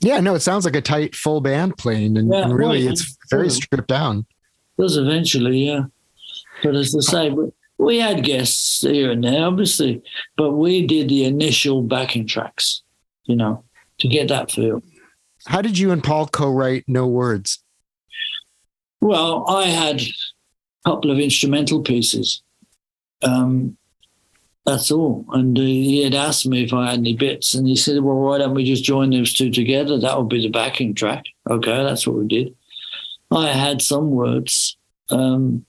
Yeah, 0.00 0.20
no, 0.20 0.34
it 0.34 0.40
sounds 0.40 0.64
like 0.64 0.76
a 0.76 0.80
tight 0.80 1.14
full 1.14 1.40
band 1.42 1.76
playing, 1.76 2.16
and, 2.16 2.32
Yeah, 2.32 2.44
and 2.44 2.54
really, 2.54 2.84
right. 2.84 2.92
it's 2.92 3.16
very 3.30 3.50
stripped 3.50 3.88
down. 3.88 4.24
does 4.78 4.96
eventually, 4.96 5.66
yeah. 5.66 5.84
But 6.62 6.74
as 6.74 6.94
I 6.96 7.00
say, 7.00 7.30
we, 7.30 7.50
we 7.78 7.98
had 7.98 8.24
guests 8.24 8.80
here 8.80 9.10
and 9.10 9.22
there, 9.22 9.44
obviously, 9.44 10.02
but 10.36 10.52
we 10.52 10.86
did 10.86 11.10
the 11.10 11.24
initial 11.24 11.82
backing 11.82 12.26
tracks, 12.26 12.82
you 13.24 13.36
know, 13.36 13.62
to 13.98 14.08
get 14.08 14.28
that 14.28 14.50
feel. 14.50 14.82
How 15.46 15.60
did 15.62 15.78
you 15.78 15.90
and 15.90 16.02
Paul 16.02 16.26
co-write 16.26 16.84
"No 16.88 17.06
Words"? 17.06 17.62
Well, 19.00 19.44
I 19.48 19.66
had 19.66 20.00
couple 20.84 21.10
of 21.10 21.18
instrumental 21.18 21.82
pieces. 21.82 22.42
Um, 23.22 23.76
that's 24.66 24.90
all. 24.90 25.24
And 25.32 25.58
uh, 25.58 25.62
he 25.62 26.04
had 26.04 26.14
asked 26.14 26.46
me 26.46 26.64
if 26.64 26.72
I 26.72 26.90
had 26.90 26.98
any 26.98 27.14
bits, 27.14 27.54
and 27.54 27.66
he 27.66 27.76
said, 27.76 28.02
"Well, 28.02 28.16
why 28.16 28.38
don't 28.38 28.54
we 28.54 28.64
just 28.64 28.84
join 28.84 29.10
those 29.10 29.32
two 29.32 29.50
together? 29.50 29.98
That 29.98 30.18
would 30.18 30.28
be 30.28 30.42
the 30.42 30.50
backing 30.50 30.94
track." 30.94 31.24
Okay, 31.48 31.82
that's 31.82 32.06
what 32.06 32.16
we 32.16 32.26
did. 32.26 32.54
I 33.30 33.48
had 33.48 33.80
some 33.82 34.10
words. 34.10 34.76
Um, 35.08 35.64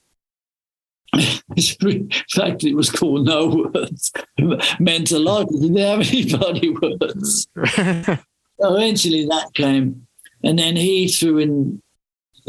in 1.13 2.09
fact, 2.29 2.63
it 2.63 2.75
was 2.75 2.89
called 2.89 3.25
"No 3.25 3.71
Words." 3.73 4.11
meant 4.79 5.11
a 5.11 5.19
lot. 5.19 5.47
Didn't 5.49 5.77
have 5.77 5.99
any 5.99 6.25
bloody 6.25 6.69
words. 6.69 7.47
So 8.61 8.75
eventually 8.75 9.25
that 9.25 9.55
came, 9.55 10.05
and 10.43 10.59
then 10.59 10.75
he 10.75 11.07
threw 11.07 11.39
in 11.39 11.81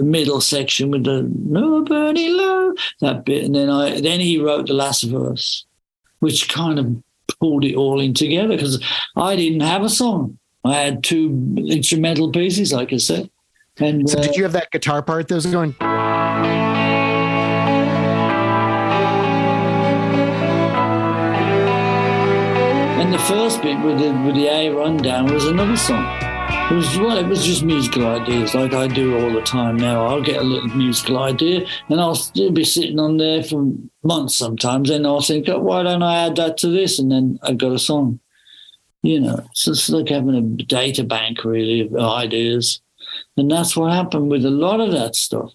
the 0.02 0.10
middle 0.10 0.40
section 0.40 0.90
with 0.90 1.04
the 1.04 1.30
no 1.46 1.84
Bernie 1.84 2.30
Love" 2.30 2.74
that 3.00 3.24
bit, 3.24 3.44
and 3.44 3.54
then 3.54 3.70
I 3.70 4.00
then 4.00 4.20
he 4.20 4.38
wrote 4.38 4.66
the 4.66 4.74
last 4.74 5.02
verse, 5.02 5.64
which 6.18 6.48
kind 6.48 6.78
of 6.78 7.02
pulled 7.38 7.64
it 7.64 7.76
all 7.76 8.00
in 8.00 8.14
together 8.14 8.56
because 8.56 8.82
I 9.16 9.36
didn't 9.36 9.60
have 9.60 9.82
a 9.82 9.88
song. 9.88 10.38
I 10.64 10.74
had 10.74 11.04
two 11.04 11.56
instrumental 11.56 12.30
pieces, 12.30 12.72
like 12.72 12.92
I 12.92 12.98
said, 12.98 13.30
and 13.78 14.08
so 14.08 14.18
uh, 14.18 14.22
did 14.22 14.36
you 14.36 14.42
have 14.42 14.52
that 14.52 14.70
guitar 14.70 15.02
part 15.02 15.28
that 15.28 15.34
was 15.34 15.46
going? 15.46 15.74
and 23.00 23.12
the 23.12 23.18
first 23.18 23.62
bit 23.62 23.78
with 23.84 23.98
the 23.98 24.12
with 24.24 24.34
the 24.34 24.48
A 24.48 24.70
rundown 24.70 25.32
was 25.32 25.46
another 25.46 25.76
song. 25.76 26.21
It 26.70 26.76
was 26.76 26.98
well, 26.98 27.18
it 27.18 27.26
was 27.26 27.44
just 27.44 27.62
musical 27.64 28.06
ideas, 28.06 28.54
like 28.54 28.72
I 28.72 28.86
do 28.86 29.18
all 29.18 29.30
the 29.30 29.42
time 29.42 29.76
now. 29.76 30.06
I'll 30.06 30.22
get 30.22 30.40
a 30.40 30.44
little 30.44 30.70
musical 30.70 31.18
idea, 31.18 31.66
and 31.88 32.00
I'll 32.00 32.14
still 32.14 32.50
be 32.50 32.64
sitting 32.64 32.98
on 32.98 33.18
there 33.18 33.42
for 33.42 33.72
months 34.02 34.36
sometimes, 34.36 34.88
and 34.88 35.06
I'll 35.06 35.20
think, 35.20 35.48
oh, 35.48 35.58
why 35.58 35.82
don't 35.82 36.02
I 36.02 36.24
add 36.26 36.36
that 36.36 36.56
to 36.58 36.68
this? 36.68 36.98
And 36.98 37.12
then 37.12 37.38
I've 37.42 37.58
got 37.58 37.72
a 37.72 37.78
song. 37.78 38.20
You 39.02 39.20
know, 39.20 39.44
it's 39.50 39.90
like 39.90 40.08
having 40.08 40.34
a 40.34 40.40
data 40.64 41.04
bank, 41.04 41.44
really, 41.44 41.82
of 41.82 41.96
ideas, 41.96 42.80
and 43.36 43.50
that's 43.50 43.76
what 43.76 43.92
happened 43.92 44.30
with 44.30 44.46
a 44.46 44.50
lot 44.50 44.80
of 44.80 44.92
that 44.92 45.14
stuff. 45.14 45.52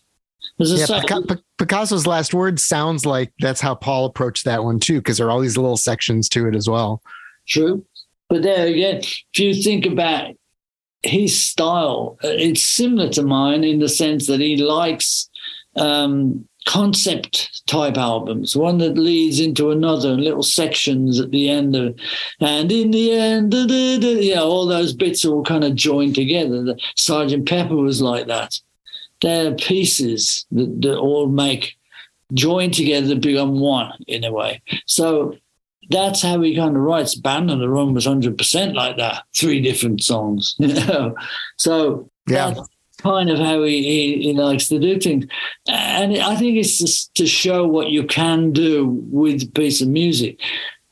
Yeah, 0.59 1.01
Pic- 1.27 1.39
Picasso's 1.57 2.07
last 2.07 2.33
word 2.33 2.59
sounds 2.59 3.05
like 3.05 3.31
that's 3.39 3.61
how 3.61 3.75
Paul 3.75 4.05
approached 4.05 4.45
that 4.45 4.63
one 4.63 4.79
too, 4.79 4.99
because 4.99 5.17
there 5.17 5.27
are 5.27 5.31
all 5.31 5.39
these 5.39 5.57
little 5.57 5.77
sections 5.77 6.29
to 6.29 6.47
it 6.47 6.55
as 6.55 6.69
well. 6.69 7.01
True. 7.47 7.85
But 8.29 8.41
there 8.41 8.67
again, 8.67 8.97
if 8.97 9.39
you 9.39 9.53
think 9.53 9.85
about 9.85 10.35
his 11.07 11.39
style, 11.39 12.17
uh, 12.23 12.29
it's 12.29 12.63
similar 12.63 13.09
to 13.09 13.23
mine 13.23 13.63
in 13.63 13.79
the 13.79 13.89
sense 13.89 14.27
that 14.27 14.39
he 14.39 14.57
likes 14.57 15.29
um, 15.75 16.47
concept 16.65 17.65
type 17.67 17.97
albums, 17.97 18.55
one 18.55 18.77
that 18.79 18.97
leads 18.97 19.39
into 19.39 19.71
another, 19.71 20.11
and 20.11 20.23
little 20.23 20.43
sections 20.43 21.19
at 21.19 21.31
the 21.31 21.49
end 21.49 21.75
of 21.75 21.97
and 22.39 22.71
in 22.71 22.91
the 22.91 23.11
end, 23.11 23.51
da, 23.51 23.65
da, 23.65 23.99
da, 23.99 24.19
yeah, 24.19 24.41
all 24.41 24.65
those 24.65 24.93
bits 24.93 25.23
are 25.23 25.31
all 25.31 25.43
kind 25.43 25.63
of 25.63 25.75
joined 25.75 26.15
together. 26.15 26.63
The 26.63 26.77
Sergeant 26.95 27.47
Pepper 27.47 27.75
was 27.75 28.01
like 28.01 28.27
that. 28.27 28.59
They're 29.21 29.55
pieces 29.55 30.45
that, 30.51 30.81
that 30.81 30.97
all 30.97 31.27
make 31.27 31.77
join 32.33 32.71
together 32.71 33.09
to 33.09 33.15
become 33.15 33.59
one 33.59 33.93
in 34.07 34.23
a 34.23 34.31
way. 34.31 34.61
So 34.85 35.35
that's 35.89 36.21
how 36.21 36.41
he 36.41 36.55
kind 36.55 36.75
of 36.75 36.81
writes. 36.81 37.15
Band 37.15 37.49
on 37.51 37.59
the 37.59 37.69
Run 37.69 37.93
was 37.93 38.05
hundred 38.05 38.37
percent 38.37 38.75
like 38.75 38.97
that. 38.97 39.23
Three 39.35 39.61
different 39.61 40.03
songs, 40.03 40.55
you 40.59 40.73
know. 40.73 41.15
So 41.57 42.09
Yeah. 42.27 42.51
that's 42.51 42.67
kind 43.01 43.29
of 43.29 43.37
how 43.39 43.63
he, 43.63 43.83
he, 43.83 44.21
he 44.23 44.33
likes 44.33 44.67
to 44.69 44.79
do 44.79 44.99
things, 44.99 45.25
and 45.67 46.17
I 46.17 46.35
think 46.35 46.57
it's 46.57 46.77
just 46.79 47.13
to 47.15 47.25
show 47.27 47.65
what 47.67 47.89
you 47.89 48.03
can 48.05 48.51
do 48.51 48.87
with 49.11 49.43
a 49.43 49.47
piece 49.51 49.81
of 49.81 49.87
music. 49.87 50.39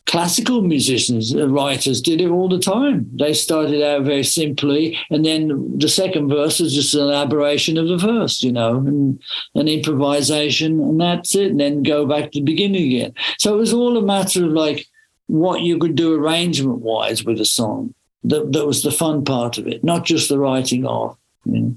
Classical 0.08 0.62
musicians, 0.62 1.36
writers 1.36 2.00
did 2.00 2.22
it 2.22 2.30
all 2.30 2.48
the 2.48 2.60
time. 2.60 3.10
They 3.14 3.34
started 3.34 3.82
out 3.82 4.04
very 4.04 4.24
simply, 4.24 4.98
and 5.10 5.26
then 5.26 5.78
the 5.80 5.90
second 5.90 6.30
verse 6.30 6.60
is 6.60 6.76
just 6.76 6.94
an 6.94 7.02
elaboration 7.02 7.78
of 7.78 7.88
the 7.88 7.98
first, 7.98 8.44
you 8.44 8.52
know, 8.52 8.78
and 8.78 9.20
an 9.56 9.68
improvisation, 9.68 10.80
and 10.80 11.02
that's 11.02 11.36
it. 11.36 11.52
And 11.52 11.60
then 11.60 11.82
go 11.82 12.06
back 12.06 12.32
to 12.32 12.40
the 12.40 12.46
beginning 12.46 12.94
again. 12.94 13.14
So 13.40 13.56
it 13.56 13.58
was 13.58 13.74
all 13.74 13.98
a 13.98 14.02
matter 14.02 14.46
of 14.46 14.52
like 14.52 14.86
what 15.28 15.62
you 15.62 15.78
could 15.80 15.96
do 15.96 16.14
arrangement 16.14 16.80
wise 16.80 17.24
with 17.24 17.40
a 17.42 17.46
song. 17.46 17.94
That, 18.24 18.52
that 18.54 18.66
was 18.66 18.84
the 18.84 18.92
fun 18.92 19.24
part 19.24 19.58
of 19.58 19.68
it, 19.68 19.84
not 19.84 20.06
just 20.06 20.30
the 20.30 20.40
writing 20.40 20.86
of. 20.86 21.18
You 21.46 21.60
know. 21.60 21.76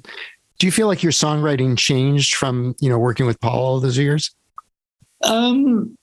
Do 0.59 0.67
you 0.67 0.73
feel 0.73 0.87
like 0.87 1.03
your 1.03 1.13
songwriting 1.13 1.79
changed 1.79 2.35
from 2.35 2.75
you 2.81 2.89
know 2.89 2.99
working 2.99 3.27
with 3.27 3.41
Paul 3.41 3.61
all 3.61 3.81
those 3.81 3.99
years? 3.99 4.35
Um, 5.23 5.98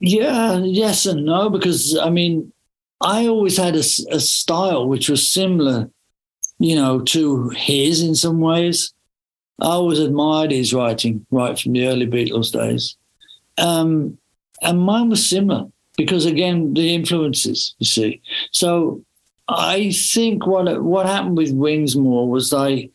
yeah, 0.00 0.58
yes 0.58 1.06
and 1.06 1.24
no, 1.24 1.50
because 1.50 1.96
I 1.96 2.10
mean, 2.10 2.52
I 3.00 3.26
always 3.26 3.56
had 3.56 3.76
a 3.76 3.82
style 3.82 4.88
which 4.88 5.08
was 5.08 5.30
similar, 5.30 5.90
you 6.58 6.74
know, 6.74 7.00
to 7.00 7.50
his 7.50 8.02
in 8.02 8.14
some 8.14 8.40
ways. 8.40 8.92
I 9.60 9.66
always 9.66 9.98
admired 9.98 10.50
his 10.50 10.74
writing 10.74 11.26
right 11.30 11.58
from 11.58 11.72
the 11.72 11.86
early 11.86 12.06
Beatles 12.06 12.52
days. 12.52 12.96
Um, 13.58 14.18
and 14.62 14.80
mine 14.80 15.08
was 15.08 15.28
similar 15.28 15.66
because, 15.96 16.26
again, 16.26 16.74
the 16.74 16.94
influences, 16.94 17.74
you 17.78 17.86
see. 17.86 18.20
So 18.52 19.02
I 19.48 19.92
think 19.92 20.46
what 20.46 20.82
what 20.82 21.06
happened 21.06 21.36
with 21.36 21.52
Wings 21.52 21.96
more 21.96 22.28
was 22.28 22.52
I 22.52 22.90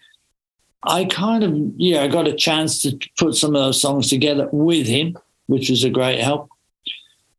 I 0.84 1.06
kind 1.06 1.43
of 1.43 1.56
yeah 1.78 2.04
I 2.04 2.08
got 2.08 2.28
a 2.28 2.34
chance 2.34 2.82
to 2.84 2.97
put 3.18 3.36
some 3.36 3.56
of 3.56 3.62
those 3.62 3.82
songs 3.82 4.10
together 4.10 4.49
with 4.52 4.86
him, 4.88 5.18
which 5.47 5.70
was 5.70 5.84
a 5.84 5.89
great 5.89 6.20
help, 6.20 6.49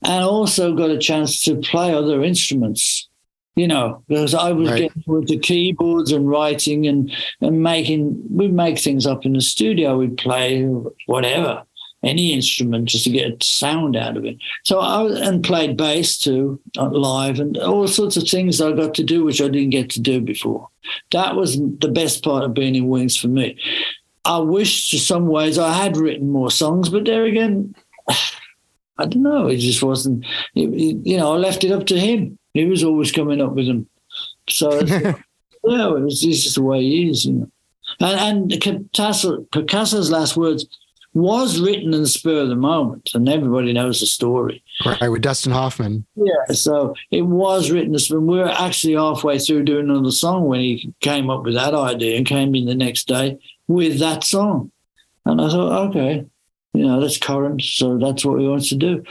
and 0.04 0.24
also 0.24 0.74
got 0.74 0.90
a 0.90 0.98
chance 0.98 1.42
to 1.44 1.56
play 1.56 1.94
other 1.94 2.22
instruments. 2.22 3.08
You 3.54 3.68
know, 3.68 4.02
because 4.08 4.34
I 4.34 4.52
was 4.52 4.70
Right. 4.70 4.82
getting 4.84 5.02
with 5.06 5.28
the 5.28 5.38
keyboards 5.38 6.10
and 6.10 6.26
writing 6.26 6.86
and 6.86 7.12
and 7.42 7.62
making 7.62 8.18
we'd 8.30 8.54
make 8.54 8.78
things 8.78 9.06
up 9.06 9.26
in 9.26 9.34
the 9.34 9.42
studio. 9.42 9.98
We'd 9.98 10.16
play 10.16 10.62
whatever 11.04 11.62
any 12.02 12.32
instrument 12.32 12.86
just 12.88 13.04
to 13.04 13.10
get 13.10 13.30
a 13.30 13.44
sound 13.44 13.94
out 13.94 14.16
of 14.16 14.24
it. 14.24 14.36
So 14.64 14.80
I 14.80 15.04
and 15.28 15.44
played 15.44 15.76
bass 15.76 16.18
too 16.18 16.58
uh, 16.78 16.88
live 16.88 17.40
and 17.40 17.58
all 17.58 17.86
sorts 17.86 18.16
of 18.16 18.26
things 18.26 18.60
I 18.60 18.72
got 18.72 18.94
to 18.94 19.04
do 19.04 19.22
which 19.22 19.40
I 19.42 19.48
didn't 19.48 19.70
get 19.70 19.90
to 19.90 20.00
do 20.00 20.20
before. 20.22 20.68
That 21.12 21.36
was 21.36 21.58
the 21.58 21.92
best 21.92 22.24
part 22.24 22.44
of 22.44 22.54
being 22.54 22.74
in 22.74 22.88
Wings 22.88 23.16
for 23.18 23.28
me. 23.28 23.56
I 24.24 24.38
wish, 24.38 24.90
to 24.90 24.98
some 24.98 25.26
ways, 25.26 25.58
I 25.58 25.72
had 25.74 25.96
written 25.96 26.30
more 26.30 26.50
songs, 26.50 26.88
but 26.88 27.04
there 27.04 27.24
again, 27.24 27.74
I 28.98 29.06
don't 29.06 29.22
know. 29.22 29.46
It 29.48 29.56
just 29.58 29.82
wasn't. 29.82 30.24
It, 30.54 30.68
it- 30.68 31.06
you 31.06 31.16
know, 31.16 31.32
I 31.34 31.36
left 31.36 31.64
it 31.64 31.72
up 31.72 31.86
to 31.86 31.98
him. 31.98 32.38
He 32.54 32.64
was 32.66 32.84
always 32.84 33.10
coming 33.12 33.40
up 33.40 33.52
with 33.52 33.66
them. 33.66 33.88
So 34.48 34.80
yeah, 34.84 35.14
it 35.64 36.00
was 36.02 36.20
just 36.20 36.54
the 36.54 36.62
way 36.62 36.80
he 36.82 37.08
is, 37.08 37.24
you 37.24 37.32
know. 37.32 37.50
And, 38.00 38.52
and 38.52 38.60
Picasso's 39.52 40.10
last 40.10 40.36
words 40.36 40.66
was 41.14 41.60
written 41.60 41.92
in 41.92 42.00
the 42.02 42.08
spur 42.08 42.40
of 42.40 42.48
the 42.48 42.56
moment, 42.56 43.10
and 43.14 43.28
everybody 43.28 43.72
knows 43.74 44.00
the 44.00 44.06
story. 44.06 44.62
Right 44.84 45.10
with 45.10 45.20
Dustin 45.22 45.52
Hoffman. 45.52 46.06
Yeah, 46.16 46.54
so 46.54 46.94
it 47.10 47.22
was 47.22 47.70
written. 47.70 47.94
We 48.26 48.38
were 48.38 48.48
actually 48.48 48.94
halfway 48.94 49.38
through 49.38 49.64
doing 49.64 49.90
another 49.90 50.10
song 50.10 50.46
when 50.46 50.60
he 50.60 50.94
came 51.00 51.28
up 51.28 51.44
with 51.44 51.54
that 51.54 51.74
idea 51.74 52.16
and 52.16 52.26
came 52.26 52.54
in 52.54 52.64
the 52.64 52.74
next 52.74 53.08
day 53.08 53.38
with 53.68 53.98
that 53.98 54.24
song. 54.24 54.72
And 55.26 55.40
I 55.40 55.48
thought, 55.50 55.88
okay, 55.90 56.24
you 56.74 56.86
know, 56.86 57.00
that's 57.00 57.18
current, 57.18 57.62
so 57.62 57.98
that's 57.98 58.24
what 58.24 58.38
we 58.38 58.48
want 58.48 58.64
to 58.64 58.76
do. 58.76 59.04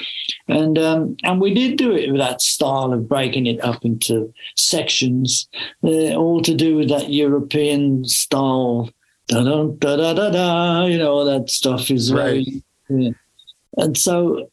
And 0.48 0.78
um, 0.80 1.16
and 1.24 1.40
we 1.40 1.54
did 1.54 1.78
do 1.78 1.92
it 1.96 2.12
with 2.12 2.20
that 2.20 2.42
style 2.42 2.92
of 2.92 3.08
breaking 3.08 3.46
it 3.46 3.64
up 3.64 3.86
into 3.86 4.34
sections, 4.56 5.48
uh, 5.84 6.16
all 6.16 6.42
to 6.42 6.56
do 6.56 6.76
with 6.76 6.90
that 6.90 7.12
European 7.12 8.06
style. 8.06 8.90
Da 9.28 9.44
da 9.44 9.68
da 9.68 10.14
da 10.14 10.30
da. 10.30 10.86
You 10.86 10.98
know, 10.98 11.12
all 11.12 11.26
that 11.26 11.50
stuff 11.50 11.92
is 11.92 12.10
very. 12.10 12.64
Yeah. 12.90 13.12
And 13.78 13.98
so 13.98 14.50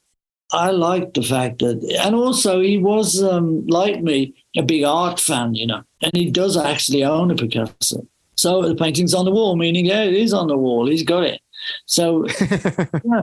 I 0.53 0.71
liked 0.71 1.15
the 1.15 1.23
fact 1.23 1.59
that, 1.59 1.83
and 2.05 2.15
also 2.15 2.61
he 2.61 2.79
was 2.79 3.23
um, 3.23 3.67
like 3.67 4.03
me, 4.03 4.35
a 4.57 4.63
big 4.63 4.85
art 4.85 5.19
fan, 5.19 5.55
you 5.55 5.67
know, 5.67 5.83
and 6.03 6.13
he 6.15 6.31
does 6.31 6.57
actually 6.57 7.05
own 7.05 7.31
a 7.31 7.35
Picasso. 7.35 8.07
So 8.37 8.63
the 8.63 8.77
painting's 8.77 9.15
on 9.15 9.25
the 9.25 9.33
wall, 9.33 9.57
meaning 9.57 9.87
yeah, 9.87 10.05
it 10.05 10.15
is 10.15 10.33
on 10.33 10.47
the 10.47 10.57
wall. 10.57 10.87
He's 10.87 11.03
got 11.03 11.25
it. 11.25 11.41
So, 11.87 12.27
yeah. 12.41 13.23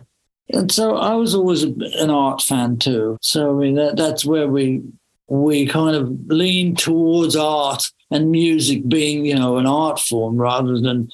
and 0.49 0.71
so 0.71 0.97
I 0.97 1.13
was 1.15 1.35
always 1.35 1.63
an 1.63 2.09
art 2.09 2.41
fan 2.41 2.77
too. 2.77 3.17
So 3.21 3.51
I 3.51 3.53
mean 3.61 3.75
that 3.75 3.97
that's 3.97 4.25
where 4.25 4.47
we 4.47 4.81
we 5.27 5.65
kind 5.65 5.95
of 5.95 6.11
lean 6.27 6.75
towards 6.75 7.35
art 7.35 7.83
and 8.11 8.29
music 8.29 8.87
being, 8.87 9.25
you 9.25 9.35
know, 9.35 9.57
an 9.57 9.65
art 9.65 9.99
form 9.99 10.37
rather 10.37 10.79
than 10.79 11.09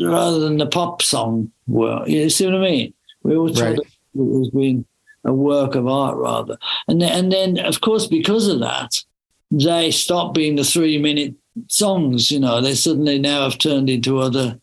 rather 0.00 0.40
than 0.40 0.56
the 0.56 0.66
pop 0.66 1.02
song. 1.02 1.50
world. 1.66 2.08
you 2.08 2.28
see 2.30 2.46
what 2.46 2.56
I 2.56 2.58
mean? 2.58 2.94
We 3.22 3.36
always 3.36 3.58
try 3.58 3.74
to 3.74 3.80
it 3.80 3.88
was 4.14 4.50
being 4.50 4.84
a 5.24 5.32
work 5.32 5.74
of 5.74 5.86
art 5.86 6.16
rather. 6.16 6.58
And 6.88 7.00
then, 7.00 7.12
and 7.12 7.32
then 7.32 7.58
of 7.58 7.80
course 7.80 8.06
because 8.06 8.48
of 8.48 8.60
that, 8.60 9.02
they 9.50 9.90
stopped 9.90 10.34
being 10.34 10.56
the 10.56 10.64
three 10.64 10.98
minute 10.98 11.34
songs, 11.68 12.30
you 12.30 12.40
know, 12.40 12.60
they 12.60 12.74
suddenly 12.74 13.18
now 13.18 13.42
have 13.42 13.58
turned 13.58 13.88
into 13.88 14.18
other 14.18 14.60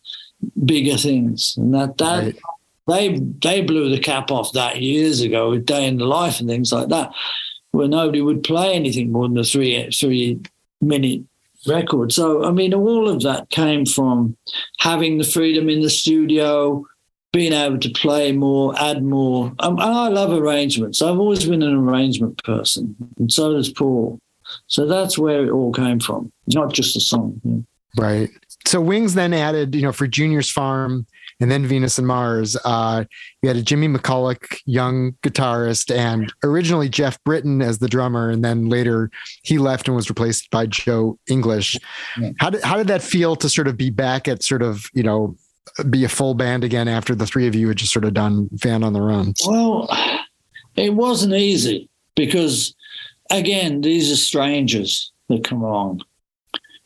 bigger 0.64 0.96
things. 0.96 1.54
And 1.56 1.74
that 1.74 1.98
that 1.98 2.24
Right. 2.24 2.36
they 2.88 3.18
they 3.40 3.60
blew 3.62 3.88
the 3.90 3.98
cap 4.00 4.30
off 4.30 4.52
that 4.52 4.80
years 4.82 5.20
ago 5.20 5.50
with 5.50 5.66
Day 5.66 5.86
in 5.86 5.98
the 5.98 6.04
Life 6.06 6.40
and 6.40 6.48
things 6.48 6.72
like 6.72 6.88
that, 6.88 7.12
where 7.72 7.88
nobody 7.88 8.20
would 8.20 8.42
play 8.42 8.72
anything 8.74 9.12
more 9.12 9.28
than 9.28 9.38
a 9.38 9.44
three 9.44 9.88
three 9.90 10.40
minute 10.80 11.22
record. 11.66 12.12
So 12.12 12.44
I 12.44 12.50
mean 12.50 12.74
all 12.74 13.08
of 13.08 13.22
that 13.22 13.50
came 13.50 13.86
from 13.86 14.36
having 14.78 15.18
the 15.18 15.24
freedom 15.24 15.68
in 15.68 15.80
the 15.80 15.90
studio, 15.90 16.84
being 17.32 17.52
able 17.52 17.78
to 17.78 17.90
play 17.90 18.32
more, 18.32 18.76
add 18.78 19.02
more. 19.04 19.52
Um, 19.60 19.74
and 19.78 19.82
I 19.82 20.08
love 20.08 20.32
arrangements. 20.32 21.00
I've 21.00 21.18
always 21.20 21.46
been 21.46 21.62
an 21.62 21.74
arrangement 21.74 22.42
person, 22.42 22.96
and 23.18 23.32
so 23.32 23.52
does 23.54 23.70
Paul. 23.70 24.18
So 24.66 24.86
that's 24.86 25.16
where 25.16 25.46
it 25.46 25.50
all 25.50 25.72
came 25.72 26.00
from, 26.00 26.30
not 26.48 26.72
just 26.74 26.94
the 26.94 27.00
song. 27.00 27.40
yeah. 27.44 27.58
Right. 27.96 28.30
So 28.66 28.80
Wings 28.80 29.14
then 29.14 29.34
added, 29.34 29.74
you 29.74 29.82
know, 29.82 29.92
for 29.92 30.06
Junior's 30.06 30.50
Farm 30.50 31.06
and 31.40 31.50
then 31.50 31.66
Venus 31.66 31.98
and 31.98 32.06
Mars, 32.06 32.56
uh, 32.64 33.04
you 33.42 33.48
had 33.48 33.56
a 33.56 33.62
Jimmy 33.62 33.88
McCulloch, 33.88 34.60
young 34.64 35.12
guitarist, 35.22 35.94
and 35.94 36.32
originally 36.44 36.88
Geoff 36.88 37.22
Britton 37.24 37.60
as 37.60 37.78
the 37.78 37.88
drummer, 37.88 38.30
and 38.30 38.44
then 38.44 38.68
later 38.68 39.10
he 39.42 39.58
left 39.58 39.88
and 39.88 39.96
was 39.96 40.08
replaced 40.08 40.50
by 40.50 40.66
Joe 40.66 41.18
English. 41.28 41.76
How 42.38 42.50
did 42.50 42.62
how 42.62 42.76
did 42.76 42.86
that 42.86 43.02
feel 43.02 43.34
to 43.36 43.48
sort 43.48 43.66
of 43.66 43.76
be 43.76 43.90
back 43.90 44.28
at 44.28 44.42
sort 44.42 44.62
of 44.62 44.86
you 44.94 45.02
know 45.02 45.36
be 45.90 46.04
a 46.04 46.08
full 46.08 46.34
band 46.34 46.64
again 46.64 46.88
after 46.88 47.14
the 47.14 47.26
three 47.26 47.46
of 47.46 47.54
you 47.54 47.68
had 47.68 47.76
just 47.76 47.92
sort 47.92 48.04
of 48.04 48.14
done 48.14 48.48
Band 48.52 48.84
on 48.84 48.92
the 48.92 49.00
Run? 49.00 49.34
Well, 49.46 49.88
it 50.76 50.94
wasn't 50.94 51.34
easy 51.34 51.88
because, 52.14 52.74
again, 53.30 53.80
these 53.80 54.10
are 54.10 54.16
strangers 54.16 55.12
that 55.28 55.44
come 55.44 55.62
along. 55.62 56.02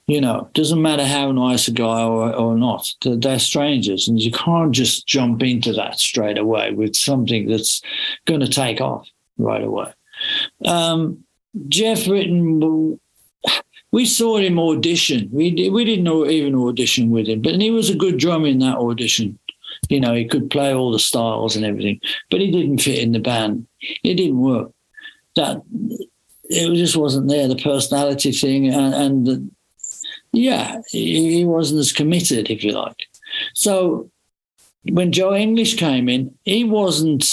You 0.06 0.20
know, 0.20 0.48
doesn't 0.54 0.80
matter 0.80 1.04
how 1.04 1.32
nice 1.32 1.66
a 1.66 1.72
guy 1.72 2.02
or, 2.02 2.32
or 2.32 2.56
not, 2.56 2.86
they're, 3.02 3.40
strangers, 3.40 4.06
and 4.06 4.20
you 4.20 4.30
can't 4.30 4.70
just 4.70 5.06
jump 5.08 5.42
into 5.42 5.72
that 5.72 5.98
straight 5.98 6.38
away 6.38 6.70
with 6.70 6.94
something 6.94 7.48
that's 7.48 7.82
going 8.24 8.38
to 8.38 8.48
take 8.48 8.80
off 8.80 9.08
right 9.36 9.64
away. 9.64 9.92
Um, 10.64 11.24
Geoff 11.68 12.06
Britton, 12.06 13.00
we 13.90 14.06
saw 14.06 14.38
him 14.38 14.60
audition. 14.60 15.28
We 15.32 15.70
we 15.70 15.84
didn't 15.84 16.06
even 16.06 16.54
audition 16.54 17.10
with 17.10 17.26
him, 17.26 17.42
but 17.42 17.60
he 17.60 17.70
was 17.70 17.90
a 17.90 17.96
good 17.96 18.18
drummer 18.18 18.46
in 18.46 18.60
that 18.60 18.78
audition. 18.78 19.38
You 19.88 20.00
know, 20.00 20.14
he 20.14 20.26
could 20.26 20.50
play 20.50 20.72
all 20.72 20.92
the 20.92 20.98
styles 20.98 21.56
and 21.56 21.64
everything, 21.64 22.00
but 22.30 22.40
he 22.40 22.50
didn't 22.50 22.78
fit 22.78 22.98
in 22.98 23.12
the 23.12 23.18
band. 23.18 23.66
It 24.04 24.14
didn't 24.14 24.38
work. 24.38 24.70
That 25.34 25.62
it 26.44 26.74
just 26.76 26.96
wasn't 26.96 27.28
there. 27.28 27.48
The 27.48 27.56
personality 27.56 28.32
thing 28.32 28.68
and, 28.68 28.94
and 28.94 29.26
the, 29.26 29.50
yeah, 30.36 30.80
he, 30.88 31.44
wasn't 31.44 31.80
as 31.80 31.92
committed, 31.92 32.50
if 32.50 32.62
you 32.62 32.72
like. 32.72 33.06
So 33.54 34.10
when 34.84 35.10
Joe 35.10 35.34
English 35.34 35.76
came 35.76 36.08
in, 36.08 36.34
he 36.44 36.64
wasn't 36.64 37.24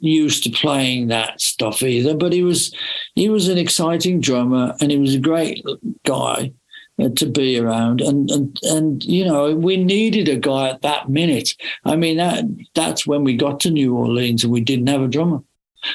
used 0.00 0.42
to 0.44 0.50
playing 0.50 1.08
that 1.08 1.40
stuff 1.40 1.82
either, 1.82 2.14
but 2.14 2.32
he 2.32 2.42
was 2.42 2.74
he 3.14 3.28
was 3.28 3.48
an 3.48 3.58
exciting 3.58 4.20
drummer 4.20 4.74
and 4.80 4.90
he 4.90 4.98
was 4.98 5.14
a 5.14 5.20
great 5.20 5.64
guy 6.04 6.52
uh, 7.00 7.08
to 7.16 7.26
be 7.26 7.58
around. 7.58 8.00
And 8.00 8.30
and 8.30 8.58
and 8.62 9.04
you 9.04 9.24
know 9.24 9.54
we 9.54 9.76
needed 9.76 10.28
a 10.28 10.36
guy 10.36 10.70
at 10.70 10.82
that 10.82 11.08
minute. 11.08 11.50
I 11.84 11.96
mean 11.96 12.16
that 12.16 12.44
that's 12.74 13.06
when 13.06 13.24
we 13.24 13.36
got 13.36 13.60
to 13.60 13.70
new 13.70 13.94
orleans 13.96 14.44
and 14.44 14.52
we 14.52 14.60
didn't 14.60 14.88
have 14.88 15.02
a 15.02 15.08
drummer. 15.08 15.42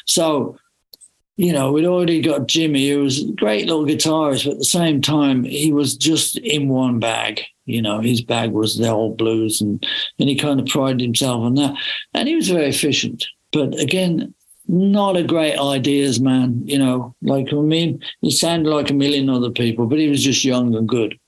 So 0.05 0.57
you 1.37 1.51
know 1.51 1.71
we'd 1.71 1.85
already 1.85 2.21
got 2.21 2.47
jimmy 2.47 2.89
who 2.89 3.03
was 3.03 3.23
a 3.23 3.31
great 3.33 3.67
little 3.67 3.85
guitarist 3.85 4.45
but 4.45 4.53
at 4.53 4.59
the 4.59 4.65
same 4.65 5.01
time 5.01 5.43
he 5.43 5.71
was 5.71 5.95
just 5.95 6.37
in 6.37 6.69
one 6.69 6.99
bag 6.99 7.41
you 7.65 7.81
know 7.81 7.99
his 7.99 8.21
bag 8.21 8.51
was 8.51 8.77
the 8.77 8.89
old 8.89 9.17
blues 9.17 9.61
and 9.61 9.85
and 10.19 10.29
he 10.29 10.35
kind 10.35 10.59
of 10.59 10.67
prided 10.67 11.01
himself 11.01 11.41
on 11.41 11.55
that. 11.55 11.75
And 12.13 12.27
he 12.27 12.35
was 12.35 12.49
very 12.49 12.69
efficient. 12.69 13.25
But 13.51 13.79
again 13.79 14.33
not 14.67 15.15
a 15.15 15.23
great 15.23 15.59
ideas 15.59 16.19
man 16.19 16.59
you 16.65 16.75
know 16.75 17.15
like 17.21 17.53
i 17.53 17.55
mean 17.57 18.01
he 18.21 18.31
sounded 18.31 18.67
like 18.67 18.89
a 18.89 18.95
million 18.95 19.29
other 19.29 19.51
people 19.51 19.85
but 19.85 19.99
he 19.99 20.07
was 20.07 20.23
just 20.23 20.43
young 20.43 20.73
and 20.73 20.89
good. 20.89 21.19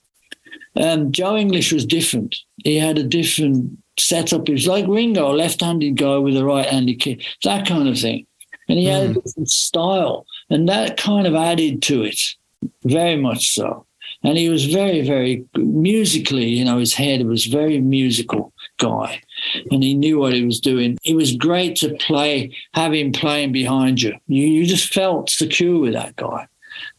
Um, 0.74 1.12
joe 1.12 1.36
english 1.36 1.72
was 1.72 1.86
different. 1.86 2.34
He 2.64 2.76
had 2.76 2.98
a 2.98 3.04
different 3.04 3.78
setup. 3.96 4.48
He 4.48 4.54
was 4.54 4.66
like 4.66 4.86
ringo 4.88 5.30
a 5.30 5.34
left-handed 5.34 5.96
guy 5.96 6.16
with 6.16 6.36
a 6.36 6.44
right-handed 6.44 6.98
kick 6.98 7.22
that 7.44 7.64
kind 7.66 7.88
of 7.88 7.96
thing 7.96 8.26
and 8.68 8.78
he 8.78 8.86
had 8.86 9.10
a 9.10 9.14
different 9.14 9.50
style 9.50 10.26
and 10.50 10.68
that 10.68 10.96
kind 10.96 11.26
of 11.26 11.34
added 11.34 11.82
to 11.82 12.02
it 12.02 12.20
very 12.84 13.16
much 13.16 13.54
so 13.54 13.86
and 14.24 14.36
he 14.36 14.48
was 14.48 14.64
very 14.66 15.06
very 15.06 15.44
musically 15.56 16.46
you 16.46 16.64
know 16.64 16.78
his 16.78 16.94
head 16.94 17.26
was 17.26 17.46
very 17.46 17.80
musical 17.80 18.52
guy 18.78 19.20
and 19.70 19.82
he 19.82 19.94
knew 19.94 20.18
what 20.18 20.32
he 20.32 20.44
was 20.44 20.60
doing. 20.60 20.98
It 21.04 21.14
was 21.14 21.36
great 21.36 21.76
to 21.76 21.94
play, 21.96 22.54
have 22.74 22.94
him 22.94 23.12
playing 23.12 23.52
behind 23.52 24.00
you. 24.00 24.14
You, 24.26 24.46
you 24.46 24.66
just 24.66 24.92
felt 24.92 25.30
secure 25.30 25.78
with 25.80 25.92
that 25.92 26.16
guy, 26.16 26.48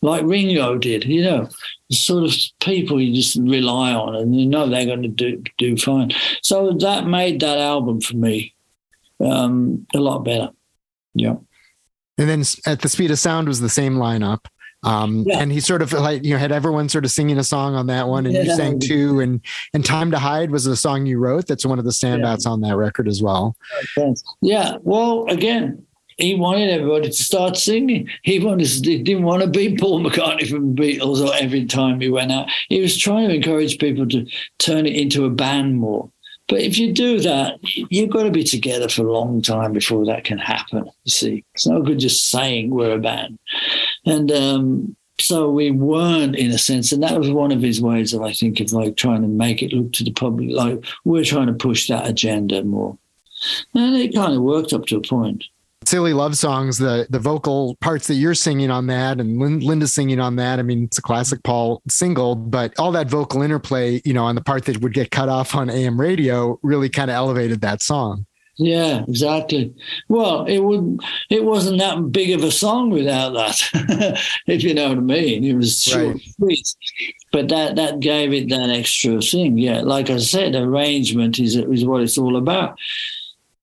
like 0.01 0.23
Ringo 0.23 0.77
did, 0.77 1.05
you 1.05 1.23
know, 1.23 1.49
the 1.89 1.95
sort 1.95 2.25
of 2.25 2.33
people 2.59 3.01
you 3.01 3.15
just 3.15 3.37
rely 3.37 3.93
on 3.93 4.15
and 4.15 4.39
you 4.39 4.45
know 4.45 4.67
they're 4.67 4.85
going 4.85 5.01
to 5.01 5.07
do, 5.07 5.43
do 5.57 5.75
fine. 5.77 6.11
So 6.41 6.71
that 6.73 7.07
made 7.07 7.39
that 7.39 7.57
album 7.57 8.01
for 8.01 8.15
me 8.15 8.53
um, 9.23 9.87
a 9.93 9.99
lot 9.99 10.19
better. 10.19 10.51
Yeah. 11.15 11.37
And 12.19 12.29
then 12.29 12.43
at 12.67 12.81
the 12.81 12.89
speed 12.89 13.09
of 13.11 13.17
sound 13.17 13.47
was 13.47 13.59
the 13.61 13.69
same 13.69 13.95
lineup. 13.95 14.45
Um, 14.83 15.25
Yeah. 15.27 15.39
and 15.39 15.51
he 15.51 15.59
sort 15.59 15.81
of 15.81 15.91
like, 15.91 16.23
you 16.23 16.31
know, 16.31 16.37
had 16.37 16.51
everyone 16.53 16.87
sort 16.87 17.03
of 17.03 17.11
singing 17.11 17.37
a 17.37 17.43
song 17.43 17.75
on 17.75 17.87
that 17.87 18.07
one 18.07 18.25
and 18.25 18.33
you 18.35 18.55
sang 18.55 18.79
too. 18.79 19.19
And, 19.19 19.41
and 19.73 19.83
time 19.83 20.09
to 20.11 20.19
hide 20.19 20.51
was 20.51 20.65
a 20.67 20.75
song 20.75 21.05
you 21.05 21.17
wrote. 21.17 21.47
That's 21.47 21.65
one 21.65 21.79
of 21.79 21.85
the 21.85 21.91
standouts 21.91 22.45
on 22.47 22.61
that 22.61 22.77
record 22.77 23.07
as 23.07 23.21
well. 23.21 23.57
Yeah. 24.41 24.77
Well, 24.83 25.25
again, 25.27 25.85
he 26.17 26.35
wanted 26.35 26.69
everybody 26.69 27.07
to 27.07 27.13
start 27.13 27.57
singing. 27.57 28.07
He 28.23 28.39
wanted, 28.39 28.67
he 28.67 29.01
didn't 29.03 29.23
want 29.23 29.41
to 29.41 29.49
be 29.49 29.75
Paul 29.77 30.01
McCartney 30.01 30.49
from 30.49 30.75
the 30.75 30.81
Beatles 30.81 31.25
or 31.25 31.33
every 31.35 31.65
time 31.65 31.99
he 31.99 32.09
went 32.09 32.31
out. 32.31 32.49
He 32.69 32.79
was 32.79 32.97
trying 32.97 33.29
to 33.29 33.35
encourage 33.35 33.79
people 33.79 34.07
to 34.09 34.25
turn 34.59 34.85
it 34.85 34.95
into 34.95 35.25
a 35.25 35.29
band 35.29 35.77
more. 35.77 36.09
But 36.49 36.61
if 36.61 36.79
you 36.79 36.91
do 36.91 37.19
that, 37.19 37.59
you've 37.63 38.09
got 38.09 38.23
to 38.23 38.31
be 38.31 38.43
together 38.43 38.89
for 38.89 39.03
a 39.05 39.11
long 39.11 39.41
time 39.41 39.71
before 39.71 40.03
that 40.05 40.23
can 40.23 40.39
happen. 40.39 40.89
You 41.03 41.11
see, 41.11 41.45
it's 41.53 41.67
no 41.67 41.81
good 41.81 41.99
just 41.99 42.29
saying 42.29 42.71
we're 42.71 42.95
a 42.95 42.99
band. 42.99 43.37
And 44.05 44.31
um, 44.31 44.95
so 45.19 45.49
we 45.49 45.69
weren't, 45.69 46.35
in 46.35 46.49
a 46.51 46.57
sense, 46.57 46.91
and 46.91 47.03
that 47.03 47.19
was 47.19 47.29
one 47.29 47.51
of 47.51 47.61
his 47.61 47.81
ways 47.81 48.13
of, 48.13 48.23
I 48.23 48.33
think, 48.33 48.59
of 48.59 48.73
like 48.73 48.97
trying 48.97 49.21
to 49.21 49.27
make 49.27 49.61
it 49.61 49.73
look 49.73 49.93
to 49.93 50.03
the 50.03 50.11
public 50.11 50.49
like 50.51 50.83
we're 51.05 51.23
trying 51.23 51.47
to 51.47 51.53
push 51.53 51.87
that 51.87 52.07
agenda 52.07 52.63
more. 52.63 52.97
And 53.75 53.95
it 53.95 54.15
kind 54.15 54.33
of 54.33 54.41
worked 54.41 54.73
up 54.73 54.85
to 54.87 54.97
a 54.97 55.01
point. 55.01 55.45
Silly 55.85 56.13
Love 56.13 56.37
Songs, 56.37 56.77
the 56.77 57.07
the 57.09 57.19
vocal 57.19 57.75
parts 57.81 58.07
that 58.07 58.15
you're 58.15 58.35
singing 58.35 58.69
on 58.69 58.87
that 58.87 59.19
and 59.19 59.39
Lin- 59.39 59.61
Linda's 59.61 59.93
singing 59.93 60.19
on 60.19 60.35
that. 60.35 60.59
I 60.59 60.61
mean, 60.61 60.83
it's 60.83 60.97
a 60.97 61.01
classic 61.01 61.41
Paul 61.43 61.81
single, 61.89 62.35
but 62.35 62.77
all 62.77 62.91
that 62.91 63.09
vocal 63.09 63.41
interplay, 63.41 64.01
you 64.05 64.13
know, 64.13 64.25
on 64.25 64.35
the 64.35 64.41
part 64.41 64.65
that 64.65 64.81
would 64.81 64.93
get 64.93 65.09
cut 65.11 65.29
off 65.29 65.55
on 65.55 65.69
AM 65.69 65.99
radio 65.99 66.59
really 66.63 66.89
kind 66.89 67.09
of 67.09 67.15
elevated 67.15 67.61
that 67.61 67.81
song. 67.81 68.25
Yeah, 68.61 69.03
exactly. 69.07 69.73
Well, 70.09 70.43
it 70.45 70.59
would. 70.59 70.99
It 71.29 71.45
wasn't 71.45 71.79
that 71.79 72.11
big 72.11 72.31
of 72.31 72.43
a 72.43 72.51
song 72.51 72.89
without 72.89 73.29
that, 73.33 74.19
if 74.47 74.63
you 74.63 74.73
know 74.73 74.89
what 74.89 74.97
I 74.97 75.01
mean. 75.01 75.45
It 75.45 75.53
was 75.53 75.81
short, 75.81 76.15
Right. 76.15 76.21
sweet, 76.35 76.67
but 77.31 77.47
that 77.47 77.77
that 77.77 78.01
gave 78.01 78.33
it 78.33 78.49
that 78.49 78.69
extra 78.69 79.21
thing. 79.21 79.57
Yeah, 79.57 79.79
like 79.79 80.09
I 80.09 80.17
said, 80.17 80.55
arrangement 80.55 81.39
is 81.39 81.55
is 81.55 81.85
what 81.85 82.01
it's 82.01 82.17
all 82.17 82.35
about. 82.35 82.77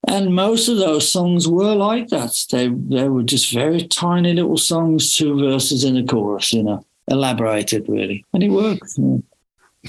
And 0.09 0.35
most 0.35 0.69
of 0.69 0.77
those 0.77 1.11
songs 1.11 1.49
were 1.49 1.75
like 1.75 2.09
that. 2.09 2.33
They 2.51 2.69
they 2.69 3.09
were 3.09 3.25
just 3.25 3.53
very 3.53 3.83
tiny 3.83 4.35
little 4.35 4.57
songs, 4.57 5.17
two 5.17 5.39
verses 5.39 5.85
and 5.85 5.99
a 5.99 6.05
chorus. 6.05 6.53
You 6.53 6.63
know, 6.63 6.87
elaborated 7.09 7.89
really, 7.89 8.25
and 8.33 8.43
it 8.43 8.51
worked. 8.51 8.93
yeah. 8.97 9.19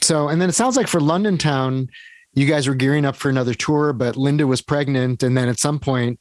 So, 0.02 0.28
and 0.28 0.42
then 0.42 0.50
it 0.50 0.54
sounds 0.54 0.78
like 0.78 0.88
for 0.88 1.00
London 1.00 1.38
Town, 1.38 1.90
you 2.34 2.46
guys 2.46 2.68
were 2.68 2.76
gearing 2.76 3.06
up 3.06 3.16
for 3.16 3.30
another 3.30 3.54
tour, 3.54 3.94
but 3.94 4.16
Linda 4.16 4.46
was 4.46 4.62
pregnant. 4.62 5.24
And 5.24 5.36
then 5.36 5.50
at 5.50 5.60
some 5.60 5.80
point, 5.80 6.20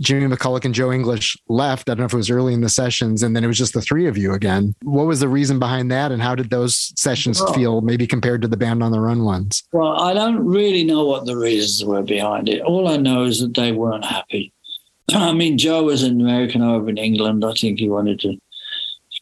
Jimmy 0.00 0.26
McCulloch 0.34 0.64
and 0.64 0.74
Joe 0.74 0.92
English 0.92 1.36
left. 1.48 1.88
I 1.88 1.94
don't 1.94 2.00
know 2.00 2.04
if 2.06 2.12
it 2.12 2.16
was 2.16 2.30
early 2.30 2.54
in 2.54 2.60
the 2.60 2.68
sessions, 2.68 3.22
and 3.22 3.34
then 3.34 3.42
it 3.42 3.48
was 3.48 3.58
just 3.58 3.74
the 3.74 3.80
three 3.82 4.06
of 4.06 4.16
you 4.16 4.32
again. 4.32 4.74
What 4.82 5.06
was 5.06 5.20
the 5.20 5.28
reason 5.28 5.58
behind 5.58 5.90
that, 5.90 6.12
and 6.12 6.22
how 6.22 6.34
did 6.34 6.50
those 6.50 6.92
sessions 6.96 7.40
Oh. 7.40 7.52
feel, 7.52 7.80
maybe 7.80 8.06
compared 8.06 8.42
to 8.42 8.48
the 8.48 8.56
Band 8.56 8.82
on 8.82 8.92
the 8.92 9.00
Run 9.00 9.24
ones? 9.24 9.64
Well, 9.72 9.98
I 10.00 10.14
don't 10.14 10.44
really 10.44 10.84
know 10.84 11.04
what 11.04 11.26
the 11.26 11.36
reasons 11.36 11.84
were 11.84 12.02
behind 12.02 12.48
it. 12.48 12.62
All 12.62 12.86
I 12.86 12.96
know 12.96 13.24
is 13.24 13.40
that 13.40 13.54
they 13.54 13.72
weren't 13.72 14.04
happy. 14.04 14.52
I 15.14 15.32
mean, 15.32 15.58
Joe 15.58 15.82
was 15.84 16.02
an 16.04 16.20
American 16.20 16.62
over 16.62 16.88
in 16.88 16.98
England. 16.98 17.44
I 17.44 17.54
think 17.54 17.80
he 17.80 17.88
wanted 17.88 18.20
to 18.20 18.36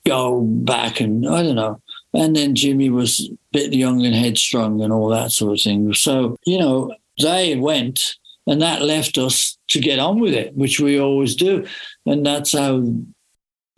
go 0.05 0.43
back 0.43 1.01
and 1.01 1.27
I 1.29 1.43
don't 1.43 1.57
know. 1.57 1.81
And 2.15 2.35
then 2.37 2.55
Jimmy 2.55 2.91
was 2.91 3.29
a 3.31 3.37
bit 3.53 3.73
young 3.75 4.05
and 4.07 4.15
headstrong 4.15 4.81
and 4.83 4.93
all 4.93 5.09
that 5.09 5.33
sort 5.33 5.53
of 5.59 5.61
thing. 5.63 5.93
So, 5.95 6.37
you 6.47 6.59
know, 6.59 6.95
they 7.21 7.57
went 7.57 8.15
and 8.47 8.63
that 8.63 8.83
left 8.83 9.19
us 9.19 9.56
to 9.69 9.81
get 9.81 9.99
on 9.99 10.21
with 10.21 10.35
it, 10.35 10.55
which 10.55 10.81
we 10.81 11.01
always 11.01 11.35
do. 11.35 11.67
And 12.05 12.25
that's 12.25 12.53
how 12.53 12.85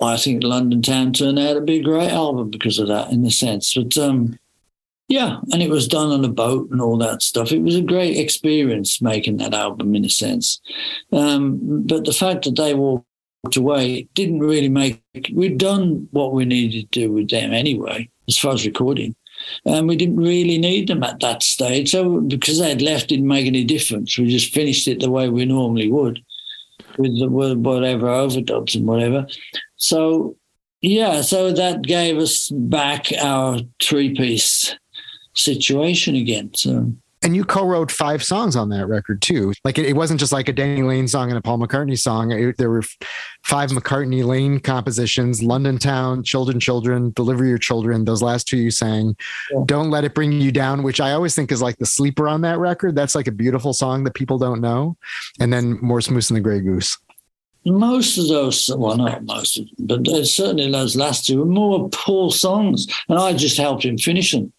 I 0.01 0.17
think 0.17 0.45
London 0.45 0.83
Town 0.83 1.13
turned 1.13 1.39
out 1.39 1.55
to 1.55 1.61
be 1.61 1.79
a 1.79 1.83
great 1.83 2.11
album 2.11 2.51
because 2.51 2.79
of 2.79 2.89
that, 2.89 3.11
in 3.11 3.25
a 3.25 3.31
sense. 3.31 3.75
But 3.75 3.97
um, 3.99 4.39
yeah, 5.09 5.39
and 5.53 5.63
it 5.63 5.71
was 5.71 5.89
done 5.89 6.11
on 6.11 6.25
a 6.25 6.29
boat 6.29 6.71
and 6.71 6.81
all 6.81 6.99
that 6.99 7.23
stuff. 7.23 7.51
It 7.51 7.63
was 7.63 7.75
a 7.75 7.83
great 7.83 8.17
experience 8.17 9.01
making 9.01 9.39
that 9.39 9.55
album, 9.55 9.97
in 9.97 10.05
a 10.05 10.11
sense. 10.11 10.61
Um, 11.13 11.59
but 11.87 12.05
the 12.05 12.13
fact 12.13 12.45
that 12.45 12.57
they 12.57 12.75
walked 12.75 13.07
away 13.57 14.09
didn't 14.15 14.41
really 14.41 14.69
make. 14.69 15.03
We'd 15.33 15.59
done 15.59 16.09
what 16.11 16.33
we 16.33 16.45
needed 16.45 16.93
to 16.93 17.01
do 17.01 17.13
with 17.13 17.31
them 17.31 17.53
anyway, 17.53 18.09
as 18.29 18.39
far 18.39 18.53
as 18.53 18.67
recording. 18.67 19.17
And 19.65 19.89
we 19.89 19.97
didn't 19.97 20.17
really 20.17 20.59
need 20.59 20.89
them 20.89 21.03
at 21.03 21.21
that 21.21 21.43
stage. 21.43 21.91
So 21.91 22.21
because 22.21 22.59
they'd 22.59 22.83
left, 22.83 23.09
didn't 23.09 23.27
make 23.27 23.47
any 23.47 23.65
difference. 23.65 24.19
We 24.19 24.29
just 24.29 24.53
finished 24.53 24.89
it 24.89 25.01
the 25.01 25.11
way 25.11 25.29
we 25.29 25.45
normally 25.45 25.91
would, 25.91 26.21
with 26.99 27.19
the 27.19 27.29
with 27.29 27.59
whatever 27.59 28.07
overdubs 28.07 28.75
and 28.75 28.87
whatever. 28.87 29.27
So 29.77 30.37
yeah, 30.81 31.23
so 31.23 31.53
that 31.53 31.83
gave 31.83 32.19
us 32.19 32.51
back 32.51 33.13
our 33.19 33.61
three 33.81 34.15
piece 34.15 34.77
situation 35.35 36.15
again. 36.15 36.51
So 36.55 36.93
And 37.23 37.35
you 37.35 37.45
co-wrote 37.45 37.91
five 37.91 38.23
songs 38.23 38.55
on 38.55 38.69
that 38.69 38.87
record 38.87 39.21
too. 39.21 39.53
Like 39.65 39.77
it, 39.77 39.87
it 39.87 39.97
wasn't 39.97 40.21
just 40.21 40.33
like 40.33 40.49
a 40.49 40.53
Denny 40.53 40.83
Laine 40.83 41.09
song 41.09 41.31
and 41.31 41.37
a 41.37 41.41
Paul 41.43 41.59
McCartney 41.59 41.99
song. 41.99 42.31
It- 42.31 42.57
there 42.59 42.71
were 42.71 42.83
five 43.45 43.71
McCartney 43.71 44.25
Laine 44.25 44.61
compositions: 44.61 45.43
"London 45.43 45.79
Town," 45.79 46.23
"Children, 46.23 46.61
Children," 46.61 47.13
"Deliver 47.17 47.45
Your 47.45 47.59
Children." 47.59 48.05
Those 48.05 48.23
last 48.23 48.47
two 48.47 48.57
you 48.57 48.71
sang. 48.71 49.17
Yeah. 49.53 49.63
"Don't 49.67 49.91
Let 49.91 50.05
It 50.05 50.15
Bring 50.15 50.33
You 50.33 50.53
Down," 50.53 50.83
which 50.83 51.01
I 51.01 51.13
always 51.13 51.35
think 51.35 51.51
is 51.51 51.61
like 51.61 51.77
the 51.79 51.87
sleeper 51.87 52.29
on 52.29 52.41
that 52.43 52.59
record. 52.59 52.95
That's 52.95 53.15
like 53.15 53.27
a 53.27 53.33
beautiful 53.33 53.73
song 53.73 54.05
that 54.05 54.15
people 54.15 54.39
don't 54.39 54.61
know. 54.61 54.97
And 55.41 55.53
then 55.53 55.79
"Morse 55.83 56.11
Moose 56.11 56.31
and 56.31 56.37
the 56.37 56.41
Grey 56.41 56.61
Goose." 56.61 56.97
most 57.67 58.17
of 58.17 58.29
those, 58.29 58.71
well, 58.79 58.97
not 58.97 59.25
most 59.25 59.59
of 59.59 59.67
them, 59.77 60.03
but 60.03 60.25
certainly 60.27 60.71
those 60.71 60.97
last 60.97 61.27
two 61.27 61.41
were 61.41 61.45
more 61.45 61.89
Paul 61.91 62.31
songs, 62.31 62.87
and 63.11 63.19
I 63.19 63.35
just 63.35 63.59
helped 63.59 63.85
him 63.85 63.99
finish 63.99 64.33
them. 64.33 64.53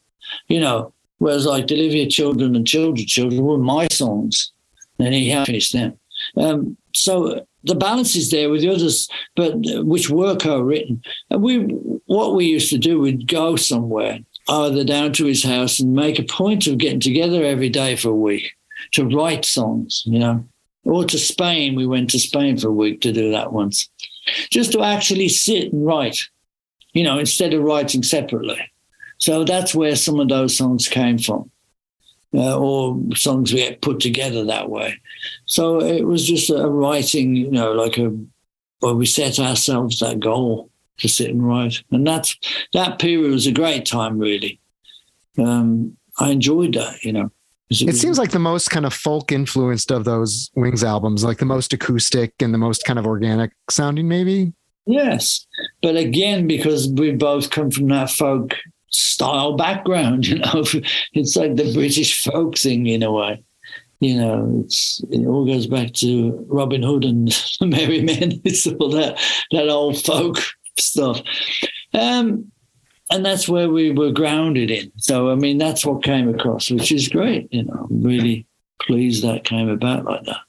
you 0.47 0.60
know. 0.60 0.93
Whereas 1.20 1.45
like 1.45 1.67
Deliver 1.67 2.09
Children 2.09 2.55
and 2.55 2.65
Children, 2.65 3.05
Children 3.05 3.43
were 3.43 3.57
my 3.57 3.88
songs, 3.91 4.51
and 4.97 5.13
he 5.13 5.30
had 5.30 5.45
finished 5.45 5.74
them. 5.74 5.97
Um, 6.36 6.78
so 6.93 7.45
the 7.63 7.76
balance 7.76 8.15
is 8.15 8.32
there 8.32 8.49
with 8.49 8.61
the 8.61 8.70
others, 8.70 9.07
but 9.36 9.53
which 9.86 10.09
were 10.09 10.36
co-written. 10.36 11.01
And 11.30 11.41
we, 11.41 11.59
what 12.05 12.36
we 12.36 12.45
used 12.45 12.70
to 12.72 12.78
do, 12.78 12.99
we'd 12.99 13.28
go 13.28 13.55
somewhere, 13.55 14.20
either 14.47 14.84
down 14.84 15.13
to 15.13 15.26
his 15.26 15.43
house, 15.43 15.80
and 15.80 15.93
make 15.93 16.20
a 16.20 16.24
point 16.24 16.67
of 16.67 16.78
getting 16.78 16.99
together 16.99 17.43
every 17.43 17.70
day 17.70 17.95
for 17.95 18.09
a 18.09 18.15
week 18.15 18.51
to 18.93 19.05
write 19.05 19.45
songs, 19.45 20.03
you 20.05 20.20
know, 20.20 20.45
or 20.86 21.03
to 21.05 21.17
Spain. 21.17 21.76
We 21.76 21.86
went 21.86 22.09
to 22.11 22.20
Spain 22.20 22.57
for 22.57 22.70
a 22.70 22.74
week 22.74 23.01
to 23.01 23.11
do 23.11 23.32
that 23.32 23.51
once, 23.51 23.89
just 24.49 24.72
to 24.72 24.82
actually 24.82 25.28
sit 25.28 25.74
and 25.74 25.86
write, 25.86 26.20
you 26.93 27.03
know, 27.03 27.20
instead 27.20 27.53
of 27.53 27.63
writing 27.63 28.03
separately. 28.03 28.59
So 29.20 29.43
that's 29.43 29.76
where 29.76 29.95
some 29.95 30.20
of 30.20 30.30
those 30.30 30.57
songs 30.57 30.88
came 30.88 31.20
from, 31.20 31.51
uh, 32.34 32.57
or 32.57 32.99
songs 33.15 33.53
we 33.53 33.61
had 33.61 33.82
put 33.82 33.99
together 33.99 34.43
that 34.45 34.70
way. 34.70 34.99
So 35.45 35.82
it 35.82 36.07
was 36.07 36.26
just 36.26 36.49
a 36.49 36.67
writing, 36.67 37.36
you 37.36 37.51
know, 37.51 37.74
like 37.74 37.97
a, 37.97 38.15
well, 38.82 38.95
we 38.95 39.05
set 39.05 39.39
ourselves 39.39 39.99
that 39.99 40.20
goal 40.20 40.72
to 40.99 41.07
sit 41.07 41.30
and 41.30 41.45
write, 41.45 41.84
and 41.91 42.07
that's 42.07 42.36
that 42.74 42.99
period 42.99 43.32
was 43.32 43.47
a 43.47 43.51
great 43.51 43.86
time, 43.86 44.17
really. 44.17 44.59
Um, 45.38 45.95
I 46.17 46.32
enjoyed 46.32 46.74
that, 46.74 47.03
you 47.03 47.13
know. 47.13 47.32
It 47.70 47.95
seems 47.95 48.17
like 48.17 48.32
the 48.32 48.39
most 48.39 48.72
kind 48.72 48.86
of 48.86 48.93
folk 48.93 49.32
influenced 49.32 49.91
of 49.91 50.03
those 50.03 50.49
Wings 50.55 50.84
albums, 50.84 51.24
like 51.24 51.38
the 51.38 51.45
most 51.45 51.72
acoustic 51.72 52.34
and 52.39 52.51
the 52.51 52.57
most 52.57 52.84
kind 52.84 52.97
of 52.97 53.05
organic 53.05 53.51
sounding, 53.70 54.07
maybe. 54.07 54.53
Yes, 54.88 55.45
but 55.84 55.95
again, 55.95 56.47
because 56.47 56.88
we 56.88 57.11
both 57.11 57.51
come 57.51 57.70
from 57.70 57.89
that 57.89 58.09
folk 58.09 58.55
style 58.91 59.55
background, 59.55 60.27
you 60.27 60.39
know, 60.39 60.63
it's 61.13 61.35
like 61.35 61.55
the 61.55 61.73
British 61.73 62.23
folk 62.23 62.57
thing 62.57 62.87
in 62.87 63.03
a 63.03 63.11
way. 63.11 63.43
You 63.99 64.15
know, 64.17 64.65
it 65.11 65.27
all 65.27 65.45
goes 65.45 65.67
back 65.67 65.93
to 65.95 66.45
Robin 66.47 66.81
Hood 66.81 67.03
and 67.03 67.27
the 67.27 67.65
Merry 67.65 68.01
Men. 68.01 68.41
It's 68.45 68.65
all 68.65 68.89
that 68.91 69.19
that 69.51 69.67
old 69.67 70.01
folk 70.03 70.37
stuff. 70.77 71.21
Um, 71.93 72.49
and 73.11 73.25
that's 73.25 73.49
where 73.49 73.69
we 73.69 73.91
were 73.91 74.11
grounded 74.11 74.71
in. 74.71 74.91
So 74.97 75.31
I 75.31 75.35
mean, 75.35 75.57
that's 75.57 75.85
what 75.85 76.03
came 76.03 76.29
across, 76.29 76.71
which 76.71 76.91
is 76.91 77.09
great. 77.09 77.51
You 77.51 77.63
know, 77.63 77.87
I'm 77.89 78.01
really 78.01 78.47
pleased 78.81 79.23
that 79.23 79.43
came 79.43 79.67
about 79.67 80.05
like 80.05 80.23
that. 80.25 80.41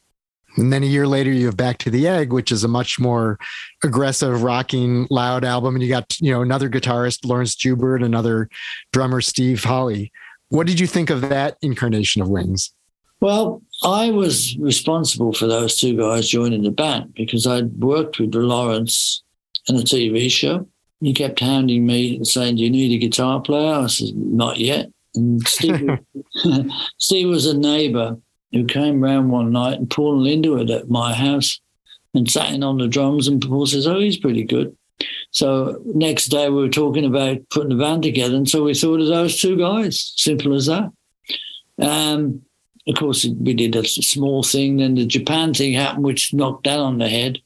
And 0.61 0.71
then 0.71 0.83
a 0.83 0.87
year 0.87 1.07
later, 1.07 1.33
you 1.33 1.47
have 1.47 1.57
Back 1.57 1.79
to 1.79 1.91
the 1.91 2.07
Egg, 2.07 2.35
which 2.35 2.53
is 2.53 2.65
a 2.65 2.69
much 2.69 3.01
more 3.01 3.39
aggressive, 3.83 4.43
rocking, 4.43 5.07
loud 5.09 5.43
album. 5.43 5.75
And 5.75 5.83
you 5.83 5.89
got, 5.89 6.15
you 6.21 6.31
know, 6.31 6.43
another 6.43 6.69
guitarist, 6.69 7.25
Laurence 7.25 7.55
Juber, 7.55 7.97
another 7.97 8.51
drummer, 8.93 9.23
Steve 9.23 9.65
Holley. 9.65 10.13
What 10.51 10.67
did 10.67 10.79
you 10.79 10.87
think 10.87 11.09
of 11.09 11.23
that 11.23 11.57
incarnation 11.63 12.21
of 12.21 12.29
Wings? 12.29 12.73
Well, 13.21 13.63
I 13.83 14.11
was 14.11 14.57
responsible 14.59 15.33
for 15.33 15.47
those 15.47 15.79
two 15.79 15.97
guys 15.97 16.29
joining 16.29 16.63
the 16.63 16.71
band 16.71 17.15
because 17.15 17.47
I'd 17.47 17.73
worked 17.81 18.19
with 18.19 18.35
Laurence 18.35 19.23
in 19.67 19.77
a 19.77 19.81
TV 19.81 20.31
show. 20.31 20.69
He 21.01 21.15
kept 21.15 21.41
hounding 21.41 21.87
me 21.87 22.23
saying, 22.25 22.57
Do 22.57 22.65
you 22.65 22.71
need 22.71 22.95
a 22.95 22.99
guitar 22.99 23.41
player? 23.41 23.75
I 23.75 23.87
said, 23.87 24.15
Not 24.15 24.59
yet. 24.59 24.91
And 25.15 25.47
Steve, 25.49 25.89
Steve 26.99 27.29
was 27.29 27.47
a 27.47 27.57
neighbor 27.57 28.19
who 28.53 28.65
came 28.65 29.03
round 29.03 29.31
one 29.31 29.53
night 29.53 29.79
and 29.79 29.91
Paul 29.91 30.23
were 30.23 30.59
at 30.59 30.91
my 30.91 31.15
house 31.15 31.61
and 32.15 32.31
sat 32.31 32.53
in 32.53 32.63
on 32.63 32.79
the 32.79 32.89
drums. 32.89 33.29
And 33.29 33.41
Paul 33.41 33.67
says, 33.67 33.87
Oh, 33.87 34.01
he's 34.01 34.19
pretty 34.19 34.45
good. 34.45 34.77
So 35.31 35.81
next 35.87 36.27
day 36.27 36.49
we 36.49 36.63
were 36.63 36.69
talking 36.69 37.05
about 37.05 37.39
putting 37.51 37.71
the 37.71 37.83
band 37.83 38.03
together. 38.03 38.37
And 38.37 38.49
so 38.49 38.65
we 38.65 38.75
thought 38.75 39.01
of 39.01 39.07
those 39.07 39.41
two 39.41 39.57
guys, 39.57 40.13
simple 40.17 40.55
as 40.55 40.67
that. 40.67 40.91
Um, 41.81 42.43
of 42.89 42.97
course, 42.97 43.25
we 43.25 43.55
did 43.55 43.77
a 43.77 43.85
small 43.85 44.43
thing. 44.43 44.79
Then 44.79 44.95
the 44.95 45.07
Japan 45.07 45.55
thing 45.55 45.73
happened, 45.73 46.05
which 46.05 46.35
knocked 46.35 46.65
that 46.65 46.79
on 46.79 46.99
the 46.99 47.09
head. 47.09 47.39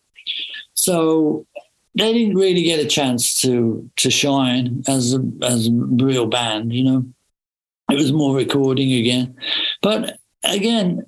So 0.74 1.46
they 1.96 2.12
didn't 2.12 2.36
really 2.36 2.62
get 2.62 2.80
a 2.80 2.88
chance 2.88 3.40
to 3.42 3.88
to 3.96 4.10
shine 4.10 4.82
as 4.88 5.14
a 5.14 5.22
as 5.42 5.68
a 5.68 5.70
real 5.72 6.26
band. 6.26 6.72
You 6.72 6.84
know, 6.84 7.04
it 7.90 7.96
was 7.96 8.12
more 8.12 8.34
recording 8.34 8.92
again. 8.92 9.36
But 9.82 10.18
again, 10.44 11.04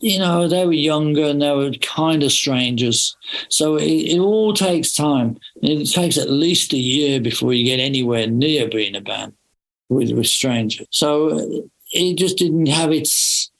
you 0.00 0.18
know, 0.18 0.46
they 0.46 0.64
were 0.64 0.72
younger 0.72 1.24
and 1.24 1.42
they 1.42 1.52
were 1.52 1.72
kind 1.72 2.22
of 2.22 2.30
strangers. 2.30 3.16
So 3.48 3.76
it, 3.76 3.86
it 3.86 4.18
all 4.18 4.54
takes 4.54 4.92
time. 4.92 5.38
It 5.62 5.86
takes 5.86 6.16
at 6.16 6.30
least 6.30 6.72
a 6.72 6.78
year 6.78 7.20
before 7.20 7.52
you 7.52 7.64
get 7.64 7.80
anywhere 7.80 8.26
near 8.26 8.68
being 8.68 8.94
a 8.94 9.00
band 9.00 9.32
with 9.88 10.12
with 10.12 10.28
strangers. 10.28 10.86
So 10.90 11.68
it 11.92 12.16
just 12.16 12.38
didn't 12.38 12.66
have 12.66 12.92
its, 12.92 13.50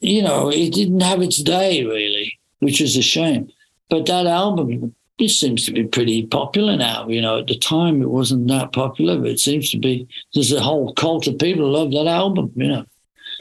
you 0.00 0.22
know, 0.22 0.50
it 0.50 0.72
didn't 0.72 1.00
have 1.00 1.22
its 1.22 1.42
day 1.42 1.84
really, 1.84 2.38
which 2.60 2.80
is 2.80 2.96
a 2.96 3.02
shame. 3.02 3.50
But 3.88 4.06
that 4.06 4.26
album, 4.26 4.94
it 5.18 5.28
seems 5.30 5.66
to 5.66 5.72
be 5.72 5.84
pretty 5.84 6.24
popular 6.24 6.76
now. 6.76 7.08
You 7.08 7.20
know, 7.20 7.40
at 7.40 7.48
the 7.48 7.58
time 7.58 8.00
it 8.00 8.10
wasn't 8.10 8.46
that 8.48 8.72
popular, 8.72 9.18
but 9.18 9.30
it 9.30 9.40
seems 9.40 9.70
to 9.70 9.78
be. 9.78 10.06
There's 10.34 10.52
a 10.52 10.60
whole 10.60 10.94
cult 10.94 11.26
of 11.26 11.38
people 11.38 11.68
love 11.68 11.90
that 11.90 12.06
album. 12.06 12.52
You 12.54 12.68
know. 12.68 12.86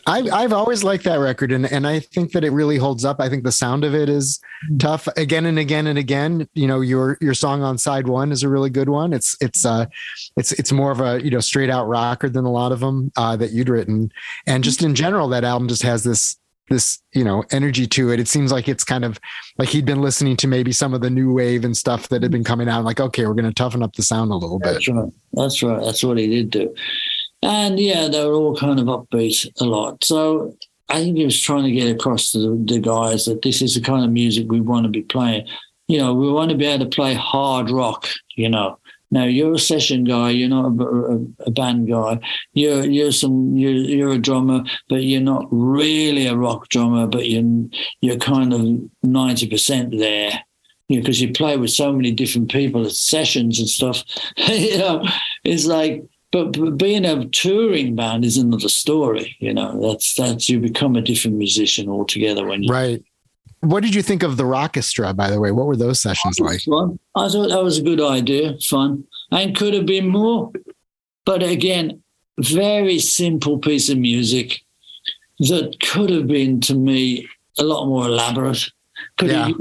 I've, 0.09 0.33
I've 0.33 0.53
always 0.53 0.83
liked 0.83 1.03
that 1.03 1.19
record 1.19 1.51
and, 1.51 1.71
and 1.71 1.85
I 1.85 1.99
think 1.99 2.31
that 2.31 2.43
it 2.43 2.51
really 2.51 2.77
holds 2.77 3.05
up. 3.05 3.19
I 3.19 3.29
think 3.29 3.43
the 3.43 3.51
sound 3.51 3.83
of 3.83 3.93
it 3.93 4.09
is 4.09 4.39
tough 4.79 5.07
again 5.15 5.45
and 5.45 5.59
again 5.59 5.87
and 5.87 5.99
again. 5.99 6.47
You 6.53 6.67
know, 6.67 6.81
your 6.81 7.17
your 7.21 7.33
song 7.33 7.61
on 7.61 7.77
side 7.77 8.07
one 8.07 8.31
is 8.31 8.43
a 8.43 8.49
really 8.49 8.69
good 8.69 8.89
one. 8.89 9.13
It's 9.13 9.37
it's 9.39 9.65
uh 9.65 9.85
it's 10.35 10.51
it's 10.53 10.71
more 10.71 10.91
of 10.91 10.99
a 10.99 11.23
you 11.23 11.29
know 11.29 11.39
straight 11.39 11.69
out 11.69 11.87
rocker 11.87 12.29
than 12.29 12.45
a 12.45 12.51
lot 12.51 12.71
of 12.71 12.79
them 12.79 13.11
uh, 13.15 13.35
that 13.37 13.51
you'd 13.51 13.69
written. 13.69 14.11
And 14.47 14.63
just 14.63 14.81
in 14.81 14.95
general, 14.95 15.27
that 15.29 15.43
album 15.43 15.67
just 15.67 15.83
has 15.83 16.03
this 16.03 16.37
this 16.69 16.99
you 17.13 17.23
know 17.23 17.43
energy 17.51 17.87
to 17.87 18.11
it. 18.11 18.19
It 18.19 18.27
seems 18.27 18.51
like 18.51 18.67
it's 18.67 18.83
kind 18.83 19.05
of 19.05 19.19
like 19.57 19.69
he'd 19.69 19.85
been 19.85 20.01
listening 20.01 20.37
to 20.37 20.47
maybe 20.47 20.71
some 20.71 20.93
of 20.93 21.01
the 21.01 21.09
new 21.09 21.33
wave 21.33 21.65
and 21.65 21.75
stuff 21.75 22.09
that 22.09 22.23
had 22.23 22.31
been 22.31 22.43
coming 22.43 22.69
out. 22.69 22.83
Like, 22.83 22.99
okay, 22.99 23.25
we're 23.25 23.33
going 23.33 23.45
to 23.45 23.53
toughen 23.53 23.83
up 23.83 23.95
the 23.95 24.03
sound 24.03 24.31
a 24.31 24.35
little 24.35 24.59
bit. 24.59 24.73
That's 24.73 24.87
right. 24.89 25.09
That's 25.33 25.63
right. 25.63 25.81
That's 25.83 26.03
what 26.03 26.17
he 26.17 26.27
did 26.27 26.49
do. 26.49 26.75
And 27.41 27.79
yeah, 27.79 28.07
they 28.07 28.25
were 28.25 28.33
all 28.33 28.55
kind 28.55 28.79
of 28.79 28.87
upbeat 28.87 29.47
a 29.61 29.65
lot. 29.65 30.03
So 30.03 30.55
I 30.89 31.01
think 31.01 31.17
he 31.17 31.25
was 31.25 31.39
trying 31.39 31.63
to 31.63 31.71
get 31.71 31.95
across 31.95 32.31
to 32.31 32.39
the, 32.39 32.73
the 32.73 32.79
guys 32.79 33.25
that 33.25 33.41
this 33.43 33.61
is 33.61 33.75
the 33.75 33.81
kind 33.81 34.03
of 34.03 34.11
music 34.11 34.47
we 34.49 34.59
want 34.59 34.85
to 34.85 34.89
be 34.89 35.03
playing. 35.03 35.47
You 35.87 35.99
know, 35.99 36.13
we 36.13 36.31
want 36.31 36.51
to 36.51 36.57
be 36.57 36.65
able 36.65 36.85
to 36.85 36.95
play 36.95 37.13
hard 37.13 37.69
rock, 37.69 38.07
you 38.35 38.49
know. 38.49 38.79
Now 39.11 39.23
you're 39.23 39.53
a 39.53 39.59
session 39.59 40.03
guy. 40.03 40.29
You're 40.29 40.49
not 40.49 40.65
a, 40.65 40.83
a, 40.83 41.19
a, 41.47 41.51
band 41.51 41.89
guy. 41.89 42.19
You're 42.53 42.85
you're 42.85 43.11
some 43.11 43.57
you're, 43.57 43.71
you're 43.71 44.11
a 44.11 44.19
drummer, 44.19 44.63
but 44.87 45.03
you're 45.03 45.21
not 45.21 45.47
really 45.49 46.27
a 46.27 46.35
rock 46.35 46.69
drummer. 46.69 47.07
But 47.07 47.27
you're 47.27 47.65
you're 48.01 48.17
kind 48.17 48.53
of 48.53 48.61
ninety 49.01 49.49
percent 49.49 49.97
there, 49.97 50.43
you 50.89 50.97
know, 50.97 51.01
because 51.01 51.19
you 51.21 51.31
play 51.31 51.57
with 51.57 51.71
so 51.71 51.91
many 51.91 52.11
different 52.11 52.51
people 52.51 52.85
at 52.85 52.91
sessions 52.91 53.57
and 53.57 53.67
stuff. 53.67 54.03
you 54.37 54.77
know, 54.77 55.03
it's 55.43 55.65
like 55.65 56.03
but, 56.31 56.53
but 56.57 56.77
being 56.77 57.05
a 57.05 57.25
touring 57.29 57.95
band 57.95 58.23
is 58.23 58.37
another 58.37 58.69
story. 58.69 59.35
You 59.39 59.53
know, 59.53 59.79
that's 59.81 60.13
that's 60.13 60.49
you 60.49 60.59
become 60.59 60.95
a 60.95 61.01
different 61.01 61.37
musician 61.37 61.89
altogether 61.89 62.45
when 62.45 62.63
you 62.63 62.71
Right. 62.71 63.03
What 63.61 63.83
did 63.83 63.93
you 63.93 64.01
think 64.01 64.23
of 64.23 64.37
the 64.37 64.43
Rockestra, 64.43 65.13
by 65.15 65.29
the 65.29 65.39
way? 65.39 65.51
What 65.51 65.67
were 65.67 65.75
those 65.75 66.01
sessions 66.01 66.39
like? 66.39 66.61
Fun. 66.61 66.97
I 67.15 67.27
thought 67.27 67.49
that 67.49 67.61
was 67.63 67.77
a 67.77 67.81
good 67.83 67.99
idea, 67.99 68.57
fun, 68.59 69.03
and 69.31 69.55
could 69.55 69.73
have 69.73 69.85
been 69.85 70.07
more. 70.07 70.51
But 71.25 71.43
again, 71.43 72.01
very 72.39 72.99
simple 72.99 73.57
piece 73.57 73.89
of 73.89 73.97
music 73.97 74.61
that 75.39 75.75
could 75.81 76.09
have 76.09 76.27
been 76.27 76.61
to 76.61 76.73
me 76.73 77.27
a 77.57 77.63
lot 77.63 77.85
more 77.87 78.05
elaborate. 78.05 78.71
Could 79.17 79.31
Yeah. 79.31 79.47
have 79.47 79.55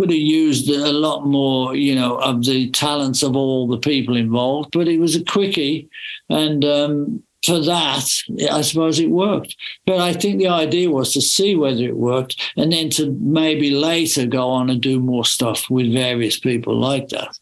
could 0.00 0.10
have 0.10 0.18
used 0.18 0.68
a 0.70 0.92
lot 0.92 1.26
more, 1.26 1.76
you 1.76 1.94
know, 1.94 2.16
of 2.16 2.44
the 2.44 2.70
talents 2.70 3.22
of 3.22 3.36
all 3.36 3.68
the 3.68 3.78
people 3.78 4.16
involved. 4.16 4.70
But 4.72 4.88
it 4.88 4.98
was 4.98 5.14
a 5.14 5.24
quickie, 5.24 5.90
and 6.30 6.64
um, 6.64 7.22
for 7.44 7.60
that, 7.60 8.06
I 8.50 8.62
suppose 8.62 8.98
it 8.98 9.10
worked. 9.10 9.54
But 9.84 9.98
I 9.98 10.14
think 10.14 10.38
the 10.38 10.48
idea 10.48 10.90
was 10.90 11.12
to 11.12 11.20
see 11.20 11.54
whether 11.54 11.82
it 11.82 11.96
worked, 11.96 12.40
and 12.56 12.72
then 12.72 12.88
to 12.90 13.12
maybe 13.20 13.72
later 13.72 14.24
go 14.26 14.48
on 14.48 14.70
and 14.70 14.80
do 14.80 15.00
more 15.00 15.26
stuff 15.26 15.68
with 15.68 15.92
various 15.92 16.38
people 16.38 16.78
like 16.78 17.08
that 17.08 17.36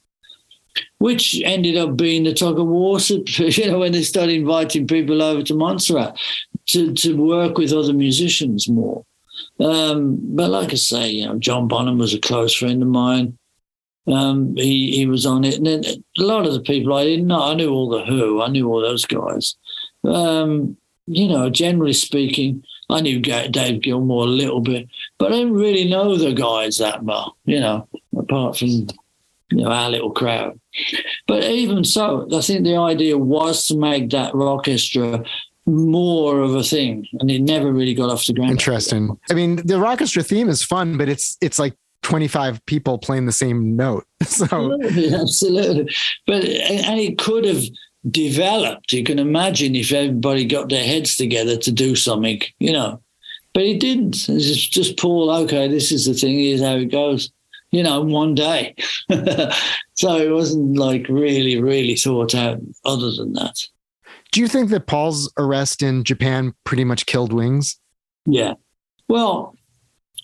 which 0.98 1.40
ended 1.44 1.76
up 1.76 1.96
being 1.96 2.24
the 2.24 2.34
tug 2.34 2.58
of 2.58 2.66
war. 2.66 2.98
You 3.38 3.70
know, 3.70 3.78
when 3.78 3.92
they 3.92 4.02
started 4.02 4.34
inviting 4.34 4.86
people 4.86 5.22
over 5.22 5.42
to 5.44 5.54
Montserrat 5.54 6.18
to, 6.66 6.92
to 6.92 7.14
work 7.14 7.56
with 7.56 7.72
other 7.72 7.92
musicians 7.92 8.68
more. 8.68 9.04
Um, 9.60 10.18
but 10.20 10.50
like 10.50 10.72
I 10.72 10.76
say, 10.76 11.10
you 11.10 11.26
know, 11.26 11.38
John 11.38 11.68
Bonham 11.68 11.98
was 11.98 12.14
a 12.14 12.20
close 12.20 12.54
friend 12.54 12.82
of 12.82 12.88
mine. 12.88 13.38
Um, 14.06 14.56
he 14.56 14.92
he 14.92 15.06
was 15.06 15.26
on 15.26 15.44
it, 15.44 15.56
and 15.56 15.66
then 15.66 15.84
a 15.84 16.22
lot 16.22 16.46
of 16.46 16.54
the 16.54 16.60
people 16.60 16.94
I 16.94 17.04
didn't 17.04 17.26
know. 17.26 17.42
I 17.42 17.54
knew 17.54 17.70
all 17.70 17.90
the 17.90 18.04
Who, 18.04 18.40
I 18.40 18.48
knew 18.48 18.68
all 18.68 18.80
those 18.80 19.04
guys. 19.04 19.56
Um, 20.04 20.76
you 21.06 21.28
know, 21.28 21.50
generally 21.50 21.92
speaking, 21.92 22.64
I 22.88 23.00
knew 23.00 23.20
Dave 23.20 23.82
Gilmour 23.82 24.24
a 24.24 24.28
little 24.28 24.60
bit, 24.60 24.88
but 25.18 25.32
I 25.32 25.36
didn't 25.36 25.54
really 25.54 25.88
know 25.88 26.16
the 26.16 26.32
guys 26.32 26.78
that 26.78 27.04
well. 27.04 27.36
You 27.44 27.60
know, 27.60 27.88
apart 28.16 28.56
from 28.56 28.86
you 29.50 29.62
know, 29.64 29.70
our 29.70 29.90
little 29.90 30.10
crowd. 30.10 30.58
But 31.26 31.44
even 31.44 31.84
so, 31.84 32.28
I 32.34 32.40
think 32.40 32.64
the 32.64 32.76
idea 32.76 33.16
was 33.16 33.66
to 33.66 33.76
make 33.76 34.10
that 34.10 34.34
orchestra 34.34 35.24
more 35.68 36.40
of 36.40 36.54
a 36.54 36.62
thing, 36.62 37.06
and 37.20 37.30
it 37.30 37.42
never 37.42 37.72
really 37.72 37.94
got 37.94 38.10
off 38.10 38.26
the 38.26 38.32
ground. 38.32 38.50
Interesting. 38.50 39.18
I 39.30 39.34
mean, 39.34 39.56
the 39.56 39.74
Rockestra 39.74 40.26
theme 40.26 40.48
is 40.48 40.64
fun, 40.64 40.96
but 40.96 41.08
it's 41.08 41.36
it's 41.40 41.58
like 41.58 41.74
25 42.02 42.64
people 42.66 42.98
playing 42.98 43.26
the 43.26 43.32
same 43.32 43.76
note. 43.76 44.04
So 44.24 44.44
Absolutely, 44.44 45.14
absolutely. 45.14 45.94
But 46.26 46.44
and 46.44 47.00
it 47.00 47.18
could 47.18 47.44
have 47.44 47.62
developed. 48.10 48.92
You 48.92 49.04
can 49.04 49.18
imagine 49.18 49.74
if 49.74 49.92
everybody 49.92 50.44
got 50.44 50.68
their 50.68 50.84
heads 50.84 51.16
together 51.16 51.56
to 51.56 51.72
do 51.72 51.96
something, 51.96 52.40
you 52.58 52.72
know. 52.72 53.00
But 53.54 53.64
it 53.64 53.80
didn't. 53.80 54.28
It's 54.28 54.46
just, 54.46 54.72
just 54.72 54.98
Paul. 54.98 55.30
Okay, 55.30 55.68
this 55.68 55.90
is 55.90 56.06
the 56.06 56.14
thing. 56.14 56.38
Here's 56.38 56.62
how 56.62 56.76
it 56.76 56.90
goes. 56.92 57.30
You 57.70 57.82
know, 57.82 58.00
one 58.00 58.34
day. 58.34 58.74
so 59.94 60.16
it 60.16 60.30
wasn't 60.30 60.76
like 60.76 61.06
really, 61.08 61.60
really 61.60 61.96
thought 61.96 62.34
out. 62.34 62.60
Other 62.84 63.10
than 63.10 63.32
that, 63.34 63.58
do 64.32 64.40
you 64.40 64.48
think 64.48 64.70
that 64.70 64.86
Paul's 64.86 65.32
arrest 65.38 65.82
in 65.82 66.04
Japan 66.04 66.54
pretty 66.64 66.84
much 66.84 67.06
killed 67.06 67.32
Wings? 67.32 67.78
yeah. 68.26 68.54
Well, 69.08 69.54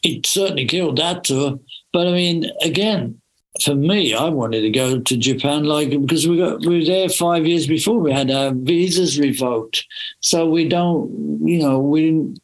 it 0.02 0.26
certainly 0.26 0.66
killed 0.66 0.98
that 0.98 1.24
tour. 1.24 1.58
But 1.94 2.06
I 2.06 2.12
mean, 2.12 2.50
again, 2.60 3.18
for 3.62 3.74
me, 3.74 4.12
I 4.12 4.28
wanted 4.28 4.60
to 4.60 4.70
go 4.70 5.00
to 5.00 5.16
Japan, 5.16 5.64
like 5.64 5.88
because 5.88 6.28
we 6.28 6.36
got 6.36 6.60
we 6.66 6.80
were 6.80 6.84
there 6.84 7.08
five 7.08 7.46
years 7.46 7.66
before 7.66 7.98
we 7.98 8.12
had 8.12 8.30
our 8.30 8.52
visas 8.52 9.18
revoked, 9.18 9.86
so 10.20 10.46
we 10.50 10.68
don't, 10.68 11.08
you 11.48 11.60
know, 11.60 11.78
we 11.78 12.02
didn't 12.04 12.40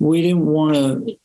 we 0.00 0.22
didn't 0.22 0.46
want 0.46 0.74
to 0.74 1.16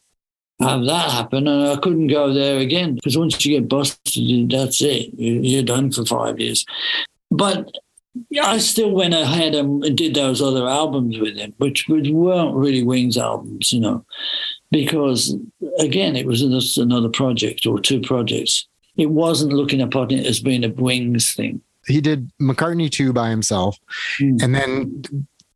have 0.59 0.83
that 0.85 1.09
happen, 1.09 1.47
and 1.47 1.69
I 1.69 1.77
couldn't 1.77 2.07
go 2.07 2.31
there 2.31 2.59
again 2.59 2.93
because 2.95 3.17
once 3.17 3.43
you 3.43 3.59
get 3.59 3.67
busted, 3.69 4.51
that's 4.51 4.81
it, 4.83 5.13
You- 5.17 5.41
you're 5.41 5.63
done 5.63 5.91
for 5.91 6.05
five 6.05 6.39
years. 6.39 6.63
But 7.31 7.71
I 8.41 8.57
still 8.59 8.91
went 8.91 9.13
ahead 9.13 9.55
and 9.55 9.81
did 9.97 10.13
those 10.13 10.41
other 10.41 10.67
albums 10.67 11.17
with 11.19 11.35
him, 11.35 11.53
which, 11.57 11.87
which 11.87 12.09
weren't 12.09 12.55
really 12.55 12.83
Wings 12.83 13.17
albums, 13.17 13.71
you 13.71 13.79
know, 13.79 14.05
because 14.71 15.35
again, 15.79 16.15
it 16.15 16.25
was 16.25 16.41
just 16.41 16.77
another 16.77 17.09
project 17.09 17.65
or 17.65 17.79
two 17.79 18.01
projects. 18.01 18.67
It 18.97 19.09
wasn't 19.09 19.53
looking 19.53 19.81
upon 19.81 20.11
it 20.11 20.25
as 20.25 20.39
being 20.39 20.63
a 20.63 20.69
Wings 20.69 21.33
thing. 21.33 21.61
He 21.87 21.99
did 21.99 22.31
McCartney 22.41 22.89
2 22.89 23.13
by 23.13 23.29
himself. 23.29 23.77
Hmm. 24.19 24.37
And 24.41 24.55
then 24.55 25.03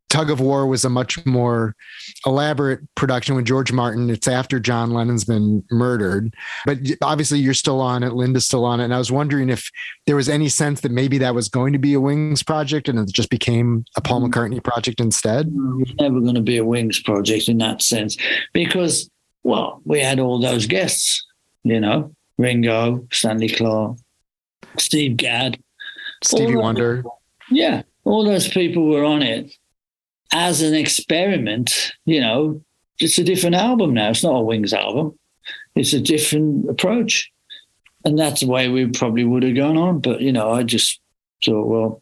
Tug 0.10 0.30
of 0.30 0.40
War 0.40 0.66
was 0.68 0.86
a 0.86 0.90
much 0.90 1.24
more 1.26 1.76
elaborate 2.26 2.80
production 2.96 3.36
with 3.36 3.46
George 3.46 3.74
Martin. 3.74 4.10
It's 4.10 4.28
after 4.28 4.60
John 4.60 4.92
Lennon's 4.92 5.26
been 5.26 5.64
murdered. 5.70 6.34
But 6.66 6.78
obviously, 7.02 7.40
you're 7.40 7.54
still 7.54 7.82
on 7.82 8.04
it. 8.04 8.14
Linda's 8.14 8.46
still 8.46 8.64
on 8.64 8.80
it. 8.80 8.86
And 8.86 8.94
I 8.94 8.98
was 9.00 9.12
wondering 9.12 9.50
if 9.50 9.70
there 10.06 10.16
was 10.16 10.30
any 10.30 10.48
sense 10.48 10.80
that 10.82 10.92
maybe 10.94 11.18
that 11.18 11.36
was 11.36 11.50
going 11.50 11.74
to 11.74 11.80
be 11.80 11.94
a 11.94 12.00
Wings 12.00 12.42
project 12.42 12.88
and 12.88 12.98
it 12.98 13.12
just 13.12 13.30
became 13.30 13.84
a 13.98 14.02
Paul 14.02 14.22
Hmm. 14.22 14.28
McCartney 14.28 14.64
project 14.64 15.02
instead. 15.02 15.48
It 15.48 15.54
was 15.54 15.94
never 16.00 16.22
going 16.22 16.36
to 16.36 16.42
be 16.42 16.58
a 16.58 16.66
Wings 16.66 17.02
project 17.02 17.50
in 17.50 17.58
that 17.58 17.82
sense 17.82 18.16
because, 18.54 19.10
well, 19.44 19.82
we 19.84 20.00
had 20.00 20.20
all 20.20 20.40
those 20.40 20.68
guests, 20.68 21.26
you 21.64 21.82
know, 21.82 22.14
Ringo, 22.38 23.06
Stanley 23.12 23.50
Clarke, 23.50 23.98
Steve 24.78 25.18
Gadd. 25.18 25.60
Stevie 26.24 26.56
Wonder. 26.56 27.04
Yeah, 27.52 27.84
all 28.06 28.24
those 28.24 28.48
people 28.48 28.88
were 28.88 29.04
on 29.04 29.22
it 29.22 29.54
as 30.32 30.62
an 30.62 30.74
experiment. 30.74 31.92
You 32.06 32.22
know, 32.22 32.62
it's 33.00 33.18
a 33.18 33.24
different 33.24 33.56
album 33.56 33.94
now. 33.94 34.10
It's 34.10 34.24
not 34.24 34.36
a 34.36 34.42
Wings 34.42 34.74
album. 34.74 35.18
It's 35.76 35.94
a 35.94 36.02
different 36.02 36.70
approach, 36.70 37.32
and 38.04 38.18
that's 38.18 38.42
the 38.42 38.48
way 38.48 38.68
we 38.70 38.88
probably 38.88 39.24
would 39.24 39.44
have 39.44 39.56
gone 39.56 39.78
on. 39.78 40.00
But 40.00 40.22
you 40.22 40.32
know, 40.32 40.52
I 40.52 40.64
just 40.64 41.00
thought, 41.44 41.68
well, 41.68 42.02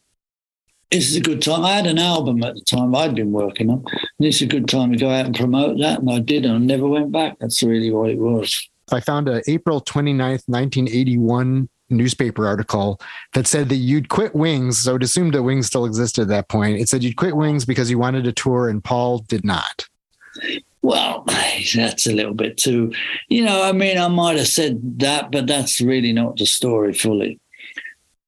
this 0.92 1.10
is 1.10 1.18
a 1.18 1.22
good 1.22 1.42
time. 1.42 1.64
I 1.66 1.74
had 1.74 1.88
an 1.88 2.00
album 2.00 2.44
at 2.44 2.56
the 2.56 2.62
time 2.62 2.96
I'd 2.96 3.16
been 3.16 3.32
working 3.32 3.70
on. 3.70 3.84
And 4.20 4.28
is 4.28 4.42
a 4.42 4.46
good 4.46 4.68
time 4.68 4.92
to 4.92 4.98
go 4.98 5.10
out 5.10 5.26
and 5.26 5.36
promote 5.36 5.78
that, 5.80 6.00
and 6.00 6.10
I 6.10 6.20
did, 6.20 6.46
and 6.46 6.54
I 6.54 6.58
never 6.58 6.88
went 6.88 7.12
back. 7.12 7.38
That's 7.40 7.62
really 7.64 7.92
what 7.92 8.10
it 8.10 8.18
was. 8.18 8.70
I 8.92 9.00
found 9.00 9.28
a 9.28 9.42
April 9.50 9.82
29th, 9.82 10.44
1981 10.48 11.70
newspaper 11.90 12.48
article 12.48 13.00
that 13.34 13.48
said 13.48 13.70
that 13.70 13.76
you'd 13.76 14.10
quit 14.10 14.36
Wings. 14.36 14.80
So 14.80 14.96
it 14.96 15.04
assumed 15.04 15.34
that 15.34 15.44
Wings 15.44 15.68
still 15.68 15.86
existed 15.86 16.24
at 16.24 16.28
that 16.30 16.48
point. 16.48 16.80
It 16.80 16.90
said 16.90 17.04
you'd 17.04 17.18
quit 17.18 17.36
Wings 17.36 17.66
because 17.66 17.90
you 17.90 18.00
wanted 18.00 18.24
to 18.24 18.32
tour 18.32 18.70
and 18.70 18.84
Paul 18.84 19.20
did 19.20 19.46
not. 19.46 19.88
Well, 20.82 21.24
that's 21.76 22.08
a 22.08 22.14
little 22.14 22.34
bit 22.34 22.58
too, 22.58 22.94
you 23.28 23.44
know, 23.44 23.64
I 23.64 23.72
mean, 23.72 23.98
I 23.98 24.08
might 24.08 24.38
have 24.38 24.48
said 24.48 25.00
that, 25.00 25.32
but 25.32 25.48
that's 25.48 25.82
really 25.82 26.14
not 26.14 26.38
the 26.38 26.46
story 26.46 26.94
fully. 26.94 27.40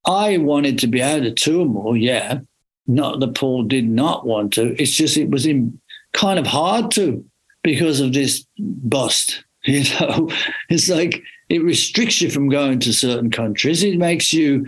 I 0.05 0.37
wanted 0.37 0.79
to 0.79 0.87
be 0.87 1.01
able 1.01 1.25
to 1.25 1.33
tour 1.33 1.65
more, 1.65 1.97
yeah. 1.97 2.39
Not 2.87 3.19
that 3.19 3.35
Paul 3.35 3.63
did 3.63 3.87
not 3.87 4.25
want 4.25 4.53
to. 4.53 4.81
It's 4.81 4.95
just 4.95 5.17
it 5.17 5.29
was 5.29 5.45
in 5.45 5.79
kind 6.13 6.39
of 6.39 6.47
hard 6.47 6.91
to 6.91 7.23
because 7.61 7.99
of 7.99 8.13
this 8.13 8.45
bust. 8.59 9.43
You 9.67 9.83
know, 9.99 10.29
it's 10.69 10.87
like 10.87 11.21
it 11.49 11.63
restricts 11.63 12.21
you 12.21 12.29
from 12.29 12.49
going 12.49 12.79
to 12.79 12.93
certain 12.93 13.31
countries. 13.31 13.83
It 13.83 13.97
makes 13.97 14.33
you 14.33 14.65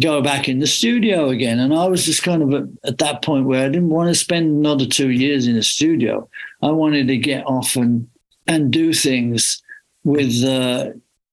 go 0.00 0.22
back 0.22 0.48
in 0.48 0.58
the 0.58 0.66
studio 0.66 1.28
again. 1.28 1.58
And 1.58 1.74
I 1.74 1.86
was 1.86 2.04
just 2.04 2.22
kind 2.22 2.42
of 2.42 2.52
at, 2.54 2.88
at 2.88 2.98
that 2.98 3.22
point 3.22 3.46
where 3.46 3.64
I 3.64 3.68
didn't 3.68 3.90
want 3.90 4.08
to 4.08 4.14
spend 4.14 4.46
another 4.46 4.86
two 4.86 5.10
years 5.10 5.46
in 5.46 5.56
a 5.56 5.62
studio. 5.62 6.28
I 6.62 6.70
wanted 6.70 7.08
to 7.08 7.16
get 7.16 7.46
off 7.46 7.76
and 7.76 8.08
and 8.48 8.72
do 8.72 8.92
things 8.92 9.62
with 10.04 10.42
uh, 10.44 10.90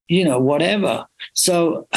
you 0.08 0.24
know 0.24 0.38
whatever. 0.38 1.06
So 1.34 1.88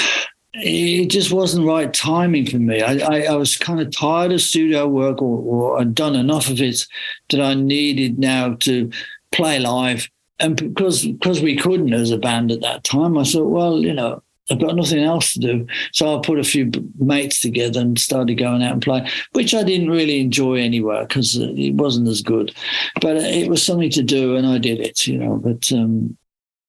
it 0.53 1.07
just 1.07 1.31
wasn't 1.31 1.65
right 1.65 1.93
timing 1.93 2.45
for 2.45 2.59
me. 2.59 2.81
I, 2.81 2.93
I, 2.97 3.21
I 3.23 3.35
was 3.35 3.57
kind 3.57 3.79
of 3.79 3.91
tired 3.91 4.31
of 4.31 4.41
studio 4.41 4.87
work, 4.87 5.21
or, 5.21 5.39
or 5.39 5.79
I'd 5.79 5.95
done 5.95 6.15
enough 6.15 6.49
of 6.49 6.61
it 6.61 6.85
that 7.29 7.41
I 7.41 7.55
needed 7.55 8.19
now 8.19 8.55
to 8.61 8.91
play 9.31 9.59
live. 9.59 10.09
And 10.43 10.55
because 10.57 11.05
because 11.05 11.41
we 11.41 11.55
couldn't 11.55 11.93
as 11.93 12.11
a 12.11 12.17
band 12.17 12.51
at 12.51 12.61
that 12.61 12.83
time, 12.83 13.17
I 13.17 13.23
thought, 13.23 13.49
well, 13.49 13.79
you 13.79 13.93
know, 13.93 14.21
I've 14.51 14.59
got 14.59 14.75
nothing 14.75 15.01
else 15.01 15.33
to 15.33 15.39
do. 15.39 15.67
So 15.93 16.17
I 16.17 16.21
put 16.21 16.37
a 16.37 16.43
few 16.43 16.69
mates 16.99 17.39
together 17.39 17.79
and 17.79 17.97
started 17.97 18.35
going 18.35 18.61
out 18.61 18.73
and 18.73 18.81
playing, 18.81 19.07
which 19.31 19.53
I 19.55 19.63
didn't 19.63 19.89
really 19.89 20.19
enjoy 20.19 20.55
anywhere 20.55 21.05
because 21.05 21.37
it 21.37 21.75
wasn't 21.75 22.09
as 22.09 22.21
good. 22.21 22.53
But 22.99 23.15
it 23.17 23.49
was 23.49 23.63
something 23.65 23.89
to 23.91 24.03
do, 24.03 24.35
and 24.35 24.45
I 24.45 24.57
did 24.57 24.81
it, 24.81 25.07
you 25.07 25.17
know. 25.17 25.37
But 25.37 25.71
um, 25.71 26.17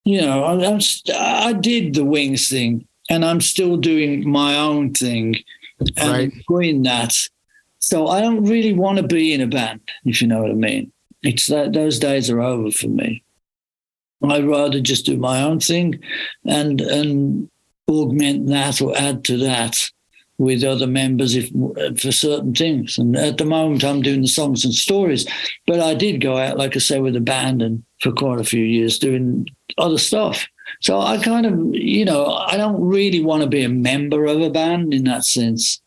you 0.05 0.21
know, 0.21 0.45
I, 0.45 0.67
I'm 0.71 0.81
st- 0.81 1.17
I 1.19 1.53
did 1.53 1.95
the 1.95 2.05
Wings 2.05 2.49
thing, 2.49 2.87
and 3.11 3.25
I'm 3.25 3.41
still 3.41 3.77
doing 3.77 4.29
my 4.29 4.57
own 4.57 4.95
thing 4.95 5.37
and 5.97 6.11
Right. 6.13 6.33
enjoying 6.33 6.85
that. 6.85 7.13
So 7.81 8.07
I 8.07 8.21
don't 8.21 8.45
really 8.45 8.73
want 8.73 8.99
to 8.99 9.03
be 9.07 9.35
in 9.35 9.41
a 9.41 9.49
band, 9.49 9.81
if 10.05 10.23
you 10.23 10.29
know 10.29 10.43
what 10.43 10.51
I 10.53 10.55
mean. 10.55 10.93
It's 11.25 11.49
that 11.49 11.73
those 11.73 11.99
days 11.99 12.31
are 12.31 12.41
over 12.41 12.71
for 12.71 12.87
me. 12.87 13.24
I'd 14.23 14.47
rather 14.47 14.81
just 14.81 15.07
do 15.07 15.17
my 15.17 15.43
own 15.43 15.61
thing 15.61 16.01
and 16.45 16.81
and 16.81 17.51
augment 17.89 18.47
that 18.47 18.81
or 18.81 18.97
add 18.97 19.25
to 19.25 19.37
that 19.39 19.91
with 20.39 20.65
other 20.65 20.87
members 20.87 21.37
if 21.37 21.51
for 22.01 22.11
certain 22.11 22.55
things. 22.55 22.99
And 22.99 23.17
at 23.17 23.39
the 23.39 23.45
moment, 23.45 23.85
I'm 23.85 24.03
doing 24.03 24.23
the 24.23 24.29
songs 24.29 24.65
and 24.65 24.75
stories, 24.75 25.27
but 25.67 25.81
I 25.81 25.95
did 25.95 26.21
go 26.21 26.37
out, 26.37 26.57
like 26.57 26.75
I 26.75 26.81
say, 26.81 27.01
with 27.01 27.17
a 27.17 27.21
band 27.21 27.63
and 27.63 27.85
for 28.01 28.13
quite 28.13 28.41
a 28.41 28.45
few 28.45 28.65
years 28.65 28.99
doing 28.99 29.47
other 29.79 29.99
stuff. 29.99 30.47
So 30.81 31.01
I 31.01 31.19
kind 31.19 31.47
of, 31.47 31.75
you 31.75 32.05
know, 32.05 32.27
I 32.27 32.57
don't 32.57 32.81
really 32.81 33.23
want 33.23 33.43
to 33.43 33.49
be 33.49 33.63
a 33.63 33.69
member 33.69 34.25
of 34.27 34.41
a 34.41 34.51
band 34.51 34.93
in 34.93 35.05
that 35.05 35.25
sense. 35.25 35.81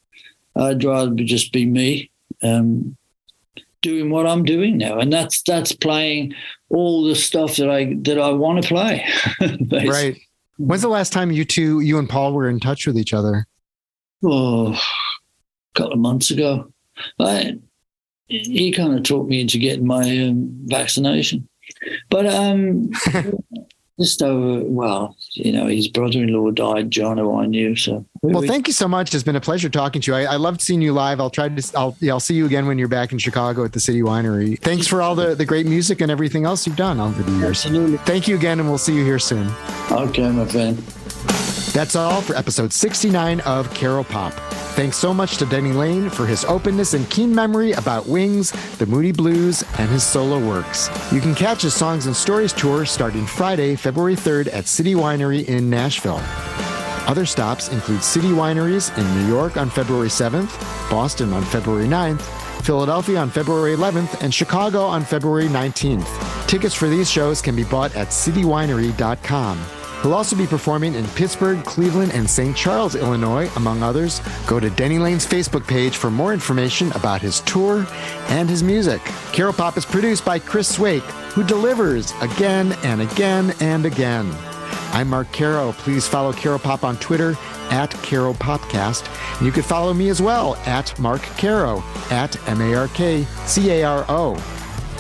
I'd 0.55 0.83
rather 0.83 1.13
just 1.15 1.51
be 1.51 1.65
me, 1.65 2.09
um, 2.41 2.96
doing 3.87 4.09
what 4.09 4.27
I'm 4.27 4.43
doing 4.43 4.77
now, 4.77 4.99
and 4.99 5.11
that's 5.13 5.41
that's 5.43 5.71
playing 5.71 6.33
all 6.69 7.05
the 7.05 7.15
stuff 7.15 7.55
that 7.55 7.69
I 7.69 7.95
that 8.01 8.19
I 8.19 8.31
want 8.31 8.61
to 8.61 8.67
play. 8.67 9.07
Right. 9.71 10.17
When's 10.57 10.81
the 10.81 10.87
last 10.89 11.13
time 11.13 11.31
you 11.31 11.45
two, 11.45 11.81
you 11.81 11.99
and 11.99 12.09
Paul 12.09 12.33
were 12.33 12.49
in 12.49 12.59
touch 12.59 12.87
with 12.87 12.97
each 12.97 13.13
other? 13.13 13.45
oh, 14.23 14.73
a 14.73 14.79
couple 15.75 15.93
of 15.93 15.99
months 15.99 16.31
ago. 16.31 16.71
I, 17.19 17.59
he 18.27 18.71
kind 18.71 18.95
of 18.97 19.03
talked 19.03 19.29
me 19.29 19.41
into 19.41 19.59
getting 19.59 19.85
my 19.85 20.01
um, 20.23 20.49
vaccination. 20.65 21.47
But 22.09 22.25
um, 22.25 22.89
just 23.99 24.21
over, 24.21 24.63
well, 24.63 25.17
you 25.33 25.51
know, 25.51 25.65
his 25.65 25.87
brother 25.87 26.21
in 26.21 26.31
law 26.31 26.51
died, 26.51 26.91
John, 26.91 27.17
who 27.17 27.35
I 27.35 27.47
knew. 27.47 27.75
So, 27.75 28.05
Well, 28.21 28.43
thank 28.43 28.67
you 28.67 28.73
so 28.73 28.87
much. 28.87 29.13
It's 29.13 29.23
been 29.23 29.35
a 29.35 29.41
pleasure 29.41 29.69
talking 29.69 30.01
to 30.03 30.11
you. 30.11 30.17
I, 30.17 30.33
I 30.33 30.35
loved 30.35 30.61
seeing 30.61 30.81
you 30.81 30.93
live. 30.93 31.19
I'll 31.19 31.31
try 31.31 31.49
to, 31.49 31.77
I'll, 31.77 31.95
yeah, 31.99 32.13
I'll 32.13 32.19
see 32.19 32.35
you 32.35 32.45
again 32.45 32.67
when 32.67 32.77
you're 32.77 32.87
back 32.87 33.11
in 33.11 33.17
Chicago 33.17 33.65
at 33.65 33.73
the 33.73 33.79
City 33.79 34.01
Winery. 34.01 34.59
Thanks 34.59 34.85
for 34.85 35.01
all 35.01 35.15
the, 35.15 35.33
the 35.33 35.45
great 35.45 35.65
music 35.65 36.01
and 36.01 36.11
everything 36.11 36.45
else 36.45 36.67
you've 36.67 36.75
done 36.75 36.99
over 36.99 37.23
the 37.23 37.31
years. 37.33 37.65
Absolutely. 37.65 37.97
Thank 37.99 38.27
you 38.27 38.35
again, 38.35 38.59
and 38.59 38.69
we'll 38.69 38.77
see 38.77 38.95
you 38.95 39.03
here 39.03 39.19
soon. 39.19 39.51
Okay, 39.91 40.29
my 40.29 40.45
friend. 40.45 40.77
That's 41.77 41.95
all 41.95 42.21
for 42.21 42.35
episode 42.35 42.73
69 42.73 43.39
of 43.41 43.71
Caro 43.71 44.03
Pop. 44.03 44.33
Thanks 44.73 44.97
so 44.97 45.13
much 45.13 45.37
to 45.37 45.45
Denny 45.45 45.73
Laine 45.73 46.09
for 46.09 46.25
his 46.25 46.43
openness 46.45 46.95
and 46.95 47.07
keen 47.11 47.35
memory 47.35 47.73
about 47.73 48.07
Wings, 48.07 48.49
the 48.79 48.87
Moody 48.87 49.11
Blues, 49.11 49.63
and 49.77 49.87
his 49.87 50.01
solo 50.01 50.39
works. 50.39 50.89
You 51.11 51.21
can 51.21 51.35
catch 51.35 51.61
his 51.61 51.75
Songs 51.75 52.07
and 52.07 52.15
Stories 52.15 52.51
tour 52.51 52.87
starting 52.87 53.27
Friday, 53.27 53.75
February 53.75 54.15
3rd 54.15 54.51
at 54.51 54.65
City 54.65 54.95
Winery 54.95 55.45
in 55.45 55.69
Nashville. 55.69 56.19
Other 57.07 57.27
stops 57.27 57.69
include 57.69 58.03
City 58.03 58.29
Wineries 58.29 58.89
in 58.97 59.21
New 59.21 59.27
York 59.31 59.55
on 59.55 59.69
February 59.69 60.09
7th, 60.09 60.59
Boston 60.89 61.31
on 61.31 61.43
February 61.43 61.85
9th, 61.85 62.23
Philadelphia 62.65 63.19
on 63.19 63.29
February 63.29 63.75
11th, 63.75 64.23
and 64.23 64.33
Chicago 64.33 64.81
on 64.81 65.05
February 65.05 65.47
19th. 65.47 66.47
Tickets 66.47 66.73
for 66.73 66.87
these 66.87 67.07
shows 67.07 67.39
can 67.39 67.55
be 67.55 67.65
bought 67.65 67.95
at 67.95 68.07
citywinery.com. 68.07 69.76
He'll 70.01 70.13
also 70.13 70.35
be 70.35 70.45
performing 70.45 70.93
in 70.93 71.05
Pittsburgh, 71.07 71.63
Cleveland, 71.65 72.13
and 72.13 72.29
St. 72.29 72.55
Charles, 72.55 72.95
Illinois, 72.95 73.49
among 73.55 73.81
others. 73.81 74.21
Go 74.45 74.59
to 74.59 74.69
Denny 74.69 74.99
Laine's 74.99 75.25
Facebook 75.25 75.67
page 75.67 75.97
for 75.97 76.11
more 76.11 76.33
information 76.33 76.91
about 76.93 77.21
his 77.21 77.41
tour 77.41 77.85
and 78.29 78.49
his 78.49 78.61
music. 78.63 79.01
Caro 79.33 79.51
Pop 79.51 79.77
is 79.77 79.85
produced 79.85 80.23
by 80.23 80.39
Chris 80.39 80.67
Swake, 80.67 81.03
who 81.33 81.43
delivers 81.43 82.13
again 82.21 82.73
and 82.83 83.01
again 83.01 83.53
and 83.59 83.85
again. 83.85 84.31
I'm 84.91 85.09
Mark 85.09 85.31
Caro. 85.33 85.73
Please 85.73 86.07
follow 86.07 86.31
Caro 86.31 86.57
Pop 86.57 86.83
on 86.83 86.97
Twitter 86.97 87.35
at 87.69 87.91
Caro 88.03 88.33
Popcast. 88.33 89.07
And 89.37 89.45
you 89.45 89.51
can 89.51 89.63
follow 89.63 89.93
me 89.93 90.09
as 90.09 90.21
well 90.21 90.55
at 90.65 90.97
Mark 90.99 91.21
Caro 91.21 91.83
at 92.09 92.37
M 92.47 92.61
A 92.61 92.73
R 92.73 92.87
K 92.89 93.23
C 93.45 93.71
A 93.71 93.83
R 93.83 94.05
O. 94.07 94.35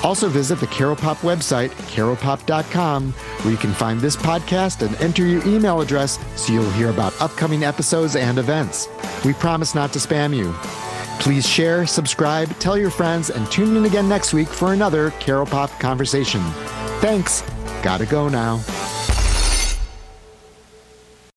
Also 0.03 0.29
visit 0.29 0.59
the 0.59 0.67
Caro 0.67 0.95
Pop 0.95 1.17
website, 1.17 1.69
caropop.com, 1.91 3.11
where 3.11 3.51
you 3.51 3.57
can 3.57 3.73
find 3.73 3.99
this 3.99 4.15
podcast 4.15 4.85
and 4.85 4.95
enter 5.01 5.25
your 5.25 5.45
email 5.47 5.81
address 5.81 6.19
so 6.35 6.53
you'll 6.53 6.69
hear 6.71 6.89
about 6.89 7.19
upcoming 7.21 7.63
episodes 7.63 8.15
and 8.15 8.37
events. 8.37 8.87
We 9.25 9.33
promise 9.33 9.75
not 9.75 9.91
to 9.93 9.99
spam 9.99 10.35
you. 10.35 10.53
Please 11.19 11.47
share, 11.47 11.87
subscribe, 11.87 12.57
tell 12.59 12.77
your 12.77 12.91
friends, 12.91 13.31
and 13.31 13.49
tune 13.51 13.75
in 13.75 13.85
again 13.85 14.07
next 14.07 14.33
week 14.33 14.47
for 14.47 14.73
another 14.73 15.11
Caro 15.19 15.45
Pop 15.45 15.71
conversation. 15.79 16.41
Thanks. 16.99 17.41
Gotta 17.81 18.05
go 18.05 18.29
now. 18.29 18.63